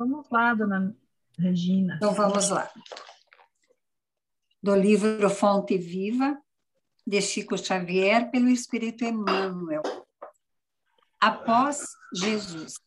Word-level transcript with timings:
Vamos 0.00 0.30
lá, 0.30 0.54
dona 0.54 0.96
Regina. 1.38 1.96
Então 1.96 2.14
vamos 2.14 2.48
lá. 2.48 2.72
Do 4.62 4.74
livro 4.74 5.28
Fonte 5.28 5.76
Viva, 5.76 6.40
de 7.06 7.20
Chico 7.20 7.58
Xavier, 7.58 8.30
pelo 8.30 8.48
Espírito 8.48 9.04
Emmanuel. 9.04 9.82
Após 11.20 11.84
Jesus. 12.14 12.80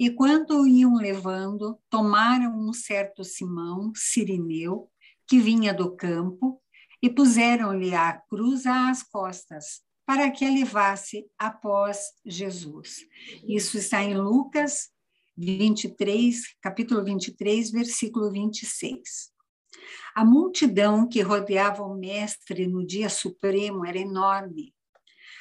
E 0.00 0.10
quando 0.10 0.62
o 0.62 0.66
iam 0.66 0.96
levando, 0.96 1.78
tomaram 1.88 2.58
um 2.58 2.72
certo 2.72 3.22
Simão, 3.22 3.92
sirineu, 3.94 4.90
que 5.28 5.38
vinha 5.38 5.72
do 5.72 5.94
campo, 5.94 6.60
e 7.00 7.08
puseram-lhe 7.08 7.94
a 7.94 8.14
cruz 8.14 8.66
às 8.66 9.04
costas, 9.04 9.84
para 10.04 10.28
que 10.28 10.44
a 10.44 10.50
levasse 10.50 11.30
após 11.38 12.14
Jesus. 12.26 13.06
Isso 13.46 13.78
está 13.78 14.02
em 14.02 14.16
Lucas 14.16 14.90
23, 15.38 16.56
capítulo 16.60 17.04
23, 17.04 17.70
versículo 17.70 18.28
26. 18.32 19.30
A 20.12 20.24
multidão 20.24 21.08
que 21.08 21.20
rodeava 21.20 21.84
o 21.84 21.94
mestre 21.94 22.66
no 22.66 22.84
dia 22.84 23.08
supremo 23.08 23.86
era 23.86 23.98
enorme. 23.98 24.74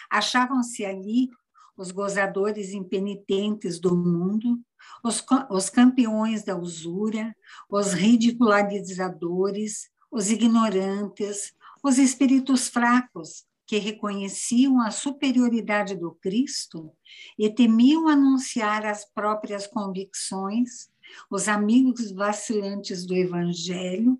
Achavam-se 0.07 0.85
ali 0.85 1.29
os 1.75 1.89
gozadores 1.89 2.73
impenitentes 2.73 3.79
do 3.79 3.97
mundo, 3.97 4.59
os, 5.03 5.25
os 5.49 5.67
campeões 5.69 6.43
da 6.43 6.55
usura, 6.55 7.35
os 7.67 7.93
ridicularizadores, 7.93 9.89
os 10.11 10.29
ignorantes, 10.29 11.53
os 11.83 11.97
espíritos 11.97 12.67
fracos, 12.67 13.45
que 13.67 13.77
reconheciam 13.77 14.81
a 14.81 14.89
superioridade 14.89 15.93
do 15.93 16.13
Cristo 16.15 16.95
e 17.37 17.49
temiam 17.49 18.07
anunciar 18.07 18.85
as 18.85 19.03
próprias 19.03 19.67
convicções, 19.67 20.89
os 21.29 21.49
amigos 21.49 22.11
vacilantes 22.13 23.05
do 23.05 23.13
Evangelho, 23.13 24.17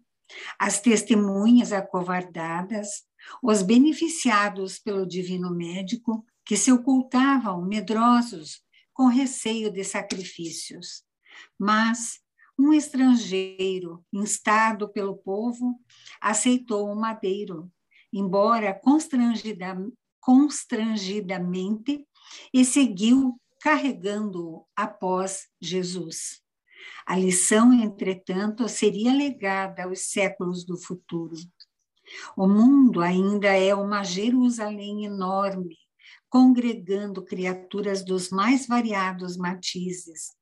as 0.59 0.81
testemunhas 0.81 1.71
acovardadas, 1.71 3.05
os 3.41 3.61
beneficiados 3.61 4.77
pelo 4.77 5.07
divino 5.07 5.49
médico, 5.49 6.25
que 6.45 6.57
se 6.57 6.71
ocultavam 6.71 7.63
medrosos 7.65 8.61
com 8.93 9.07
receio 9.07 9.71
de 9.71 9.83
sacrifícios. 9.83 11.03
Mas 11.57 12.19
um 12.59 12.73
estrangeiro, 12.73 14.03
instado 14.11 14.89
pelo 14.89 15.15
povo, 15.15 15.79
aceitou 16.19 16.91
o 16.91 16.95
madeiro 16.95 17.71
embora 18.13 18.73
constrangida, 18.73 19.77
constrangidamente, 20.19 22.05
e 22.53 22.65
seguiu 22.65 23.39
carregando-o 23.61 24.65
após 24.75 25.47
Jesus. 25.61 26.41
A 27.05 27.17
lição, 27.17 27.73
entretanto, 27.73 28.67
seria 28.67 29.13
legada 29.13 29.83
aos 29.83 30.11
séculos 30.11 30.65
do 30.65 30.77
futuro. 30.77 31.35
O 32.35 32.47
mundo 32.47 33.01
ainda 33.01 33.47
é 33.47 33.73
uma 33.73 34.03
Jerusalém 34.03 35.05
enorme, 35.05 35.75
congregando 36.29 37.23
criaturas 37.23 38.03
dos 38.03 38.29
mais 38.29 38.67
variados 38.67 39.37
matizes. 39.37 40.35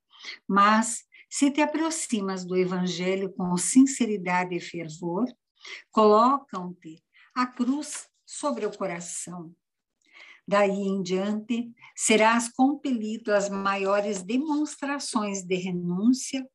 Mas, 0.48 1.04
se 1.30 1.52
te 1.52 1.62
aproximas 1.62 2.46
do 2.46 2.56
Evangelho 2.56 3.32
com 3.32 3.56
sinceridade 3.58 4.56
e 4.56 4.60
fervor, 4.60 5.26
colocam-te 5.92 7.05
a 7.36 7.46
cruz 7.46 8.08
sobre 8.26 8.66
o 8.66 8.76
coração. 8.76 9.54
Daí 10.48 10.72
em 10.72 11.04
diante, 11.04 11.72
serás 11.96 12.50
compelido 12.50 13.34
às 13.34 13.50
maiores 13.50 14.24
demonstrações 14.24 15.44
de 15.44 15.56
renúncia, 15.56 16.48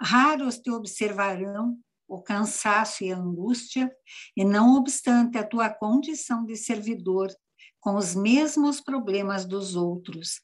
raros 0.00 0.58
te 0.58 0.70
observarão 0.70 1.78
o 2.08 2.22
cansaço 2.22 3.04
e 3.04 3.12
a 3.12 3.16
angústia, 3.16 3.90
e 4.36 4.44
não 4.44 4.76
obstante 4.76 5.38
a 5.38 5.46
tua 5.46 5.68
condição 5.68 6.44
de 6.44 6.56
servidor, 6.56 7.28
com 7.80 7.96
os 7.96 8.14
mesmos 8.14 8.80
problemas 8.80 9.44
dos 9.44 9.76
outros, 9.76 10.40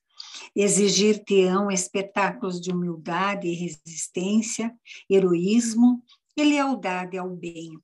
exigir-te-ão 0.55 1.71
espetáculos 1.71 2.61
de 2.61 2.71
humildade 2.71 3.49
e 3.49 3.55
resistência, 3.55 4.73
heroísmo 5.11 6.05
e 6.37 6.45
lealdade 6.45 7.17
ao 7.17 7.31
bem 7.31 7.81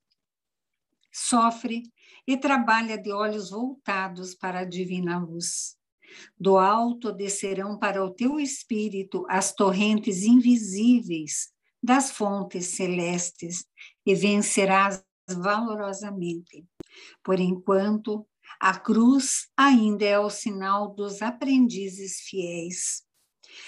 sofre 1.11 1.83
e 2.27 2.37
trabalha 2.37 2.97
de 2.97 3.11
olhos 3.11 3.49
voltados 3.49 4.35
para 4.35 4.59
a 4.59 4.65
divina 4.65 5.19
luz. 5.19 5.77
Do 6.39 6.57
alto 6.57 7.11
descerão 7.11 7.77
para 7.77 8.03
o 8.03 8.13
teu 8.13 8.39
espírito 8.39 9.25
as 9.29 9.53
torrentes 9.53 10.23
invisíveis 10.23 11.49
das 11.81 12.11
fontes 12.11 12.75
celestes 12.75 13.65
e 14.05 14.13
vencerás 14.15 15.03
valorosamente. 15.29 16.65
Por 17.23 17.39
enquanto, 17.39 18.27
a 18.59 18.77
cruz 18.77 19.47
ainda 19.55 20.03
é 20.03 20.19
o 20.19 20.29
sinal 20.29 20.93
dos 20.93 21.21
aprendizes 21.21 22.21
fiéis. 22.21 23.03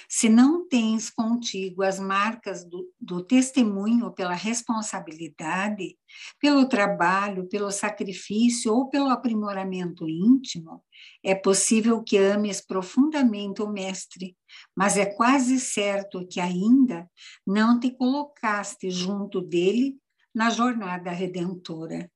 Se 0.07 0.29
não 0.29 0.67
tens 0.67 1.09
contigo 1.09 1.83
as 1.83 1.99
marcas 1.99 2.63
do, 2.63 2.91
do 2.99 3.23
testemunho 3.23 4.11
pela 4.11 4.33
responsabilidade, 4.33 5.97
pelo 6.39 6.67
trabalho, 6.67 7.47
pelo 7.47 7.71
sacrifício 7.71 8.73
ou 8.73 8.89
pelo 8.89 9.09
aprimoramento 9.09 10.07
íntimo, 10.07 10.83
é 11.23 11.33
possível 11.33 12.03
que 12.03 12.17
ames 12.17 12.61
profundamente 12.61 13.61
o 13.61 13.69
Mestre, 13.69 14.35
mas 14.75 14.97
é 14.97 15.05
quase 15.05 15.59
certo 15.59 16.27
que 16.27 16.39
ainda 16.39 17.09
não 17.45 17.79
te 17.79 17.91
colocaste 17.91 18.91
junto 18.91 19.41
dele 19.41 19.97
na 20.33 20.49
jornada 20.49 21.11
redentora. 21.11 22.11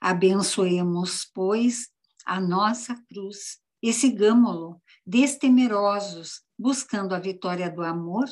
Abençoemos, 0.00 1.30
pois, 1.34 1.88
a 2.24 2.40
nossa 2.40 2.94
cruz 3.08 3.58
e 3.82 3.92
sigamo-lo 3.92 4.80
destemerosos, 5.06 6.42
buscando 6.58 7.14
a 7.14 7.18
vitória 7.18 7.70
do 7.70 7.82
amor 7.82 8.26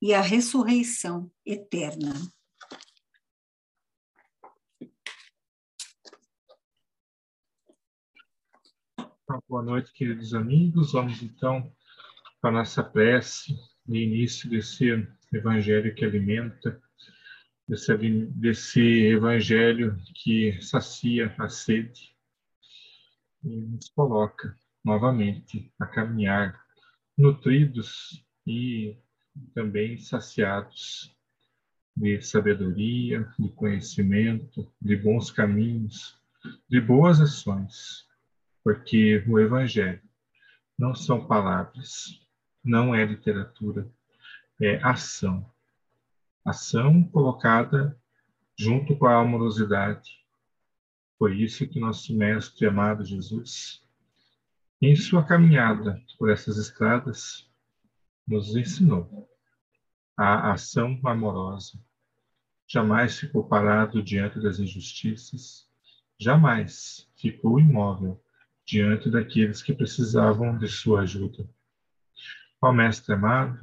e 0.00 0.14
a 0.14 0.20
ressurreição 0.20 1.30
eterna. 1.44 2.12
Boa 9.48 9.62
noite, 9.62 9.92
queridos 9.92 10.34
amigos. 10.34 10.92
Vamos 10.92 11.22
então 11.22 11.72
para 12.40 12.50
a 12.50 12.52
nossa 12.54 12.82
prece 12.82 13.54
de 13.86 13.98
início 13.98 14.48
desse 14.48 15.08
evangelho 15.32 15.94
que 15.94 16.04
alimenta, 16.04 16.82
desse, 17.66 17.96
desse 17.96 18.80
evangelho 18.80 19.96
que 20.14 20.60
sacia 20.60 21.34
a 21.38 21.48
sede 21.48 22.14
e 23.42 23.48
nos 23.48 23.88
coloca 23.90 24.56
novamente 24.84 25.72
a 25.78 25.86
caminhar 25.86 26.60
nutridos 27.16 28.24
e 28.46 28.96
também 29.54 29.96
saciados 29.98 31.14
de 31.96 32.20
sabedoria, 32.20 33.28
de 33.38 33.48
conhecimento, 33.50 34.70
de 34.80 34.96
bons 34.96 35.30
caminhos, 35.30 36.18
de 36.68 36.80
boas 36.80 37.20
ações, 37.20 38.06
porque 38.64 39.22
o 39.28 39.38
Evangelho 39.38 40.02
não 40.78 40.94
são 40.94 41.26
palavras, 41.26 42.20
não 42.64 42.94
é 42.94 43.04
literatura, 43.04 43.88
é 44.60 44.76
ação. 44.82 45.48
Ação 46.44 47.04
colocada 47.04 47.96
junto 48.58 48.96
com 48.96 49.06
a 49.06 49.20
amorosidade. 49.20 50.18
Foi 51.18 51.36
isso 51.36 51.66
que 51.68 51.78
nosso 51.78 52.16
Mestre 52.16 52.66
amado 52.66 53.04
Jesus 53.04 53.81
em 54.82 54.96
sua 54.96 55.22
caminhada 55.24 56.02
por 56.18 56.28
essas 56.28 56.58
estradas, 56.58 57.48
nos 58.26 58.56
ensinou 58.56 59.30
a 60.16 60.50
ação 60.50 60.98
amorosa. 61.04 61.78
Jamais 62.66 63.16
ficou 63.16 63.44
parado 63.44 64.02
diante 64.02 64.40
das 64.40 64.58
injustiças, 64.58 65.68
jamais 66.18 67.08
ficou 67.16 67.60
imóvel 67.60 68.20
diante 68.66 69.08
daqueles 69.08 69.62
que 69.62 69.72
precisavam 69.72 70.58
de 70.58 70.66
sua 70.66 71.02
ajuda. 71.02 71.48
Ó 72.60 72.72
Mestre 72.72 73.14
amado, 73.14 73.60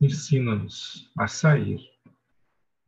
ensina-nos 0.00 1.08
a 1.16 1.28
sair 1.28 1.80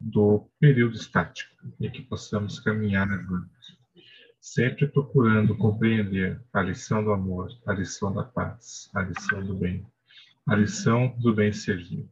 do 0.00 0.50
período 0.58 0.96
estático 0.96 1.54
e 1.78 1.88
que 1.88 2.02
possamos 2.02 2.58
caminhar 2.58 3.08
adiante 3.08 3.79
sempre 4.40 4.88
procurando 4.88 5.56
compreender 5.56 6.42
a 6.52 6.62
lição 6.62 7.04
do 7.04 7.12
amor, 7.12 7.50
a 7.66 7.72
lição 7.72 8.12
da 8.12 8.24
paz, 8.24 8.90
a 8.94 9.02
lição 9.02 9.44
do 9.44 9.54
bem, 9.54 9.86
a 10.48 10.56
lição 10.56 11.14
do 11.18 11.34
bem 11.34 11.52
servir. 11.52 12.08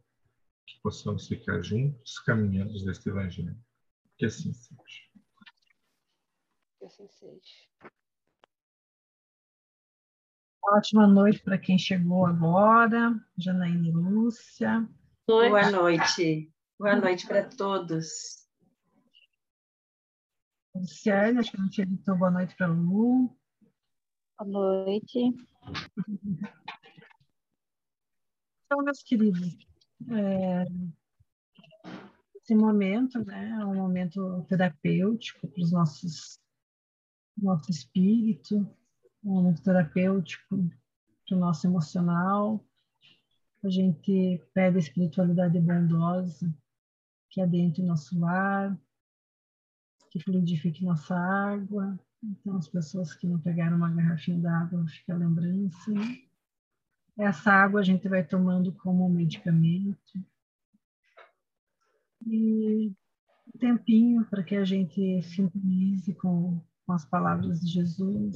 Que 0.65 0.79
possamos 0.83 1.27
ficar 1.27 1.61
juntos 1.61 2.19
caminhando 2.19 2.73
neste 2.85 3.09
Evangelho. 3.09 3.57
Que 4.17 4.25
assim 4.25 4.53
seja. 4.53 4.77
Que 6.77 6.85
assim 6.85 7.07
seja. 7.07 7.69
Ótima 10.63 11.07
noite 11.07 11.39
para 11.39 11.57
quem 11.57 11.79
chegou 11.79 12.27
agora, 12.27 13.19
Janaíne 13.35 13.91
Lúcia. 13.91 14.87
Boa 15.25 15.71
noite. 15.71 16.53
Boa 16.77 16.95
noite 16.95 17.25
para 17.25 17.43
todos. 17.43 18.38
Luciane, 20.75 21.39
acho 21.39 21.51
que 21.51 21.57
não 21.57 21.69
tinha 21.69 21.85
dito 21.85 22.15
boa 22.15 22.31
noite 22.31 22.55
para 22.55 22.67
Lu. 22.67 23.35
Boa 24.37 24.49
noite. 24.49 25.35
Então, 28.65 28.83
meus 28.83 29.01
queridos, 29.01 29.57
é, 30.11 30.65
esse 32.35 32.55
momento 32.55 33.23
né, 33.25 33.57
é 33.59 33.65
um 33.65 33.75
momento 33.75 34.45
terapêutico 34.47 35.47
para 35.47 35.63
os 35.63 35.71
nossos 35.71 36.39
nosso 37.35 37.71
espírito, 37.71 38.57
um 39.23 39.33
momento 39.35 39.63
terapêutico 39.63 40.69
para 41.27 41.37
o 41.37 41.39
nosso 41.39 41.65
emocional. 41.65 42.63
A 43.63 43.69
gente 43.69 44.41
pede 44.53 44.77
a 44.77 44.79
espiritualidade 44.79 45.59
bondosa 45.59 46.53
que 47.29 47.41
adentre 47.41 47.83
nosso 47.83 48.19
lar, 48.19 48.79
que 50.09 50.19
fluidifique 50.19 50.83
nossa 50.83 51.15
água. 51.15 51.99
Então, 52.23 52.57
as 52.57 52.67
pessoas 52.67 53.13
que 53.13 53.27
não 53.27 53.39
pegaram 53.39 53.77
uma 53.77 53.91
garrafinha 53.91 54.39
d'água, 54.39 54.85
fica 54.87 55.13
a 55.13 55.17
lembrança. 55.17 55.91
Essa 57.17 57.51
água 57.51 57.79
a 57.79 57.83
gente 57.83 58.07
vai 58.07 58.23
tomando 58.23 58.73
como 58.73 59.09
medicamento. 59.09 60.25
E 62.25 62.93
um 63.53 63.57
tempinho 63.57 64.25
para 64.25 64.43
que 64.43 64.55
a 64.55 64.65
gente 64.65 65.21
sintonize 65.23 66.13
com, 66.15 66.61
com 66.85 66.93
as 66.93 67.05
palavras 67.05 67.61
de 67.61 67.67
Jesus, 67.67 68.35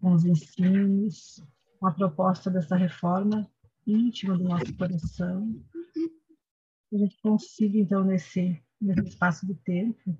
com 0.00 0.12
os 0.12 0.24
ensinos, 0.24 1.42
com 1.78 1.86
a 1.86 1.92
proposta 1.92 2.50
dessa 2.50 2.76
reforma 2.76 3.50
íntima 3.86 4.36
do 4.38 4.44
nosso 4.44 4.74
coração. 4.76 5.60
A 6.92 6.96
gente 6.96 7.20
consiga, 7.20 7.78
então, 7.78 8.04
nesse, 8.04 8.62
nesse 8.80 9.08
espaço 9.08 9.46
de 9.46 9.54
tempo, 9.54 10.16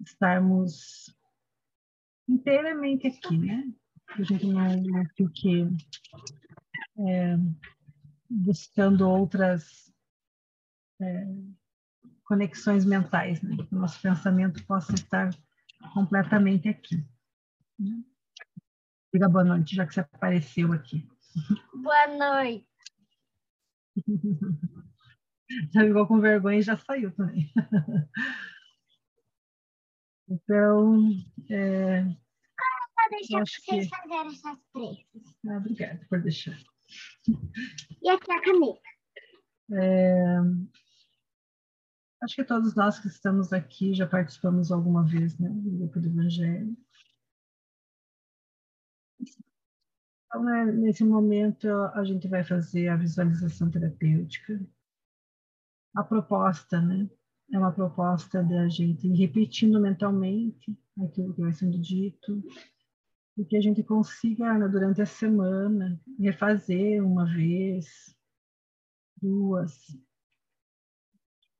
estarmos 0.00 1.14
inteiramente 2.28 3.06
aqui, 3.06 3.38
né? 3.38 3.72
A 4.10 4.22
gente 4.22 4.46
não, 4.46 4.76
não 4.76 5.04
fique 5.16 5.66
é, 6.98 7.36
buscando 8.30 9.08
outras 9.08 9.92
é, 11.00 11.26
conexões 12.24 12.84
mentais, 12.84 13.42
né? 13.42 13.56
que 13.56 13.74
o 13.74 13.78
nosso 13.78 14.00
pensamento 14.00 14.64
possa 14.66 14.94
estar 14.94 15.30
completamente 15.92 16.68
aqui. 16.68 16.96
Né? 17.78 18.02
Diga 19.12 19.28
boa 19.28 19.44
noite, 19.44 19.76
já 19.76 19.86
que 19.86 19.94
você 19.94 20.00
apareceu 20.00 20.72
aqui. 20.72 21.08
Boa 21.74 22.06
noite. 22.16 22.66
Já 25.72 25.82
ficou 25.82 26.06
com 26.06 26.20
vergonha 26.20 26.58
e 26.58 26.62
já 26.62 26.76
saiu 26.76 27.14
também. 27.14 27.52
Então, 30.28 31.00
é, 31.50 32.02
Vou 32.04 33.10
deixar 33.10 33.42
acho 33.42 33.60
vocês 33.62 33.84
que- 33.88 33.96
fazerem 33.96 34.32
essas 34.32 34.58
preces. 34.72 35.36
ah, 35.48 35.56
obrigada 35.58 36.06
por 36.08 36.22
deixar. 36.22 36.58
E 38.02 38.08
aqui 38.08 38.32
a 38.32 38.42
caneta. 38.42 38.80
É, 39.72 40.36
acho 42.22 42.34
que 42.36 42.44
todos 42.44 42.74
nós 42.74 42.98
que 42.98 43.08
estamos 43.08 43.52
aqui 43.52 43.94
já 43.94 44.06
participamos 44.06 44.70
alguma 44.72 45.04
vez 45.06 45.38
né, 45.38 45.48
do 45.50 45.70
grupo 45.70 46.00
do 46.00 46.08
Evangelho. 46.08 46.76
Então, 50.26 50.44
né, 50.44 50.64
nesse 50.72 51.04
momento, 51.04 51.68
a 51.94 52.02
gente 52.04 52.26
vai 52.28 52.42
fazer 52.44 52.88
a 52.88 52.96
visualização 52.96 53.70
terapêutica. 53.70 54.60
A 55.94 56.02
proposta, 56.02 56.80
né? 56.80 57.08
É 57.52 57.58
uma 57.58 57.72
proposta 57.72 58.42
da 58.42 58.68
gente 58.68 59.06
ir 59.06 59.14
repetindo 59.14 59.80
mentalmente 59.80 60.76
aquilo 60.98 61.34
que 61.34 61.40
vai 61.40 61.52
sendo 61.52 61.78
dito, 61.78 62.42
e 63.36 63.44
que 63.44 63.56
a 63.56 63.60
gente 63.60 63.82
consiga, 63.82 64.56
né, 64.56 64.68
durante 64.68 65.02
a 65.02 65.06
semana, 65.06 66.00
refazer 66.18 67.04
uma 67.04 67.26
vez, 67.26 68.16
duas. 69.20 69.86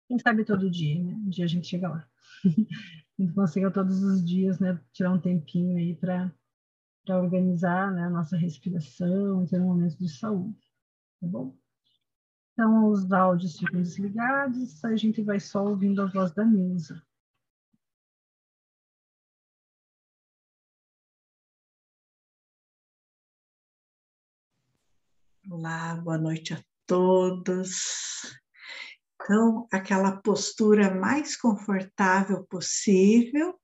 Quem 0.06 0.18
sabe 0.18 0.44
todo 0.44 0.70
dia, 0.70 1.02
né? 1.02 1.14
Um 1.14 1.30
dia 1.30 1.44
a 1.44 1.48
gente 1.48 1.66
chega 1.66 1.88
lá. 1.88 2.08
a 3.18 3.22
gente 3.22 3.34
consiga 3.34 3.70
todos 3.70 4.02
os 4.02 4.24
dias, 4.24 4.60
né? 4.60 4.80
Tirar 4.92 5.12
um 5.12 5.20
tempinho 5.20 5.76
aí 5.76 5.96
para 5.96 6.32
organizar 7.08 7.92
né, 7.92 8.04
a 8.04 8.10
nossa 8.10 8.36
respiração 8.36 9.46
ter 9.46 9.60
um 9.60 9.66
momento 9.66 9.98
de 9.98 10.08
saúde, 10.08 10.58
tá 11.20 11.26
bom? 11.26 11.56
Então, 12.54 12.88
os 12.88 13.10
áudios 13.10 13.58
ficam 13.58 13.82
desligados, 13.82 14.84
a 14.84 14.94
gente 14.94 15.20
vai 15.20 15.40
só 15.40 15.64
ouvindo 15.64 16.00
a 16.00 16.06
voz 16.06 16.32
da 16.32 16.44
Nilza. 16.44 17.04
Olá, 25.50 25.96
boa 25.96 26.16
noite 26.16 26.54
a 26.54 26.64
todos. 26.86 28.22
Então, 29.14 29.66
aquela 29.72 30.16
postura 30.22 30.94
mais 30.94 31.36
confortável 31.36 32.46
possível. 32.46 33.60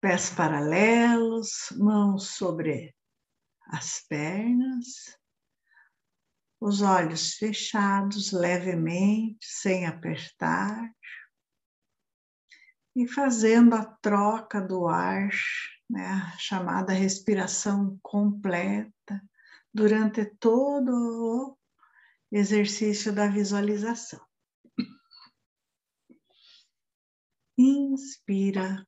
Pés 0.00 0.30
paralelos, 0.30 1.72
mãos 1.76 2.36
sobre 2.36 2.94
as 3.68 4.06
pernas, 4.08 5.18
os 6.60 6.82
olhos 6.82 7.34
fechados 7.34 8.32
levemente, 8.32 9.46
sem 9.46 9.86
apertar, 9.86 10.90
e 12.94 13.06
fazendo 13.06 13.74
a 13.74 13.84
troca 13.84 14.60
do 14.60 14.86
ar, 14.88 15.30
né, 15.88 16.06
a 16.06 16.38
chamada 16.38 16.92
respiração 16.92 17.98
completa, 18.02 19.22
durante 19.72 20.24
todo 20.24 20.90
o 20.90 21.58
exercício 22.32 23.12
da 23.12 23.28
visualização. 23.28 24.24
Inspira 27.58 28.86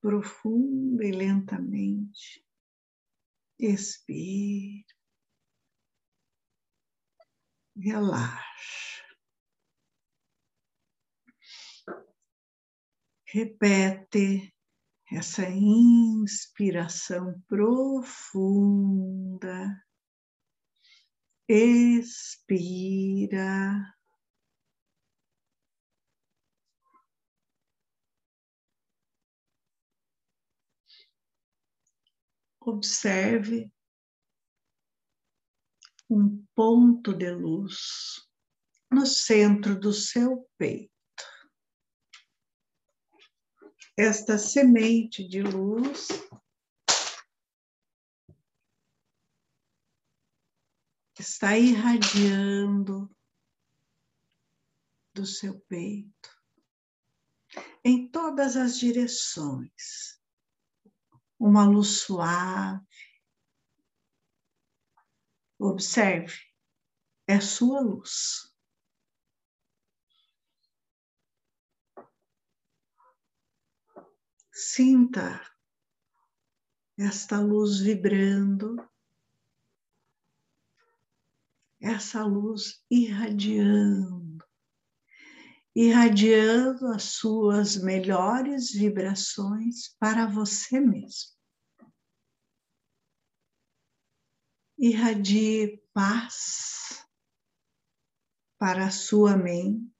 profunda 0.00 1.04
e 1.04 1.12
lentamente. 1.12 2.44
Expira. 3.58 4.99
Relaxa. 7.82 9.04
Repete 13.24 14.54
essa 15.10 15.48
inspiração 15.48 17.40
profunda. 17.48 18.62
Expira. 21.48 22.60
Observe 32.60 33.72
um 36.10 36.44
ponto 36.54 37.14
de 37.14 37.30
luz 37.30 38.28
no 38.90 39.06
centro 39.06 39.78
do 39.78 39.92
seu 39.92 40.50
peito. 40.58 40.90
Esta 43.96 44.36
semente 44.36 45.26
de 45.26 45.42
luz 45.42 46.08
está 51.18 51.56
irradiando 51.56 53.14
do 55.14 55.24
seu 55.24 55.60
peito 55.60 56.40
em 57.84 58.08
todas 58.08 58.56
as 58.56 58.78
direções. 58.78 60.20
Uma 61.38 61.64
luz 61.64 62.00
suave. 62.00 63.09
Observe, 65.62 66.38
é 67.26 67.38
sua 67.38 67.82
luz. 67.82 68.50
Sinta 74.50 75.38
esta 76.98 77.38
luz 77.38 77.78
vibrando, 77.78 78.76
essa 81.78 82.24
luz 82.24 82.82
irradiando, 82.90 84.42
irradiando 85.76 86.86
as 86.86 87.02
suas 87.02 87.76
melhores 87.76 88.72
vibrações 88.72 89.94
para 89.98 90.26
você 90.26 90.80
mesmo. 90.80 91.39
Irradie 94.82 95.76
paz 95.92 97.06
para 98.58 98.86
a 98.86 98.90
sua 98.90 99.36
mente. 99.36 99.92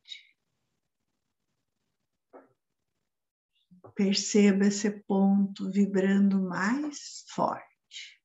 Perceba 3.95 4.65
esse 4.65 4.91
ponto 5.03 5.71
vibrando 5.71 6.41
mais 6.41 7.27
forte. 7.29 8.23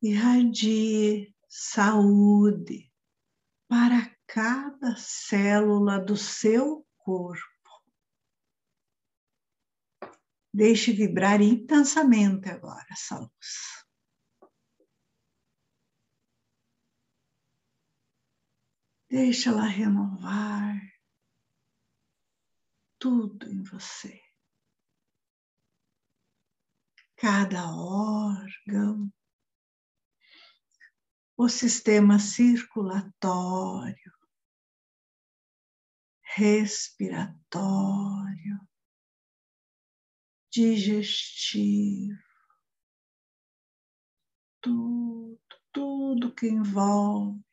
Irradie 0.00 1.34
saúde 1.48 2.88
para 3.66 4.14
cada 4.28 4.94
célula 4.94 5.98
do 5.98 6.16
seu 6.16 6.86
corpo. 6.98 7.53
Deixe 10.56 10.92
vibrar 10.92 11.42
intensamente 11.42 12.48
agora 12.48 12.86
essa 12.88 13.18
luz. 13.18 13.84
Deixa 19.10 19.50
ela 19.50 19.66
renovar 19.66 20.80
tudo 23.00 23.50
em 23.50 23.64
você. 23.64 24.22
Cada 27.16 27.74
órgão, 27.74 29.12
o 31.36 31.48
sistema 31.48 32.20
circulatório, 32.20 34.12
respiratório, 36.22 37.34
digestivo, 40.54 42.16
tudo, 44.60 45.40
tudo 45.72 46.32
que 46.32 46.46
envolve 46.46 47.44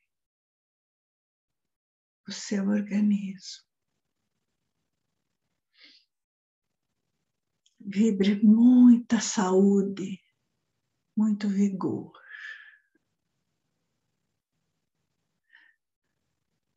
o 2.27 2.31
seu 2.31 2.67
organismo. 2.67 3.65
Vibre 7.79 8.39
muita 8.43 9.19
saúde, 9.19 10.23
muito 11.17 11.49
vigor. 11.49 12.13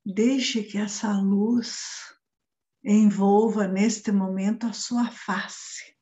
Deixe 0.03 0.65
que 0.65 0.79
essa 0.79 1.13
luz 1.21 2.19
envolva 2.83 3.69
neste 3.69 4.11
momento 4.11 4.67
a 4.67 4.73
sua 4.73 5.11
face, 5.11 5.94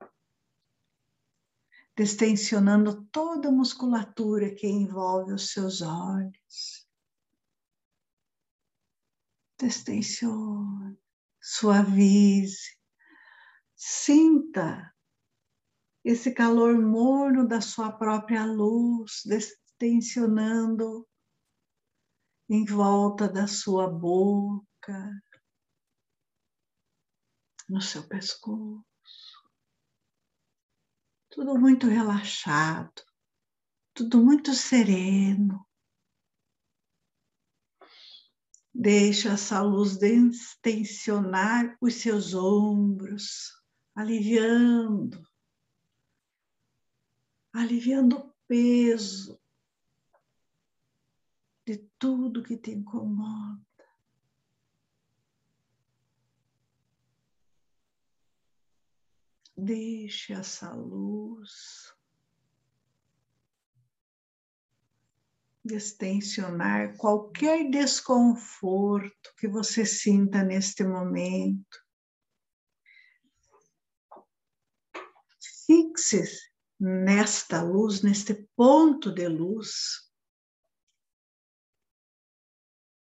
destensionando 1.97 3.05
toda 3.07 3.49
a 3.49 3.53
musculatura 3.53 4.55
que 4.55 4.67
envolve 4.67 5.33
os 5.33 5.53
seus 5.53 5.83
olhos. 5.83 6.87
Destensione, 9.59 10.99
suavize, 11.41 12.77
sinta 13.77 14.93
esse 16.05 16.33
calor 16.33 16.81
morno 16.81 17.47
da 17.47 17.61
sua 17.61 17.93
própria 17.93 18.45
luz, 18.45 19.23
destensionando 19.25 21.07
em 22.49 22.65
volta 22.65 23.29
da 23.29 23.47
sua 23.47 23.89
boca, 23.89 25.23
no 27.69 27.81
seu 27.81 28.07
pescoço. 28.09 28.92
Tudo 31.33 31.59
muito 31.59 31.87
relaxado, 31.87 33.03
tudo 33.95 34.23
muito 34.23 34.53
sereno. 34.53 35.67
Deixa 38.75 39.31
essa 39.31 39.63
luz 39.63 39.97
tensionar 40.61 41.75
os 41.81 41.95
seus 41.95 42.35
ombros, 42.35 43.51
aliviando, 43.95 45.27
aliviando 47.51 48.19
o 48.19 48.35
peso 48.47 49.41
de 51.65 51.79
tudo 51.99 52.43
que 52.43 52.59
te 52.59 52.73
incomoda. 52.73 53.72
Deixe 59.65 60.33
essa 60.33 60.75
luz 60.75 61.95
destensionar 65.65 66.97
qualquer 66.97 67.71
desconforto 67.71 69.33
que 69.37 69.47
você 69.47 69.87
sinta 69.87 70.43
neste 70.43 70.83
momento. 70.83 71.81
Fixe 75.65 76.25
nesta 76.81 77.63
luz, 77.63 78.03
neste 78.03 78.35
ponto 78.57 79.15
de 79.15 79.29
luz, 79.29 80.11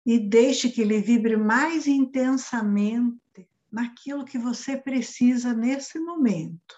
e 0.04 0.18
deixe 0.18 0.70
que 0.70 0.82
ele 0.82 1.00
vibre 1.00 1.38
mais 1.38 1.86
intensamente 1.86 3.23
naquilo 3.74 4.24
que 4.24 4.38
você 4.38 4.76
precisa 4.76 5.52
nesse 5.52 5.98
momento. 5.98 6.76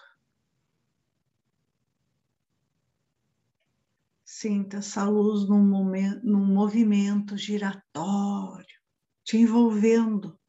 Sinta 4.25 4.77
essa 4.77 5.03
luz 5.03 5.47
num, 5.47 5.63
momento, 5.63 6.25
num 6.25 6.45
movimento 6.45 7.37
giratório, 7.37 8.81
te 9.23 9.37
envolvendo 9.37 10.39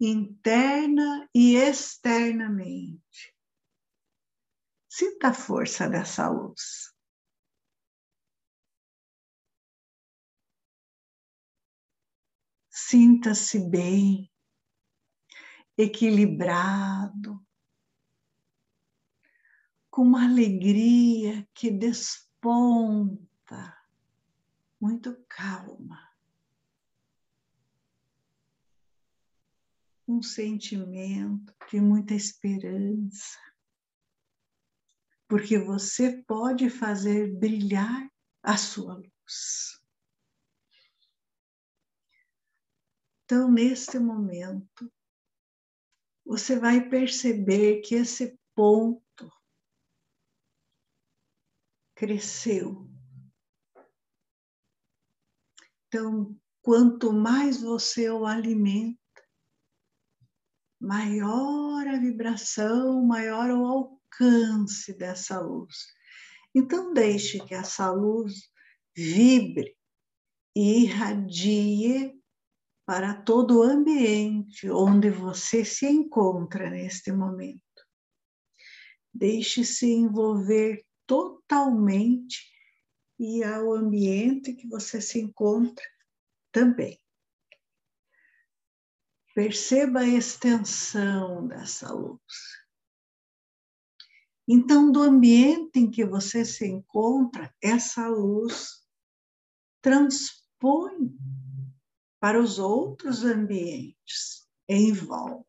interna 0.00 1.28
e 1.34 1.54
externamente. 1.54 3.36
Sinta 4.88 5.28
a 5.28 5.34
força 5.34 5.86
dessa 5.86 6.30
luz. 6.30 6.94
Sinta-se 12.70 13.68
bem, 13.68 14.29
equilibrado, 15.80 17.44
com 19.90 20.02
uma 20.02 20.24
alegria 20.24 21.48
que 21.54 21.70
desponta, 21.70 23.18
muito 24.80 25.16
calma. 25.28 26.08
Um 30.06 30.22
sentimento 30.22 31.54
de 31.70 31.80
muita 31.80 32.14
esperança, 32.14 33.38
porque 35.28 35.58
você 35.58 36.22
pode 36.24 36.68
fazer 36.68 37.32
brilhar 37.36 38.10
a 38.42 38.56
sua 38.56 38.94
luz. 38.94 39.80
Então, 43.24 43.48
neste 43.48 43.96
momento, 44.00 44.92
você 46.24 46.58
vai 46.58 46.88
perceber 46.88 47.80
que 47.80 47.94
esse 47.94 48.38
ponto 48.54 49.32
cresceu. 51.94 52.88
Então, 55.86 56.38
quanto 56.62 57.12
mais 57.12 57.60
você 57.60 58.08
o 58.10 58.24
alimenta, 58.24 58.98
maior 60.80 61.86
a 61.88 61.98
vibração, 61.98 63.04
maior 63.04 63.50
o 63.50 63.64
alcance 63.66 64.96
dessa 64.96 65.40
luz. 65.40 65.74
Então, 66.54 66.94
deixe 66.94 67.44
que 67.44 67.54
essa 67.54 67.90
luz 67.90 68.50
vibre 68.96 69.76
e 70.54 70.84
irradie 70.84 72.19
para 72.90 73.14
todo 73.14 73.60
o 73.60 73.62
ambiente 73.62 74.68
onde 74.68 75.10
você 75.10 75.64
se 75.64 75.86
encontra 75.86 76.68
neste 76.68 77.12
momento. 77.12 77.86
Deixe-se 79.14 79.86
envolver 79.86 80.84
totalmente 81.06 82.50
e 83.16 83.44
ao 83.44 83.74
ambiente 83.74 84.54
que 84.54 84.66
você 84.66 85.00
se 85.00 85.20
encontra 85.20 85.84
também. 86.50 87.00
Perceba 89.36 90.00
a 90.00 90.08
extensão 90.08 91.46
dessa 91.46 91.92
luz. 91.92 92.20
Então, 94.48 94.90
do 94.90 95.00
ambiente 95.00 95.78
em 95.78 95.88
que 95.88 96.04
você 96.04 96.44
se 96.44 96.66
encontra, 96.66 97.54
essa 97.62 98.08
luz 98.08 98.84
transpõe 99.80 101.16
para 102.20 102.40
os 102.40 102.58
outros 102.58 103.24
ambientes 103.24 104.46
em 104.68 104.92
volta. 104.92 105.48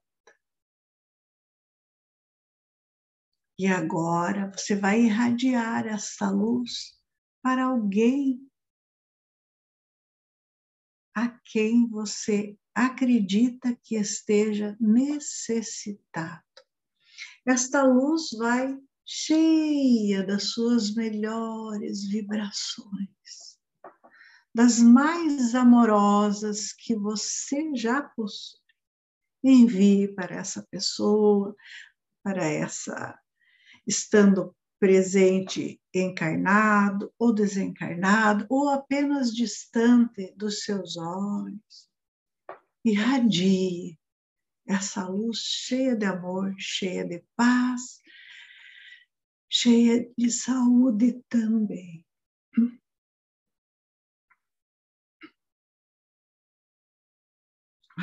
E 3.59 3.67
agora 3.67 4.51
você 4.51 4.75
vai 4.75 5.01
irradiar 5.01 5.85
essa 5.85 6.31
luz 6.31 6.99
para 7.43 7.65
alguém 7.65 8.49
a 11.13 11.29
quem 11.29 11.87
você 11.87 12.57
acredita 12.73 13.77
que 13.83 13.95
esteja 13.95 14.75
necessitado. 14.79 16.41
Esta 17.45 17.83
luz 17.83 18.29
vai 18.37 18.75
cheia 19.05 20.25
das 20.25 20.51
suas 20.53 20.95
melhores 20.95 22.07
vibrações, 22.07 23.50
das 24.53 24.79
mais 24.79 25.55
amorosas 25.55 26.73
que 26.73 26.95
você 26.95 27.73
já 27.75 28.01
possui. 28.01 28.59
Envie 29.43 30.13
para 30.13 30.35
essa 30.35 30.65
pessoa, 30.69 31.55
para 32.23 32.45
essa, 32.45 33.19
estando 33.87 34.55
presente 34.79 35.81
encarnado 35.93 37.13
ou 37.17 37.33
desencarnado, 37.33 38.45
ou 38.49 38.69
apenas 38.69 39.33
distante 39.33 40.33
dos 40.35 40.63
seus 40.63 40.97
olhos. 40.97 41.89
Irradie 42.83 43.99
essa 44.67 45.07
luz 45.07 45.39
cheia 45.39 45.95
de 45.95 46.05
amor, 46.05 46.55
cheia 46.57 47.05
de 47.05 47.23
paz, 47.35 47.99
cheia 49.49 50.09
de 50.17 50.31
saúde 50.31 51.21
também. 51.29 52.05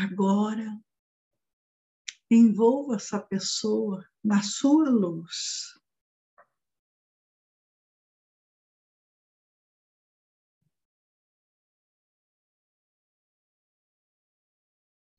Agora, 0.01 0.81
envolva 2.31 2.95
essa 2.95 3.19
pessoa 3.19 4.09
na 4.23 4.41
sua 4.45 4.89
luz. 4.89 5.77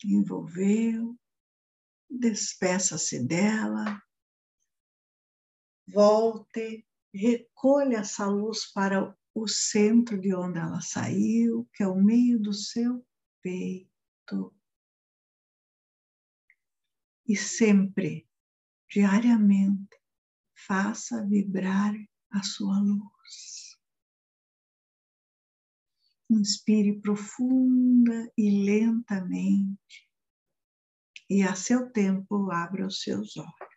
Envolveu, 0.06 1.20
despeça-se 2.10 3.22
dela, 3.22 4.02
volte, 5.86 6.88
recolha 7.14 7.98
essa 7.98 8.28
luz 8.28 8.72
para 8.72 9.14
o 9.36 9.46
centro 9.46 10.18
de 10.18 10.34
onde 10.34 10.58
ela 10.58 10.80
saiu, 10.80 11.68
que 11.74 11.84
é 11.84 11.88
o 11.88 12.02
meio 12.02 12.40
do 12.40 12.54
seu 12.54 13.06
peito. 13.42 14.58
E 17.30 17.36
sempre, 17.36 18.28
diariamente, 18.90 19.96
faça 20.66 21.24
vibrar 21.28 21.94
a 22.32 22.42
sua 22.42 22.80
luz. 22.80 23.78
Inspire 26.28 27.00
profunda 27.00 28.32
e 28.36 28.66
lentamente, 28.66 30.10
e 31.30 31.44
a 31.44 31.54
seu 31.54 31.92
tempo 31.92 32.52
abra 32.52 32.88
os 32.88 33.04
seus 33.04 33.38
olhos. 33.38 33.69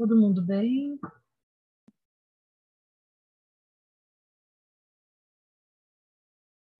Todo 0.00 0.16
mundo 0.16 0.40
bem? 0.40 0.98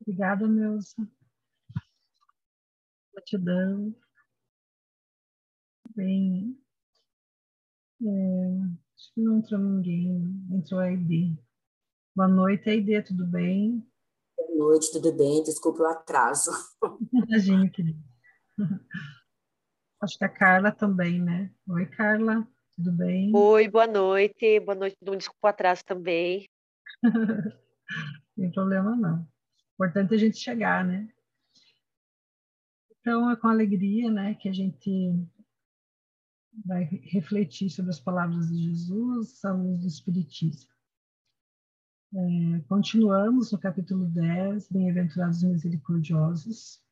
Obrigada, 0.00 0.48
meus. 0.48 0.96
Gratidão. 3.12 3.94
Bem. 5.94 6.58
É, 8.00 8.06
acho 8.96 9.12
que 9.12 9.20
não 9.20 9.36
entrou 9.36 9.60
ninguém. 9.60 10.42
Entrou 10.50 10.80
a 10.80 10.90
ID. 10.90 11.36
Boa 12.16 12.26
noite, 12.26 12.70
ID, 12.70 13.04
tudo 13.06 13.26
bem? 13.26 13.86
Boa 14.34 14.56
noite, 14.56 14.90
tudo 14.92 15.12
bem? 15.14 15.42
Desculpe 15.42 15.82
o 15.82 15.86
atraso. 15.86 16.52
Imagina, 17.12 17.68
querida. 17.68 18.02
Acho 20.00 20.16
que 20.16 20.24
a 20.24 20.28
Carla 20.30 20.72
também, 20.72 21.20
né? 21.22 21.54
Oi, 21.68 21.84
Carla. 21.84 22.48
Tudo 22.82 22.92
bem? 22.92 23.30
Oi, 23.36 23.68
boa 23.68 23.86
noite. 23.86 24.58
Boa 24.60 24.74
noite, 24.74 24.96
mundo. 25.04 25.18
Desculpa 25.18 25.50
atrás 25.50 25.82
também. 25.82 26.48
Sem 28.34 28.50
problema, 28.52 28.96
não. 28.96 29.28
Importante 29.74 30.14
a 30.14 30.16
gente 30.16 30.38
chegar, 30.38 30.82
né? 30.82 31.06
Então, 32.90 33.30
é 33.30 33.36
com 33.36 33.48
alegria, 33.48 34.10
né, 34.10 34.34
que 34.34 34.48
a 34.48 34.52
gente 34.52 35.12
vai 36.64 36.84
refletir 36.84 37.68
sobre 37.68 37.90
as 37.90 38.00
palavras 38.00 38.48
de 38.48 38.56
Jesus 38.56 39.44
à 39.44 39.52
luz 39.52 39.82
do 39.82 39.86
Espiritismo. 39.86 40.70
É, 42.14 42.60
continuamos 42.66 43.52
no 43.52 43.58
capítulo 43.58 44.06
10, 44.06 44.70
Bem-aventurados 44.70 45.42
e 45.42 45.46
Misericordiosos, 45.46 46.82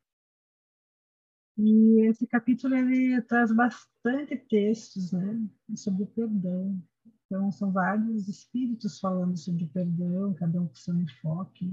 e 1.58 2.06
esse 2.06 2.24
capítulo 2.24 2.76
ele 2.76 3.20
traz 3.22 3.52
bastante 3.52 4.36
textos, 4.36 5.10
né, 5.10 5.44
sobre 5.74 6.04
o 6.04 6.06
perdão. 6.06 6.80
Então 7.26 7.50
são 7.50 7.72
vários 7.72 8.28
espíritos 8.28 9.00
falando 9.00 9.36
sobre 9.36 9.64
o 9.64 9.68
perdão, 9.68 10.32
cada 10.34 10.62
um 10.62 10.68
com 10.68 10.74
seu 10.76 10.94
enfoque. 10.96 11.68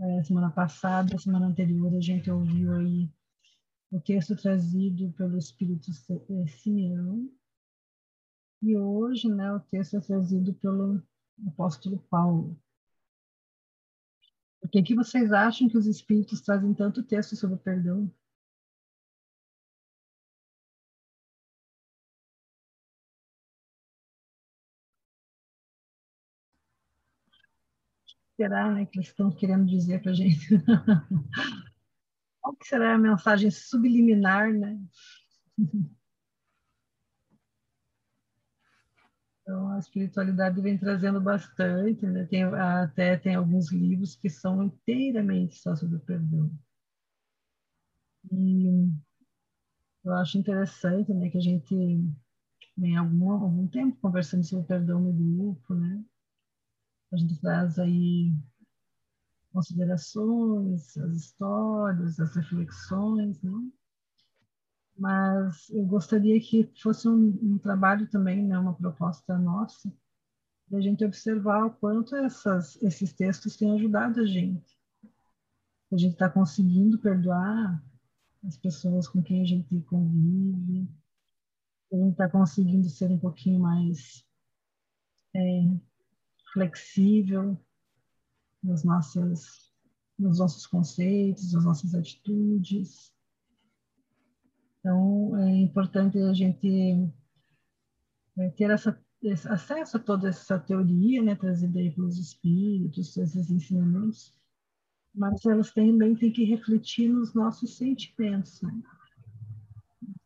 É, 0.00 0.22
semana 0.24 0.50
passada, 0.50 1.18
semana 1.18 1.46
anterior, 1.46 1.94
a 1.94 2.00
gente 2.00 2.30
ouviu 2.30 2.72
aí 2.74 3.08
o 3.92 4.00
texto 4.00 4.34
trazido 4.34 5.12
pelo 5.12 5.36
Espírito 5.36 5.90
é, 6.30 6.46
Simeão. 6.46 7.30
E 8.62 8.76
hoje, 8.78 9.28
né, 9.28 9.52
o 9.52 9.60
texto 9.60 9.98
é 9.98 10.00
trazido 10.00 10.54
pelo 10.54 11.02
apóstolo 11.46 11.98
Paulo. 12.10 12.58
Por 14.60 14.70
que, 14.70 14.82
que 14.82 14.94
vocês 14.94 15.30
acham 15.32 15.68
que 15.68 15.76
os 15.76 15.86
espíritos 15.86 16.40
trazem 16.40 16.72
tanto 16.72 17.02
texto 17.02 17.36
sobre 17.36 17.56
o 17.56 17.58
perdão? 17.58 18.10
Será 28.36 28.70
né, 28.72 28.86
que 28.86 28.98
eles 28.98 29.08
estão 29.08 29.30
querendo 29.30 29.66
dizer 29.66 30.02
para 30.02 30.12
a 30.12 30.14
gente? 30.14 30.48
Qual 32.40 32.56
que 32.56 32.66
será 32.66 32.94
a 32.94 32.98
mensagem 32.98 33.50
subliminar, 33.50 34.52
né? 34.52 34.78
Então, 39.46 39.72
a 39.72 39.78
espiritualidade 39.78 40.58
vem 40.62 40.78
trazendo 40.78 41.20
bastante, 41.20 42.06
né? 42.06 42.24
Tem, 42.24 42.44
até 42.44 43.18
tem 43.18 43.34
alguns 43.34 43.70
livros 43.70 44.16
que 44.16 44.30
são 44.30 44.62
inteiramente 44.62 45.56
só 45.56 45.76
sobre 45.76 45.96
o 45.96 46.00
perdão. 46.00 46.50
E 48.32 48.88
eu 50.02 50.14
acho 50.14 50.38
interessante, 50.38 51.12
né, 51.12 51.28
que 51.28 51.36
a 51.36 51.42
gente 51.42 51.74
vem 52.74 52.96
algum, 52.96 53.32
algum 53.32 53.68
tempo 53.68 53.98
conversando 54.00 54.44
sobre 54.44 54.64
o 54.64 54.66
perdão 54.66 55.00
no 55.00 55.12
grupo, 55.12 55.74
né? 55.74 56.02
A 57.14 57.16
gente 57.16 57.40
traz 57.40 57.78
aí 57.78 58.34
considerações, 59.52 60.96
as 60.96 61.14
histórias, 61.14 62.18
as 62.18 62.34
reflexões, 62.34 63.40
né? 63.40 63.52
Mas 64.98 65.70
eu 65.70 65.86
gostaria 65.86 66.40
que 66.40 66.68
fosse 66.82 67.08
um, 67.08 67.38
um 67.40 67.56
trabalho 67.56 68.08
também, 68.10 68.44
né, 68.44 68.58
uma 68.58 68.74
proposta 68.74 69.38
nossa, 69.38 69.92
de 70.66 70.76
a 70.76 70.80
gente 70.80 71.04
observar 71.04 71.66
o 71.66 71.70
quanto 71.70 72.16
essas, 72.16 72.82
esses 72.82 73.12
textos 73.12 73.56
têm 73.56 73.72
ajudado 73.74 74.20
a 74.20 74.26
gente. 74.26 74.76
A 75.92 75.96
gente 75.96 76.14
está 76.14 76.28
conseguindo 76.28 76.98
perdoar 76.98 77.80
as 78.44 78.56
pessoas 78.56 79.06
com 79.06 79.22
quem 79.22 79.40
a 79.40 79.44
gente 79.44 79.80
convive, 79.82 80.88
a 81.92 81.96
gente 81.96 82.10
está 82.10 82.28
conseguindo 82.28 82.88
ser 82.88 83.08
um 83.12 83.18
pouquinho 83.18 83.60
mais 83.60 84.26
é, 85.32 85.40
flexível 86.54 87.60
nas 88.62 88.84
nossas, 88.84 89.72
nos 90.18 90.38
nossos 90.38 90.66
conceitos, 90.66 91.52
nas 91.52 91.64
nossas 91.64 91.94
atitudes. 91.94 93.12
Então, 94.78 95.36
é 95.36 95.56
importante 95.56 96.16
a 96.18 96.32
gente 96.32 97.12
é, 98.38 98.48
ter 98.50 98.70
essa, 98.70 98.98
acesso 99.50 99.96
a 99.96 100.00
toda 100.00 100.28
essa 100.28 100.58
teoria, 100.58 101.22
né, 101.22 101.34
trazida 101.34 101.78
aí 101.78 101.90
pelos 101.90 102.18
espíritos, 102.18 103.16
esses 103.16 103.50
ensinamentos, 103.50 104.32
mas 105.12 105.44
elas 105.44 105.72
também 105.72 106.14
têm 106.14 106.32
que 106.32 106.44
refletir 106.44 107.08
nos 107.08 107.34
nossos 107.34 107.76
sentimentos. 107.76 108.62
Né? 108.62 108.82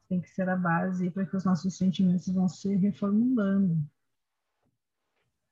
Tem 0.08 0.20
que 0.20 0.28
ser 0.30 0.48
a 0.48 0.56
base 0.56 1.10
para 1.10 1.26
que 1.26 1.36
os 1.36 1.44
nossos 1.44 1.76
sentimentos 1.76 2.28
vão 2.28 2.48
se 2.48 2.74
reformulando. 2.76 3.82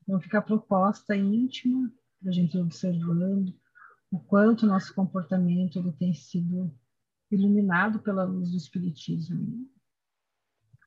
Então, 0.07 0.21
fica 0.21 0.39
a 0.39 0.43
proposta 0.43 1.17
íntima, 1.17 1.91
para 2.21 2.31
a 2.31 2.33
gente 2.33 2.57
observando 2.57 3.55
o 4.11 4.21
quanto 4.21 4.67
nosso 4.67 4.95
comportamento 4.95 5.79
ele 5.79 5.93
tem 5.93 6.15
sido 6.15 6.73
iluminado 7.31 7.99
pela 7.99 8.25
luz 8.25 8.51
do 8.51 8.57
Espiritismo. 8.57 9.69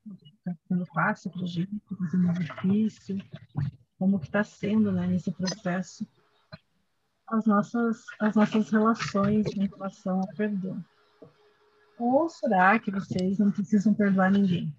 Está 0.09 0.55
sendo 0.67 0.85
fácil 0.87 1.29
para 1.31 1.43
a 1.43 1.47
gente, 1.47 1.75
está 1.75 2.07
sendo 2.09 2.33
difícil, 2.33 3.17
como 3.97 4.19
que 4.19 4.27
está 4.27 4.43
sendo 4.43 4.91
né, 4.91 5.05
nesse 5.05 5.31
processo 5.31 6.07
as 7.27 7.45
nossas, 7.45 8.05
as 8.19 8.35
nossas 8.35 8.69
relações 8.71 9.45
em 9.55 9.67
relação 9.67 10.19
ao 10.19 10.27
perdão. 10.35 10.83
Ou 11.99 12.29
será 12.29 12.79
que 12.79 12.89
vocês 12.89 13.37
não 13.37 13.51
precisam 13.51 13.93
perdoar 13.93 14.31
ninguém? 14.31 14.75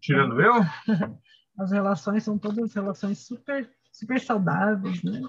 Tirando 0.00 0.40
eu? 0.40 0.54
As 1.58 1.72
relações 1.72 2.22
são 2.22 2.38
todas 2.38 2.72
relações 2.72 3.18
super, 3.18 3.68
super 3.90 4.20
saudáveis, 4.20 5.02
né? 5.02 5.28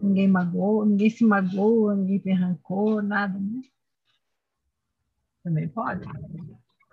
Ninguém 0.00 0.28
magoa, 0.28 0.86
ninguém 0.86 1.10
se 1.10 1.24
magoa, 1.24 1.96
ninguém 1.96 2.20
tem 2.20 2.38
nada, 3.02 3.38
né? 3.38 3.62
Também 5.42 5.68
pode. 5.68 6.04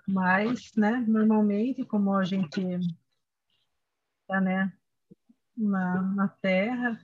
Mas, 0.08 0.76
né, 0.76 1.04
normalmente, 1.08 1.86
como 1.86 2.14
a 2.14 2.24
gente 2.24 2.62
está 4.22 4.42
né, 4.42 4.74
na, 5.56 6.02
na 6.02 6.28
Terra, 6.28 7.00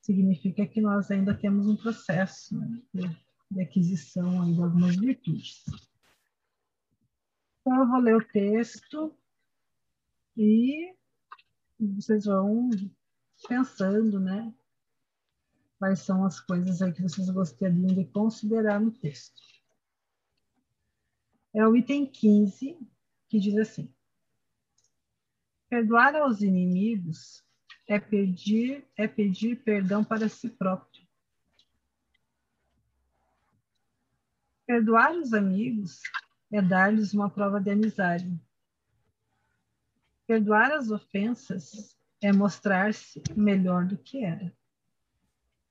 significa 0.00 0.66
que 0.66 0.80
nós 0.80 1.10
ainda 1.10 1.34
temos 1.34 1.66
um 1.68 1.76
processo 1.76 2.58
né, 2.58 2.82
de, 2.92 3.16
de, 3.50 3.60
aquisição 3.62 4.52
de 4.52 4.60
algumas 4.60 4.96
virtudes. 4.96 5.64
Então, 7.60 7.80
eu 7.80 7.88
vou 7.88 8.00
ler 8.00 8.16
o 8.16 8.24
texto 8.24 9.14
e 10.40 10.96
vocês 11.78 12.24
vão 12.24 12.70
pensando, 13.46 14.18
né? 14.18 14.54
Quais 15.78 16.00
são 16.00 16.24
as 16.24 16.40
coisas 16.40 16.80
aí 16.80 16.92
que 16.92 17.02
vocês 17.02 17.28
gostariam 17.28 17.88
de 17.88 18.06
considerar 18.06 18.80
no 18.80 18.90
texto. 18.90 19.40
É 21.52 21.66
o 21.66 21.76
item 21.76 22.06
15, 22.06 22.78
que 23.28 23.38
diz 23.38 23.56
assim: 23.58 23.92
Perdoar 25.68 26.16
aos 26.16 26.40
inimigos 26.40 27.44
é 27.86 27.98
pedir, 27.98 28.86
é 28.96 29.06
pedir 29.06 29.62
perdão 29.62 30.02
para 30.02 30.26
si 30.28 30.48
próprio. 30.48 31.06
Perdoar 34.66 35.12
os 35.16 35.34
amigos 35.34 36.00
é 36.50 36.62
dar-lhes 36.62 37.12
uma 37.12 37.28
prova 37.28 37.60
de 37.60 37.70
amizade. 37.70 38.40
Perdoar 40.30 40.70
as 40.70 40.92
ofensas 40.92 41.98
é 42.22 42.32
mostrar-se 42.32 43.20
melhor 43.34 43.84
do 43.84 43.98
que 43.98 44.24
era. 44.24 44.56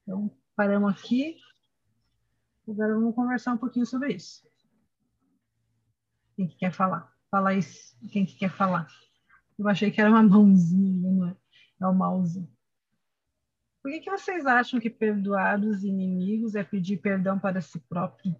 Então, 0.03 0.29
paramos 0.53 0.91
aqui. 0.91 1.37
Agora 2.67 2.93
vamos 2.93 3.15
conversar 3.15 3.53
um 3.53 3.57
pouquinho 3.57 3.85
sobre 3.85 4.15
isso. 4.15 4.45
Quem 6.35 6.45
que 6.45 6.57
quer 6.57 6.73
falar? 6.73 7.09
Fala 7.31 7.53
isso. 7.53 7.97
Quem 8.11 8.25
que 8.25 8.35
quer 8.35 8.51
falar? 8.51 8.85
Eu 9.57 9.65
achei 9.69 9.89
que 9.89 10.01
era 10.01 10.09
uma 10.09 10.23
mãozinha, 10.23 11.09
não 11.09 11.29
é? 11.29 11.37
é 11.79 11.87
o 11.87 11.93
mouse. 11.93 12.45
Por 13.81 13.89
que, 13.93 14.01
que 14.01 14.11
vocês 14.11 14.45
acham 14.45 14.77
que 14.77 14.89
perdoar 14.89 15.63
os 15.63 15.85
inimigos 15.85 16.53
é 16.53 16.65
pedir 16.65 16.97
perdão 16.97 17.39
para 17.39 17.61
si 17.61 17.79
próprio? 17.87 18.35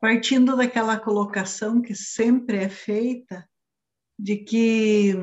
Partindo 0.00 0.56
daquela 0.56 0.98
colocação 0.98 1.82
que 1.82 1.94
sempre 1.94 2.58
é 2.58 2.68
feita, 2.68 3.48
de 4.18 4.36
que 4.36 5.14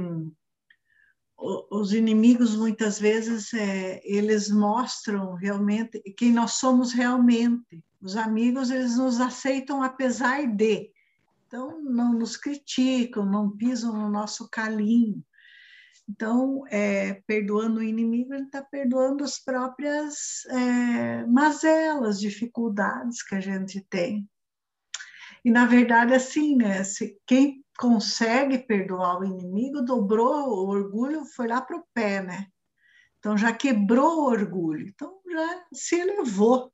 os 1.38 1.94
inimigos 1.94 2.56
muitas 2.56 3.00
vezes 3.00 3.54
é, 3.54 4.02
eles 4.04 4.50
mostram 4.50 5.34
realmente 5.34 6.02
quem 6.18 6.32
nós 6.32 6.54
somos 6.54 6.94
realmente. 6.94 7.84
Os 8.02 8.16
amigos 8.16 8.70
eles 8.70 8.98
nos 8.98 9.20
aceitam 9.20 9.84
apesar 9.84 10.46
de, 10.48 10.92
então 11.48 11.82
não 11.82 12.14
nos 12.14 12.38
criticam, 12.38 13.26
não 13.26 13.50
pisam 13.50 13.94
no 13.94 14.10
nosso 14.10 14.50
calinho. 14.50 15.24
Então, 16.08 16.64
é, 16.70 17.16
perdoando 17.26 17.80
o 17.80 17.84
inimigo, 17.84 18.34
ele 18.34 18.44
está 18.44 18.62
perdoando 18.62 19.24
as 19.24 19.40
próprias 19.40 20.46
é, 20.46 21.26
mazelas, 21.26 22.20
dificuldades 22.20 23.24
que 23.24 23.34
a 23.34 23.40
gente 23.40 23.82
tem. 23.90 24.30
E, 25.46 25.52
na 25.52 25.68
verdade, 25.68 26.12
assim, 26.12 26.56
né? 26.56 26.84
Se 26.84 27.22
quem 27.24 27.64
consegue 27.78 28.58
perdoar 28.58 29.20
o 29.20 29.24
inimigo, 29.24 29.84
dobrou 29.84 30.50
o 30.50 30.68
orgulho, 30.68 31.24
foi 31.24 31.48
lá 31.48 31.62
para 31.62 31.78
o 31.78 31.86
pé, 31.94 32.24
né? 32.24 32.48
Então, 33.20 33.38
já 33.38 33.54
quebrou 33.54 34.22
o 34.22 34.26
orgulho. 34.26 34.88
Então, 34.88 35.22
já 35.32 35.66
se 35.72 36.00
elevou. 36.00 36.74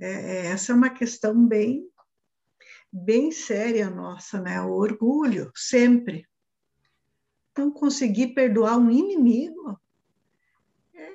É, 0.00 0.10
é, 0.10 0.46
essa 0.46 0.72
é 0.72 0.74
uma 0.74 0.90
questão 0.90 1.46
bem, 1.46 1.88
bem 2.92 3.30
séria 3.30 3.88
nossa, 3.88 4.40
né? 4.40 4.60
O 4.60 4.72
orgulho, 4.72 5.52
sempre. 5.54 6.28
Então, 7.52 7.70
conseguir 7.70 8.34
perdoar 8.34 8.78
um 8.78 8.90
inimigo 8.90 9.80
é, 10.92 11.12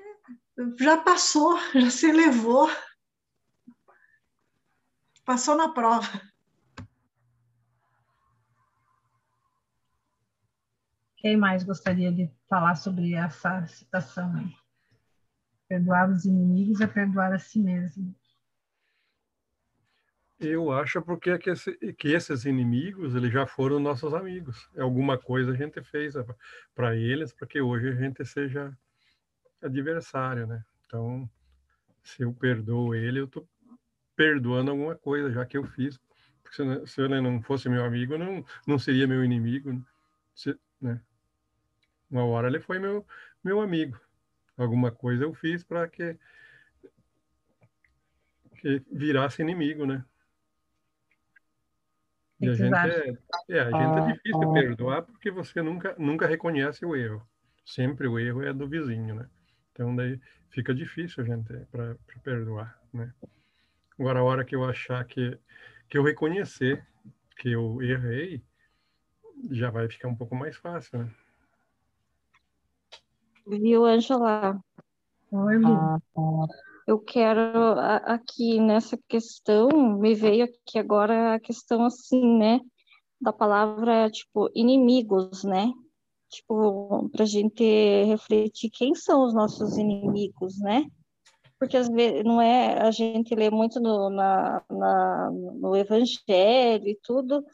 já 0.80 0.96
passou, 0.96 1.60
já 1.76 1.90
se 1.90 2.08
elevou 2.08 2.70
passou 5.26 5.56
na 5.56 5.70
prova. 5.70 6.08
Quem 11.18 11.38
mais 11.38 11.64
gostaria 11.64 12.12
de 12.12 12.32
falar 12.50 12.76
sobre 12.76 13.14
essa 13.14 13.66
citação 13.68 14.36
aí? 14.36 14.56
Perdoar 15.68 16.10
os 16.10 16.26
inimigos 16.26 16.82
é 16.82 16.88
perdoar 16.88 17.32
a 17.32 17.40
si 17.40 17.60
mesmo. 17.60 18.16
Eu 20.40 20.72
acho 20.72 21.00
porque 21.04 21.30
é 21.30 21.38
que, 21.38 21.52
esse, 21.52 21.78
que 21.94 22.08
esses 22.08 22.46
inimigos 22.46 23.14
eles 23.14 23.32
já 23.32 23.46
foram 23.46 23.80
nossos 23.80 24.12
amigos. 24.16 24.68
É 24.76 24.82
alguma 24.82 25.16
coisa 25.16 25.52
a 25.52 25.56
gente 25.56 25.84
fez 25.84 26.16
para 26.74 26.96
eles 26.96 27.32
para 27.32 27.48
que 27.48 27.62
hoje 27.62 27.90
a 27.90 27.94
gente 27.96 28.26
seja 28.26 28.76
adversário, 29.62 30.48
né? 30.48 30.66
Então, 30.88 31.30
se 32.04 32.24
eu 32.24 32.34
perdoo 32.34 32.96
ele, 32.96 33.20
eu 33.20 33.26
estou 33.26 33.48
perdoando 34.22 34.70
alguma 34.70 34.96
coisa, 34.96 35.32
já 35.32 35.44
que 35.44 35.58
eu 35.58 35.64
fiz. 35.64 36.00
Porque 36.44 36.86
se, 36.86 37.02
ele 37.02 37.20
não 37.20 37.42
fosse 37.42 37.68
meu 37.68 37.84
amigo, 37.84 38.20
não, 38.20 38.46
não 38.68 38.78
seria 38.78 39.08
meu 39.08 39.24
inimigo. 39.26 39.74
Né? 39.74 39.82
Se, 40.36 40.56
né? 40.80 41.02
Uma 42.10 42.24
hora 42.26 42.48
ele 42.48 42.60
foi 42.60 42.78
meu, 42.78 43.04
meu 43.44 43.62
amigo. 43.62 44.00
Alguma 44.56 44.92
coisa 44.92 45.24
eu 45.24 45.34
fiz 45.34 45.64
para 45.64 45.88
que, 45.88 46.16
que 48.58 48.84
virasse 48.92 49.42
inimigo, 49.42 49.88
né? 49.88 50.06
E 52.40 52.50
a 52.50 52.54
gente, 52.54 52.76
é, 52.76 53.18
é, 53.50 53.60
a 53.62 53.72
gente 53.72 53.98
é 53.98 54.14
difícil 54.14 54.54
perdoar 54.54 55.02
porque 55.02 55.32
você 55.32 55.64
nunca, 55.64 55.96
nunca 55.98 56.28
reconhece 56.28 56.86
o 56.86 56.96
erro. 56.96 57.28
Sempre 57.66 58.08
o 58.08 58.20
erro 58.20 58.44
é 58.44 58.54
do 58.54 58.68
vizinho, 58.68 59.16
né? 59.16 59.28
Então 59.72 59.96
daí 59.96 60.20
fica 60.50 60.76
difícil 60.76 61.24
a 61.24 61.26
gente 61.26 61.54
para 61.72 61.96
perdoar, 62.24 62.80
né? 62.94 63.12
Agora, 64.02 64.20
a 64.20 64.24
hora 64.24 64.44
que 64.44 64.56
eu 64.56 64.64
achar 64.66 65.06
que, 65.06 65.38
que 65.88 65.96
eu 65.96 66.02
reconhecer 66.02 66.84
que 67.38 67.52
eu 67.52 67.80
errei, 67.84 68.42
já 69.52 69.70
vai 69.70 69.88
ficar 69.88 70.08
um 70.08 70.16
pouco 70.16 70.36
mais 70.36 70.58
fácil, 70.58 70.98
né? 70.98 71.12
Viu, 73.46 73.86
Angela? 73.86 74.60
Oi, 75.32 75.56
ah, 75.64 76.00
Eu 76.88 76.98
quero 76.98 77.80
aqui 78.04 78.60
nessa 78.60 78.98
questão, 79.08 79.70
me 80.00 80.16
veio 80.16 80.46
aqui 80.46 80.80
agora 80.80 81.36
a 81.36 81.40
questão 81.40 81.86
assim, 81.86 82.40
né? 82.40 82.60
Da 83.22 83.32
palavra, 83.32 84.10
tipo, 84.10 84.50
inimigos, 84.56 85.44
né? 85.44 85.72
Tipo, 86.28 87.08
para 87.10 87.22
a 87.22 87.28
gente 87.28 87.64
refletir 88.06 88.72
quem 88.72 88.96
são 88.96 89.24
os 89.24 89.36
nossos 89.36 89.78
inimigos, 89.78 90.60
né? 90.60 90.88
Porque 91.62 91.78
às 91.78 91.88
vezes 91.88 92.24
não 92.24 92.42
é 92.42 92.82
a 92.82 92.90
gente 92.90 93.36
lê 93.36 93.52
muito 93.52 93.80
no, 93.80 94.10
na, 94.10 94.64
na, 94.68 95.30
no 95.30 95.76
Evangelho 95.76 96.88
e 96.88 96.98
tudo, 97.04 97.46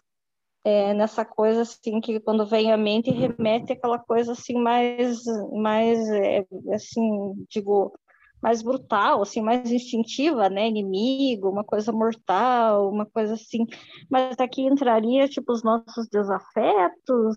é, 0.63 0.93
nessa 0.93 1.26
coisa 1.26 1.63
assim 1.63 2.00
que 2.00 2.17
quando 2.22 2.46
vem 2.46 2.72
à 2.72 2.78
mente 2.78 3.12
remete 3.12 3.74
aquela 3.74 4.00
coisa 4.00 4.32
assim 4.32 4.54
mais 4.62 5.22
mais 5.52 6.00
é, 6.08 6.46
assim 6.74 7.34
digo 7.50 7.91
mais 8.41 8.62
brutal 8.62 9.22
assim 9.22 9.41
mais 9.41 9.70
instintiva 9.70 10.50
né? 10.50 10.70
Inimigo 10.70 11.50
uma 11.50 11.65
coisa 11.65 11.91
mortal 11.91 12.89
uma 12.89 13.06
coisa 13.06 13.34
assim. 13.34 13.65
Mas 14.10 14.39
aqui 14.39 14.62
entraria 14.62 15.28
tipo 15.28 15.52
os 15.52 15.63
nossos 15.63 16.08
desafetos 16.08 17.36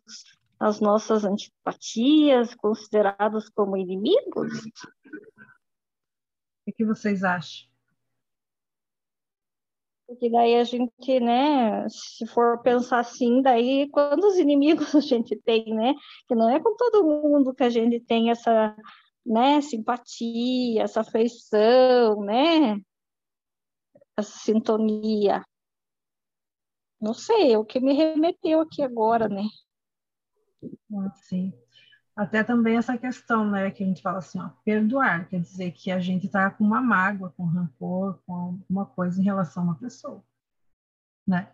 as 0.61 0.81
nossas 0.81 1.25
antipatias 1.25 2.55
considerados 2.55 3.49
como 3.49 3.77
inimigos 3.77 4.53
o 6.71 6.75
que 6.75 6.85
vocês 6.85 7.23
acham 7.23 7.71
porque 10.11 10.29
daí 10.29 10.57
a 10.57 10.65
gente, 10.65 11.21
né, 11.21 11.89
se 11.89 12.27
for 12.27 12.61
pensar 12.63 12.99
assim, 12.99 13.41
daí 13.43 13.89
quantos 13.91 14.37
inimigos 14.43 14.93
a 14.97 15.01
gente 15.01 15.37
tem, 15.37 15.73
né? 15.73 15.95
Que 16.27 16.35
não 16.35 16.51
é 16.51 16.59
com 16.59 16.75
todo 16.75 17.05
mundo 17.05 17.55
que 17.55 17.63
a 17.63 17.71
gente 17.71 18.01
tem 18.01 18.29
essa, 18.29 18.77
né, 19.25 19.61
simpatia, 19.61 20.83
essa 20.83 21.03
afeição, 21.03 22.25
né? 22.25 22.81
Essa 24.17 24.37
sintonia. 24.37 25.45
Não 27.01 27.15
sei, 27.15 27.53
é 27.53 27.59
o 27.59 27.65
que 27.65 27.79
me 27.79 27.93
remeteu 27.93 28.61
aqui 28.61 28.83
agora, 28.83 29.29
né? 29.29 29.45
Ah, 30.93 31.11
sim. 31.15 31.53
Até 32.21 32.45
também 32.45 32.77
essa 32.77 32.99
questão, 32.99 33.51
né, 33.51 33.71
que 33.71 33.83
a 33.83 33.87
gente 33.87 34.03
fala 34.03 34.19
assim, 34.19 34.39
ó, 34.39 34.51
perdoar, 34.63 35.27
quer 35.27 35.41
dizer 35.41 35.71
que 35.73 35.91
a 35.91 35.99
gente 35.99 36.27
está 36.27 36.51
com 36.51 36.63
uma 36.63 36.79
mágoa, 36.79 37.33
com 37.35 37.47
rancor, 37.47 38.21
com 38.27 38.35
alguma 38.35 38.85
coisa 38.85 39.19
em 39.19 39.25
relação 39.25 39.63
a 39.63 39.67
uma 39.69 39.75
pessoa, 39.79 40.23
né? 41.27 41.51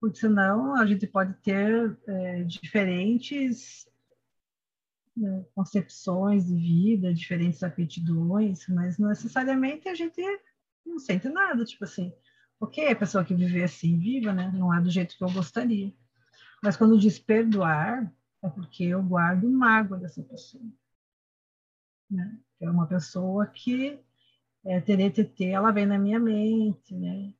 Porque 0.00 0.16
senão 0.16 0.76
a 0.76 0.86
gente 0.86 1.08
pode 1.08 1.34
ter 1.42 1.98
é, 2.06 2.44
diferentes 2.44 3.84
né, 5.16 5.44
concepções 5.56 6.46
de 6.46 6.54
vida, 6.54 7.12
diferentes 7.12 7.60
aptidões, 7.64 8.68
mas 8.68 8.96
não 8.96 9.08
necessariamente 9.08 9.88
a 9.88 9.94
gente 9.96 10.22
não 10.86 11.00
sente 11.00 11.28
nada, 11.28 11.64
tipo 11.64 11.82
assim, 11.82 12.12
ok, 12.60 12.92
a 12.92 12.96
pessoa 12.96 13.24
que 13.24 13.34
vive 13.34 13.64
assim, 13.64 13.98
viva, 13.98 14.32
né? 14.32 14.52
Não 14.54 14.72
é 14.72 14.80
do 14.80 14.88
jeito 14.88 15.18
que 15.18 15.24
eu 15.24 15.32
gostaria. 15.32 15.92
Mas 16.62 16.76
quando 16.76 16.96
diz 16.96 17.18
perdoar, 17.18 18.08
é 18.44 18.50
porque 18.50 18.84
eu 18.84 19.02
guardo 19.02 19.48
mágoa 19.48 19.98
dessa 19.98 20.22
pessoa. 20.22 20.62
Né? 22.10 22.38
É 22.60 22.70
uma 22.70 22.86
pessoa 22.86 23.46
que 23.46 23.98
é, 24.64 24.80
TT, 24.80 25.46
ela 25.46 25.72
vem 25.72 25.86
na 25.86 25.98
minha 25.98 26.20
mente, 26.20 26.94
né? 26.94 27.32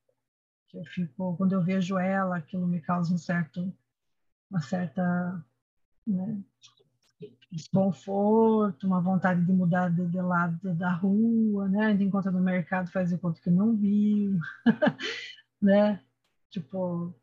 Eu 0.72 0.84
fico, 0.86 1.36
quando 1.36 1.52
eu 1.52 1.62
vejo 1.62 1.98
ela, 1.98 2.38
aquilo 2.38 2.66
me 2.66 2.80
causa 2.80 3.14
um 3.14 3.18
certo, 3.18 3.72
uma 4.50 4.60
certa 4.60 5.44
né, 6.06 6.42
desconforto, 7.50 8.86
uma 8.86 9.00
vontade 9.00 9.44
de 9.44 9.52
mudar 9.52 9.90
de, 9.90 10.06
de 10.08 10.20
lado 10.20 10.74
da 10.74 10.92
rua, 10.92 11.68
né? 11.68 11.86
A 11.86 11.90
gente 11.90 12.04
encontra 12.04 12.32
no 12.32 12.40
mercado, 12.40 12.90
faz 12.90 13.14
conta 13.18 13.40
que 13.40 13.50
não 13.50 13.76
viu, 13.76 14.38
né? 15.62 16.02
Tipo, 16.50 17.14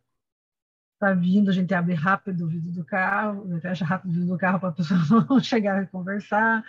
está 1.02 1.14
vindo, 1.14 1.50
a 1.50 1.54
gente 1.54 1.74
abre 1.74 1.96
rápido 1.96 2.46
o 2.46 2.48
vidro 2.48 2.72
do 2.72 2.86
carro, 2.86 3.60
fecha 3.60 3.84
rápido 3.84 4.12
o 4.12 4.14
vidro 4.14 4.28
do 4.28 4.38
carro 4.38 4.60
para 4.60 4.70
a 4.70 4.72
pessoa 4.72 5.00
não 5.28 5.40
chegar 5.40 5.84
e 5.84 5.88
conversar. 5.88 6.64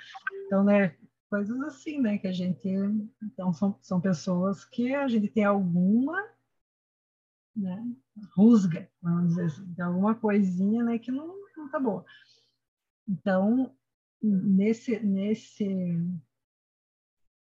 Então, 0.46 0.64
né, 0.64 0.96
coisas 1.28 1.60
assim, 1.60 2.00
né, 2.00 2.16
que 2.16 2.26
a 2.26 2.32
gente, 2.32 2.66
então 3.22 3.52
são, 3.52 3.78
são 3.82 4.00
pessoas 4.00 4.64
que 4.64 4.94
a 4.94 5.06
gente 5.06 5.28
tem 5.28 5.44
alguma, 5.44 6.18
né, 7.54 7.84
rusga, 8.34 8.88
vamos 9.02 9.28
dizer 9.28 9.44
assim, 9.44 9.74
tem 9.74 9.84
alguma 9.84 10.14
coisinha, 10.14 10.82
né, 10.82 10.98
que 10.98 11.12
não, 11.12 11.34
não 11.54 11.68
tá 11.68 11.78
boa. 11.78 12.02
Então, 13.06 13.70
nesse, 14.22 14.98
nesse, 15.00 15.66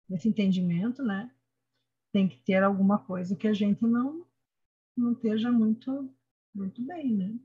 nesse 0.08 0.26
entendimento, 0.26 1.02
né, 1.02 1.30
tem 2.12 2.26
que 2.26 2.38
ter 2.38 2.62
alguma 2.62 2.98
coisa 2.98 3.36
que 3.36 3.46
a 3.46 3.52
gente 3.52 3.82
não, 3.82 4.24
não 4.96 5.12
esteja 5.12 5.52
muito 5.52 6.10
muito 6.58 6.82
bem, 6.82 7.14
né? 7.14 7.38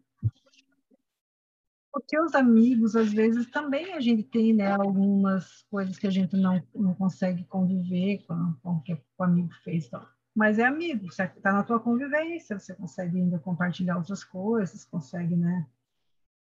Porque 1.91 2.19
os 2.19 2.33
amigos, 2.33 2.95
às 2.95 3.13
vezes, 3.13 3.49
também 3.51 3.93
a 3.93 3.99
gente 3.99 4.23
tem 4.23 4.51
né, 4.51 4.71
algumas 4.71 5.61
coisas 5.69 5.97
que 5.97 6.07
a 6.07 6.09
gente 6.09 6.35
não, 6.35 6.61
não 6.73 6.95
consegue 6.95 7.43
conviver 7.45 8.25
com, 8.25 8.53
com 8.63 8.71
o 8.71 8.81
que 8.81 8.93
o 8.93 9.23
amigo 9.23 9.53
fez. 9.63 9.85
Então. 9.85 10.03
Mas 10.35 10.57
é 10.57 10.65
amigo, 10.65 11.05
está 11.05 11.53
na 11.53 11.63
tua 11.63 11.79
convivência, 11.79 12.57
você 12.57 12.73
consegue 12.73 13.19
ainda 13.19 13.37
compartilhar 13.37 13.97
outras 13.97 14.23
coisas, 14.23 14.85
consegue, 14.85 15.35
né? 15.35 15.67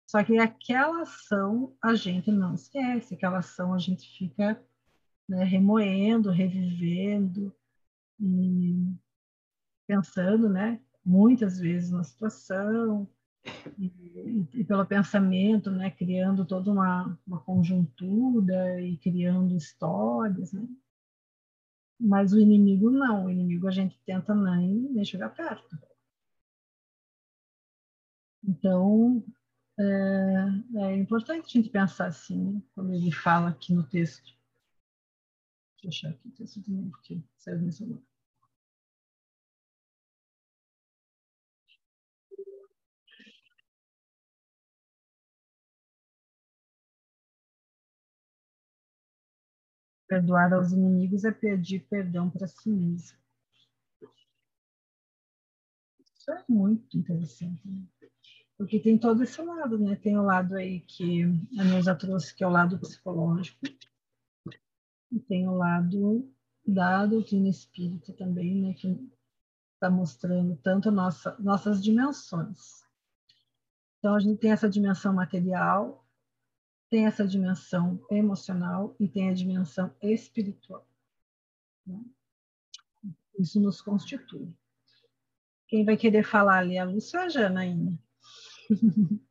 Só 0.06 0.24
que 0.24 0.38
aquela 0.38 1.02
ação 1.02 1.76
a 1.82 1.94
gente 1.94 2.32
não 2.32 2.54
esquece, 2.54 3.14
aquela 3.14 3.38
ação 3.38 3.74
a 3.74 3.78
gente 3.78 4.06
fica 4.16 4.62
né, 5.28 5.44
remoendo, 5.44 6.30
revivendo 6.30 7.54
e 8.18 8.94
pensando, 9.86 10.48
né? 10.48 10.80
Muitas 11.04 11.58
vezes 11.58 11.90
na 11.90 12.04
situação 12.04 13.08
e, 13.78 14.46
e, 14.54 14.64
pelo 14.64 14.86
pensamento, 14.86 15.70
né, 15.70 15.90
criando 15.90 16.44
toda 16.44 16.70
uma, 16.70 17.18
uma 17.26 17.40
conjuntura 17.40 18.80
e 18.80 18.96
criando 18.98 19.56
histórias, 19.56 20.52
né? 20.52 20.66
Mas 21.98 22.32
o 22.32 22.40
inimigo 22.40 22.90
não, 22.90 23.26
o 23.26 23.30
inimigo 23.30 23.68
a 23.68 23.70
gente 23.70 23.98
tenta 24.04 24.34
nem, 24.34 24.74
nem 24.92 25.04
chegar 25.04 25.30
perto. 25.30 25.78
Então, 28.44 29.24
é, 29.78 30.82
é, 30.84 30.96
importante 30.96 31.46
a 31.46 31.48
gente 31.48 31.70
pensar 31.70 32.06
assim, 32.06 32.54
né? 32.54 32.62
quando 32.74 32.92
ele 32.92 33.12
fala 33.12 33.50
aqui 33.50 33.72
no 33.72 33.84
texto. 33.84 34.36
Deixa 35.82 36.06
eu 36.06 36.10
achar 36.10 36.16
aqui 36.18 36.28
o 36.28 36.32
texto 36.32 36.60
de 36.60 36.70
novo, 36.72 36.90
porque 36.90 37.22
saiu 37.38 37.58
do 37.58 37.62
meu 37.62 37.72
celular. 37.72 38.11
Perdoar 50.12 50.52
aos 50.52 50.72
inimigos 50.72 51.24
é 51.24 51.32
pedir 51.32 51.86
perdão 51.88 52.28
para 52.28 52.46
si 52.46 52.68
mesmo. 52.68 53.16
Isso 55.98 56.30
é 56.30 56.44
muito 56.46 56.98
interessante. 56.98 57.66
Né? 57.66 57.86
Porque 58.58 58.78
tem 58.78 58.98
todo 58.98 59.22
esse 59.22 59.40
lado, 59.40 59.78
né? 59.78 59.96
Tem 59.96 60.18
o 60.18 60.22
lado 60.22 60.54
aí 60.54 60.80
que 60.80 61.22
a 61.58 61.64
Neuza 61.64 61.94
trouxe, 61.94 62.34
que 62.34 62.44
é 62.44 62.46
o 62.46 62.50
lado 62.50 62.78
psicológico. 62.78 63.58
E 65.10 65.18
tem 65.18 65.48
o 65.48 65.54
lado 65.54 66.30
da 66.66 67.06
doutrina 67.06 67.48
espírita 67.48 68.12
também, 68.12 68.60
né? 68.60 68.74
Que 68.74 69.10
está 69.72 69.88
mostrando 69.88 70.58
tanto 70.58 70.90
nossa, 70.90 71.34
nossas 71.38 71.82
dimensões. 71.82 72.84
Então, 73.98 74.14
a 74.14 74.20
gente 74.20 74.38
tem 74.38 74.52
essa 74.52 74.68
dimensão 74.68 75.14
material, 75.14 76.01
tem 76.92 77.06
essa 77.06 77.26
dimensão 77.26 77.98
emocional 78.10 78.94
e 79.00 79.08
tem 79.08 79.30
a 79.30 79.32
dimensão 79.32 79.90
espiritual. 80.02 80.86
Né? 81.86 81.98
Isso 83.38 83.58
nos 83.58 83.80
constitui. 83.80 84.52
Quem 85.68 85.86
vai 85.86 85.96
querer 85.96 86.22
falar 86.22 86.58
ali? 86.58 86.76
A 86.76 86.84
Lúcia 86.84 87.18
ou 87.18 87.24
a 87.24 87.28
Janaína? 87.30 87.98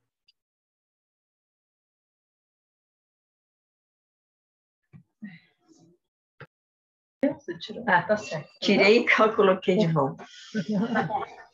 Ah, 7.85 8.01
tá 8.01 8.17
certo. 8.17 8.49
Tirei 8.59 9.05
e 9.05 9.05
coloquei 9.35 9.77
de 9.77 9.85
volta. 9.87 10.25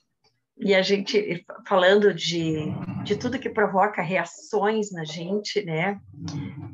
E 0.60 0.74
a 0.74 0.82
gente, 0.82 1.46
falando 1.68 2.14
de, 2.14 2.56
de 3.04 3.16
tudo 3.16 3.40
que 3.40 3.50
provoca 3.50 4.02
reações 4.02 4.92
na 4.92 5.04
gente, 5.06 5.64
né? 5.64 6.00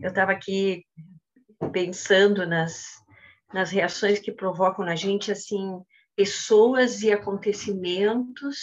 Eu 0.02 0.10
estava 0.10 0.32
aqui 0.32 0.86
pensando 1.72 2.46
nas, 2.48 2.86
nas 3.54 3.72
reações 3.72 4.20
que 4.20 4.32
provocam 4.32 4.86
na 4.86 4.96
gente, 4.96 5.32
assim, 5.32 5.82
pessoas 6.16 7.02
e 7.02 7.12
acontecimentos, 7.12 8.58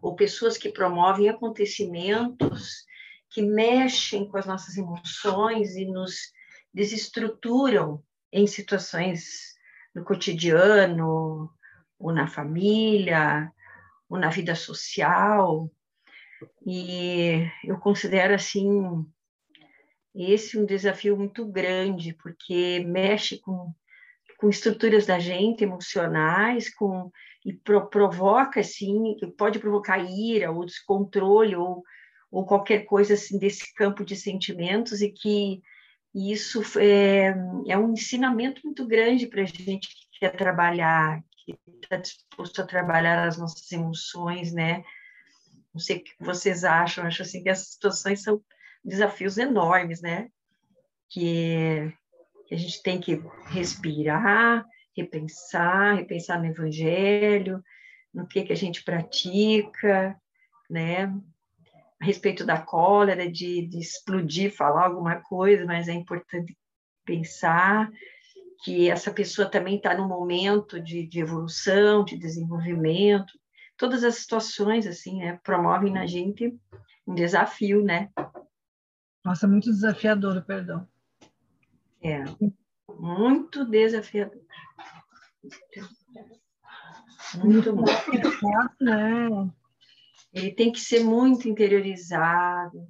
ou 0.00 0.14
pessoas 0.14 0.56
que 0.56 0.70
promovem 0.70 1.28
acontecimentos 1.28 2.84
que 3.34 3.42
mexem 3.42 4.28
com 4.28 4.38
as 4.38 4.46
nossas 4.46 4.76
emoções 4.76 5.74
e 5.74 5.84
nos 5.86 6.32
desestruturam 6.72 8.00
em 8.32 8.46
situações 8.46 9.54
no 9.92 10.04
cotidiano, 10.04 11.50
ou 11.98 12.12
na 12.12 12.28
família, 12.28 13.50
ou 14.14 14.20
na 14.20 14.30
vida 14.30 14.54
social. 14.54 15.70
E 16.66 17.46
eu 17.64 17.78
considero 17.78 18.34
assim 18.34 19.04
esse 20.14 20.56
um 20.56 20.64
desafio 20.64 21.16
muito 21.16 21.44
grande, 21.44 22.14
porque 22.14 22.84
mexe 22.86 23.38
com, 23.40 23.72
com 24.38 24.48
estruturas 24.48 25.06
da 25.06 25.18
gente 25.18 25.64
emocionais, 25.64 26.72
com 26.72 27.10
e 27.44 27.52
pro, 27.52 27.86
provoca, 27.88 28.60
assim, 28.60 29.16
pode 29.36 29.58
provocar 29.58 29.98
ira 29.98 30.50
ou 30.50 30.64
descontrole 30.64 31.54
ou, 31.56 31.82
ou 32.30 32.46
qualquer 32.46 32.86
coisa 32.86 33.14
assim 33.14 33.38
desse 33.38 33.74
campo 33.74 34.02
de 34.02 34.16
sentimentos 34.16 35.02
e 35.02 35.10
que 35.10 35.60
isso 36.14 36.62
é, 36.78 37.34
é 37.68 37.76
um 37.76 37.92
ensinamento 37.92 38.62
muito 38.64 38.86
grande 38.86 39.26
para 39.26 39.42
a 39.42 39.44
gente 39.44 39.88
que 39.88 40.20
quer 40.20 40.36
trabalhar, 40.36 41.22
que 41.44 41.58
está 41.82 41.96
disposto 41.96 42.62
a 42.62 42.66
trabalhar 42.66 43.26
as 43.26 43.36
nossas 43.36 43.70
emoções, 43.70 44.52
né? 44.52 44.82
Não 45.72 45.80
sei 45.80 45.98
o 45.98 46.04
que 46.04 46.14
vocês 46.20 46.64
acham, 46.64 47.04
acho 47.04 47.22
assim 47.22 47.42
que 47.42 47.48
essas 47.48 47.68
situações 47.68 48.22
são 48.22 48.40
desafios 48.84 49.38
enormes, 49.38 50.00
né? 50.00 50.30
Que, 51.08 51.92
que 52.46 52.54
a 52.54 52.58
gente 52.58 52.82
tem 52.82 53.00
que 53.00 53.22
respirar, 53.46 54.64
repensar, 54.96 55.96
repensar 55.96 56.38
no 56.38 56.46
Evangelho, 56.46 57.62
no 58.12 58.26
que 58.26 58.42
que 58.42 58.52
a 58.52 58.56
gente 58.56 58.82
pratica, 58.82 60.16
né? 60.70 61.06
A 62.00 62.04
respeito 62.04 62.44
da 62.44 62.60
cólera, 62.60 63.30
de, 63.30 63.66
de 63.66 63.78
explodir, 63.78 64.54
falar 64.54 64.86
alguma 64.86 65.16
coisa, 65.16 65.64
mas 65.64 65.88
é 65.88 65.92
importante 65.92 66.56
pensar 67.04 67.90
que 68.62 68.90
essa 68.90 69.12
pessoa 69.12 69.48
também 69.48 69.76
está 69.76 69.96
num 69.96 70.08
momento 70.08 70.80
de, 70.80 71.06
de 71.06 71.20
evolução, 71.20 72.04
de 72.04 72.16
desenvolvimento, 72.16 73.32
todas 73.76 74.04
as 74.04 74.16
situações 74.16 74.86
assim, 74.86 75.18
né, 75.18 75.38
promovem 75.42 75.92
na 75.92 76.06
gente 76.06 76.56
um 77.06 77.14
desafio, 77.14 77.82
né? 77.82 78.10
Nossa, 79.24 79.46
muito 79.46 79.70
desafiador, 79.70 80.42
perdão. 80.44 80.88
É, 82.02 82.24
muito 82.98 83.64
desafiador. 83.64 84.40
Muito, 87.42 87.74
muito. 87.74 88.28
né? 88.80 89.28
Ele 90.32 90.52
tem 90.52 90.70
que 90.72 90.80
ser 90.80 91.02
muito 91.02 91.48
interiorizado, 91.48 92.86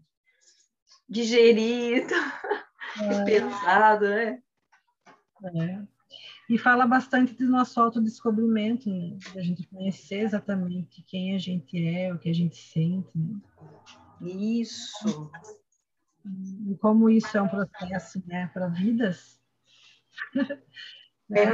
digerido, 1.08 2.14
é. 3.00 3.24
pensado, 3.24 4.08
né? 4.08 4.42
É. 5.42 5.82
E 6.48 6.58
fala 6.58 6.86
bastante 6.86 7.34
do 7.34 7.48
nosso 7.48 7.80
autodescobrimento, 7.80 8.88
né? 8.90 9.16
da 9.34 9.42
gente 9.42 9.66
conhecer 9.66 10.20
exatamente 10.20 11.02
quem 11.02 11.34
a 11.34 11.38
gente 11.38 11.86
é, 11.86 12.12
o 12.12 12.18
que 12.18 12.28
a 12.28 12.34
gente 12.34 12.56
sente. 12.56 13.10
Né? 13.14 13.40
Isso. 14.20 15.30
E 16.68 16.76
como 16.76 17.08
isso 17.08 17.36
é 17.36 17.42
um 17.42 17.48
processo 17.48 18.22
né, 18.26 18.48
para 18.52 18.68
vidas. 18.68 19.40
É. 21.30 21.46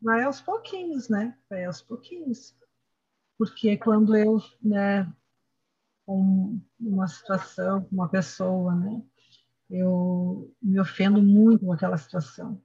vai 0.00 0.22
aos 0.22 0.40
pouquinhos, 0.40 1.08
né? 1.08 1.36
Vai 1.50 1.64
aos 1.64 1.82
pouquinhos. 1.82 2.56
Porque 3.36 3.76
quando 3.76 4.16
eu, 4.16 4.40
né, 4.62 5.12
com 6.06 6.60
uma 6.78 7.08
situação, 7.08 7.82
com 7.82 7.96
uma 7.96 8.08
pessoa, 8.08 8.72
né, 8.76 9.02
eu 9.68 10.54
me 10.62 10.78
ofendo 10.78 11.20
muito 11.20 11.66
com 11.66 11.72
aquela 11.72 11.98
situação 11.98 12.62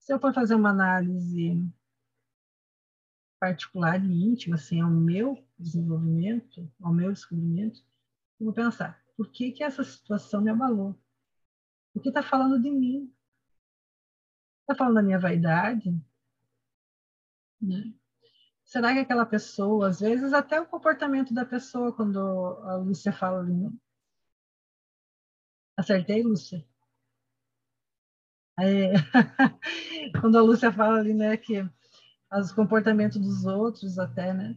se 0.00 0.12
eu 0.12 0.18
for 0.18 0.34
fazer 0.34 0.54
uma 0.54 0.70
análise 0.70 1.62
particular 3.38 4.02
e 4.04 4.24
íntima, 4.24 4.56
assim, 4.56 4.80
ao 4.80 4.90
meu 4.90 5.42
desenvolvimento, 5.58 6.70
ao 6.80 6.92
meu 6.92 7.12
descobrimento, 7.12 7.80
eu 8.38 8.46
vou 8.46 8.54
pensar, 8.54 9.02
por 9.16 9.30
que 9.30 9.52
que 9.52 9.62
essa 9.62 9.84
situação 9.84 10.40
me 10.42 10.50
abalou? 10.50 10.98
O 11.94 12.00
que 12.00 12.08
está 12.08 12.22
falando 12.22 12.60
de 12.60 12.70
mim? 12.70 13.14
Está 14.62 14.74
falando 14.74 14.96
da 14.96 15.02
minha 15.02 15.18
vaidade? 15.18 15.90
Né? 17.60 17.92
Será 18.64 18.92
que 18.92 19.00
aquela 19.00 19.26
pessoa, 19.26 19.88
às 19.88 20.00
vezes 20.00 20.32
até 20.32 20.60
o 20.60 20.66
comportamento 20.66 21.34
da 21.34 21.44
pessoa, 21.44 21.92
quando 21.94 22.18
a 22.18 22.76
Lúcia 22.76 23.12
fala 23.12 23.44
acertei, 25.76 26.22
Lúcia? 26.22 26.64
É, 28.62 28.92
quando 30.20 30.36
a 30.36 30.42
Lúcia 30.42 30.72
fala 30.72 30.98
ali, 30.98 31.14
né, 31.14 31.36
que 31.36 31.64
os 32.32 32.52
comportamentos 32.52 33.18
dos 33.18 33.44
outros 33.44 33.98
até, 33.98 34.32
né? 34.32 34.56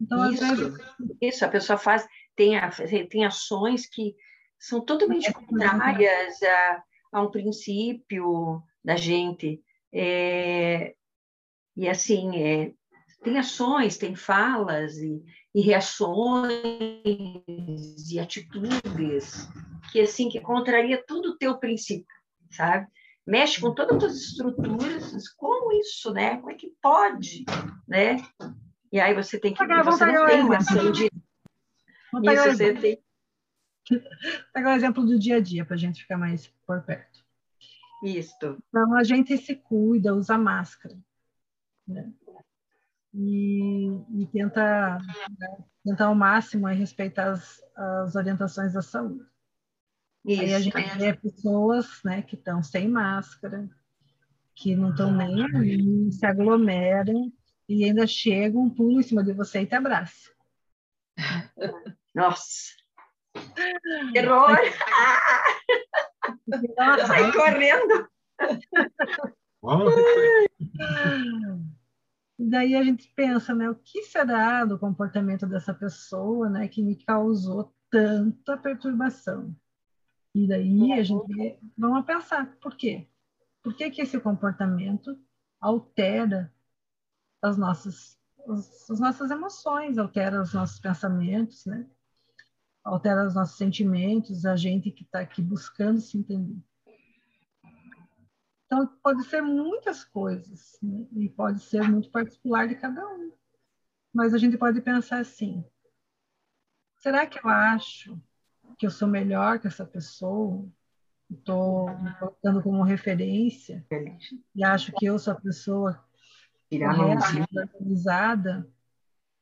Então, 0.00 0.32
isso, 0.32 0.44
às 0.44 0.58
vezes... 0.58 0.78
isso, 1.20 1.44
a 1.44 1.48
pessoa 1.48 1.78
faz, 1.78 2.06
tem, 2.36 2.56
a, 2.56 2.70
tem 3.10 3.24
ações 3.24 3.86
que 3.86 4.14
são 4.58 4.80
totalmente 4.80 5.28
é, 5.28 5.32
contrárias 5.32 6.42
a, 6.42 6.82
a 7.12 7.22
um 7.22 7.30
princípio 7.30 8.62
da 8.84 8.96
gente. 8.96 9.62
É, 9.92 10.94
e 11.76 11.88
assim, 11.88 12.42
é, 12.42 12.72
tem 13.22 13.38
ações, 13.38 13.96
tem 13.96 14.14
falas 14.14 14.96
e, 14.98 15.22
e, 15.54 15.60
reações 15.60 16.52
e 18.10 18.18
atitudes 18.18 19.48
que 19.90 20.00
assim 20.00 20.28
que 20.28 20.40
contraria 20.40 21.02
todo 21.06 21.30
o 21.30 21.38
teu 21.38 21.58
princípio, 21.58 22.06
sabe? 22.50 22.86
Mexe 23.28 23.60
com 23.60 23.74
todas 23.74 24.02
as 24.02 24.14
estruturas, 24.16 25.28
como 25.36 25.70
isso, 25.72 26.12
né? 26.12 26.38
Como 26.38 26.50
é 26.50 26.54
que 26.54 26.72
pode, 26.80 27.44
né? 27.86 28.16
E 28.90 28.98
aí 28.98 29.14
você 29.14 29.38
tem 29.38 29.52
que 29.52 29.58
pegar, 29.58 29.82
você 29.82 30.06
não 30.06 30.26
tem 30.26 30.40
uma 30.42 30.56
ação 30.56 30.90
de 30.90 31.04
isso 31.04 32.56
você 32.56 32.74
tem 32.74 32.98
pegar 34.52 34.72
o 34.72 34.76
exemplo 34.76 35.04
do 35.04 35.18
dia 35.18 35.36
a 35.36 35.40
dia 35.40 35.62
para 35.62 35.74
a 35.74 35.78
gente 35.78 36.00
ficar 36.00 36.16
mais 36.16 36.48
por 36.66 36.82
perto. 36.82 37.22
Isso. 38.02 38.34
Então 38.68 38.96
a 38.96 39.04
gente 39.04 39.36
se 39.36 39.56
cuida, 39.56 40.14
usa 40.14 40.38
máscara, 40.38 40.96
né? 41.86 42.10
E, 43.12 43.88
e 44.10 44.26
tenta 44.32 44.98
né, 45.38 45.64
tentar 45.84 46.06
ao 46.06 46.14
máximo 46.14 46.66
respeitar 46.68 47.32
as, 47.32 47.62
as 47.76 48.14
orientações 48.14 48.72
da 48.72 48.80
saúde. 48.80 49.24
Isso. 50.24 50.42
Aí 50.42 50.54
a 50.54 50.60
gente 50.60 50.98
vê 50.98 51.14
pessoas 51.14 51.86
né, 52.04 52.22
que 52.22 52.34
estão 52.34 52.62
sem 52.62 52.88
máscara, 52.88 53.68
que 54.54 54.74
não 54.74 54.90
estão 54.90 55.12
nem 55.12 55.44
aí, 55.56 56.12
se 56.12 56.26
aglomeram 56.26 57.32
e 57.68 57.84
ainda 57.84 58.06
chegam, 58.06 58.68
pulam 58.68 59.00
em 59.00 59.02
cima 59.02 59.22
de 59.22 59.32
você 59.32 59.60
e 59.60 59.66
te 59.66 59.74
abraçam. 59.74 60.32
Nossa! 62.14 62.78
Terror! 64.12 64.56
Sai 67.06 67.32
correndo! 67.32 68.08
Daí 72.38 72.74
a 72.74 72.82
gente 72.82 73.12
pensa, 73.14 73.54
né, 73.54 73.68
o 73.68 73.74
que 73.74 74.02
será 74.04 74.64
do 74.64 74.78
comportamento 74.78 75.46
dessa 75.46 75.74
pessoa, 75.74 76.48
né, 76.48 76.68
que 76.68 76.82
me 76.82 76.96
causou 77.04 77.74
tanta 77.90 78.56
perturbação? 78.56 79.54
E 80.38 80.46
daí 80.46 80.92
a 80.92 81.02
gente 81.02 81.58
vamos 81.76 82.06
pensar, 82.06 82.46
por 82.60 82.76
quê? 82.76 83.08
Por 83.60 83.74
que, 83.74 83.90
que 83.90 84.02
esse 84.02 84.20
comportamento 84.20 85.18
altera 85.60 86.54
as 87.42 87.58
nossas, 87.58 88.16
as, 88.48 88.88
as 88.88 89.00
nossas 89.00 89.32
emoções, 89.32 89.98
altera 89.98 90.40
os 90.40 90.54
nossos 90.54 90.78
pensamentos, 90.78 91.66
né? 91.66 91.90
altera 92.84 93.26
os 93.26 93.34
nossos 93.34 93.58
sentimentos, 93.58 94.46
a 94.46 94.54
gente 94.54 94.92
que 94.92 95.02
está 95.02 95.18
aqui 95.18 95.42
buscando 95.42 96.00
se 96.00 96.16
entender. 96.16 96.62
Então, 98.66 98.86
pode 99.02 99.24
ser 99.24 99.42
muitas 99.42 100.04
coisas, 100.04 100.78
né? 100.80 101.04
e 101.16 101.28
pode 101.28 101.60
ser 101.62 101.82
muito 101.90 102.12
particular 102.12 102.68
de 102.68 102.76
cada 102.76 103.04
um. 103.04 103.32
Mas 104.14 104.32
a 104.32 104.38
gente 104.38 104.56
pode 104.56 104.80
pensar 104.82 105.18
assim: 105.18 105.64
será 106.98 107.26
que 107.26 107.44
eu 107.44 107.50
acho 107.50 108.22
que 108.78 108.86
eu 108.86 108.90
sou 108.90 109.08
melhor 109.08 109.58
que 109.58 109.66
essa 109.66 109.84
pessoa, 109.84 110.66
estou 111.28 111.88
me 111.98 112.14
colocando 112.18 112.62
como 112.62 112.82
referência 112.82 113.84
e 114.54 114.64
acho 114.64 114.92
que 114.92 115.04
eu 115.04 115.18
sou 115.18 115.32
a 115.32 115.40
pessoa 115.40 116.02
correta, 116.70 117.70
organizada, 117.74 118.70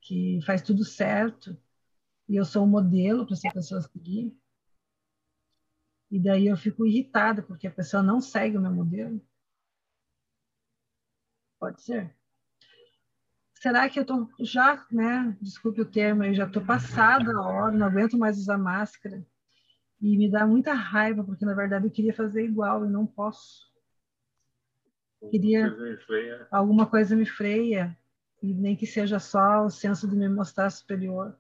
que 0.00 0.40
faz 0.44 0.62
tudo 0.62 0.84
certo 0.84 1.56
e 2.28 2.36
eu 2.36 2.44
sou 2.44 2.64
um 2.64 2.68
modelo 2.68 3.24
para 3.26 3.34
essa 3.34 3.50
pessoa 3.52 3.82
seguir. 3.82 4.36
E 6.11 6.18
daí 6.18 6.46
eu 6.46 6.56
fico 6.56 6.86
irritada 6.86 7.42
porque 7.42 7.66
a 7.66 7.70
pessoa 7.70 8.02
não 8.02 8.20
segue 8.20 8.56
o 8.56 8.61
meu 8.61 8.72
modelo. 8.72 9.20
Pode 11.58 11.82
ser 11.82 12.16
será 13.61 13.88
que 13.88 13.98
eu 13.98 14.02
estou 14.02 14.28
já, 14.40 14.84
né? 14.90 15.36
Desculpe 15.40 15.80
o 15.80 15.90
termo, 15.90 16.24
eu 16.24 16.34
já 16.34 16.46
estou 16.46 16.62
passada 16.62 17.32
a 17.32 17.42
hora, 17.42 17.72
não 17.76 17.86
aguento 17.86 18.18
mais 18.18 18.38
usar 18.38 18.59
máscara. 18.59 19.24
E 20.00 20.16
me 20.16 20.30
dá 20.30 20.46
muita 20.46 20.74
raiva, 20.74 21.24
porque 21.24 21.44
na 21.44 21.54
verdade 21.54 21.86
eu 21.86 21.90
queria 21.90 22.14
fazer 22.14 22.44
igual 22.44 22.84
e 22.84 22.88
não 22.88 23.07
posso. 23.07 23.66
Queria 25.30 25.74
alguma 26.50 26.86
coisa 26.86 27.16
me 27.16 27.24
freia, 27.26 27.96
e 28.42 28.52
nem 28.52 28.76
que 28.76 28.86
seja 28.86 29.18
só 29.18 29.64
o 29.64 29.70
senso 29.70 30.07
de 30.07 30.14
me 30.14 30.28
mostrar 30.28 30.70
superior. 30.70 31.34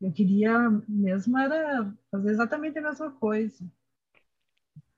Eu 0.00 0.12
queria 0.12 0.68
mesmo 0.88 1.38
era 1.38 1.94
fazer 2.10 2.30
exatamente 2.30 2.78
a 2.78 2.82
mesma 2.82 3.10
coisa. 3.12 3.64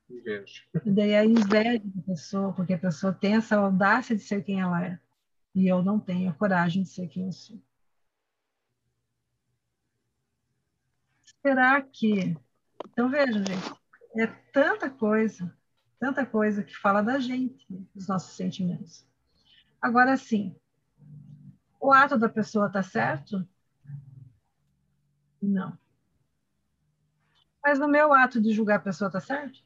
E 0.09 0.91
daí 0.91 1.15
a 1.15 1.23
inveja 1.23 1.81
da 1.85 2.01
pessoa, 2.01 2.53
porque 2.53 2.73
a 2.73 2.77
pessoa 2.77 3.13
tem 3.13 3.35
essa 3.35 3.55
audácia 3.55 4.15
de 4.15 4.23
ser 4.23 4.43
quem 4.43 4.59
ela 4.59 4.83
é. 4.83 4.99
E 5.55 5.67
eu 5.67 5.81
não 5.81 5.99
tenho 5.99 6.35
coragem 6.35 6.83
de 6.83 6.89
ser 6.89 7.07
quem 7.07 7.25
eu 7.25 7.31
sou. 7.31 7.59
Será 11.41 11.81
que. 11.81 12.35
Então, 12.89 13.09
veja, 13.09 13.33
gente, 13.33 13.79
é 14.17 14.27
tanta 14.51 14.89
coisa, 14.89 15.55
tanta 15.99 16.25
coisa 16.25 16.63
que 16.63 16.75
fala 16.75 17.01
da 17.01 17.19
gente, 17.19 17.65
dos 17.93 18.07
nossos 18.07 18.35
sentimentos. 18.35 19.07
Agora, 19.81 20.17
sim, 20.17 20.55
o 21.79 21.93
ato 21.93 22.17
da 22.17 22.27
pessoa 22.27 22.67
está 22.67 22.83
certo? 22.83 23.47
Não. 25.41 25.77
Mas 27.63 27.79
no 27.79 27.87
meu 27.87 28.13
ato 28.13 28.41
de 28.41 28.51
julgar 28.51 28.77
a 28.77 28.81
pessoa 28.81 29.07
está 29.07 29.19
certo? 29.19 29.63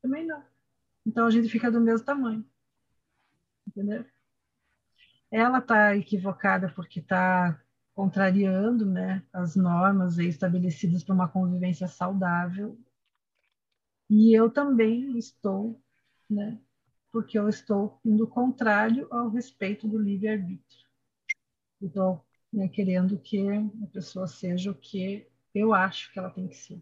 Também 0.00 0.26
não. 0.26 0.44
Então 1.06 1.26
a 1.26 1.30
gente 1.30 1.48
fica 1.48 1.70
do 1.70 1.80
mesmo 1.80 2.06
tamanho. 2.06 2.44
Entendeu? 3.74 4.06
Ela 5.32 5.58
está 5.58 5.96
equivocada 5.96 6.72
porque 6.72 7.00
está 7.00 7.60
contrariando 7.92 8.86
né, 8.86 9.24
as 9.32 9.56
normas 9.56 10.16
estabelecidas 10.18 11.02
para 11.02 11.14
uma 11.14 11.28
convivência 11.28 11.88
saudável. 11.88 12.78
E 14.08 14.32
eu 14.32 14.48
também 14.48 15.18
estou, 15.18 15.82
né, 16.30 16.60
porque 17.10 17.36
eu 17.36 17.48
estou 17.48 17.98
indo 18.04 18.28
contrário 18.28 19.08
ao 19.12 19.28
respeito 19.28 19.88
do 19.88 19.98
livre-arbítrio. 19.98 20.86
Estou 21.80 22.24
né, 22.52 22.68
querendo 22.68 23.18
que 23.18 23.48
a 23.48 23.86
pessoa 23.92 24.28
seja 24.28 24.70
o 24.70 24.74
que 24.74 25.28
eu 25.52 25.74
acho 25.74 26.12
que 26.12 26.18
ela 26.20 26.30
tem 26.30 26.46
que 26.46 26.56
ser. 26.56 26.80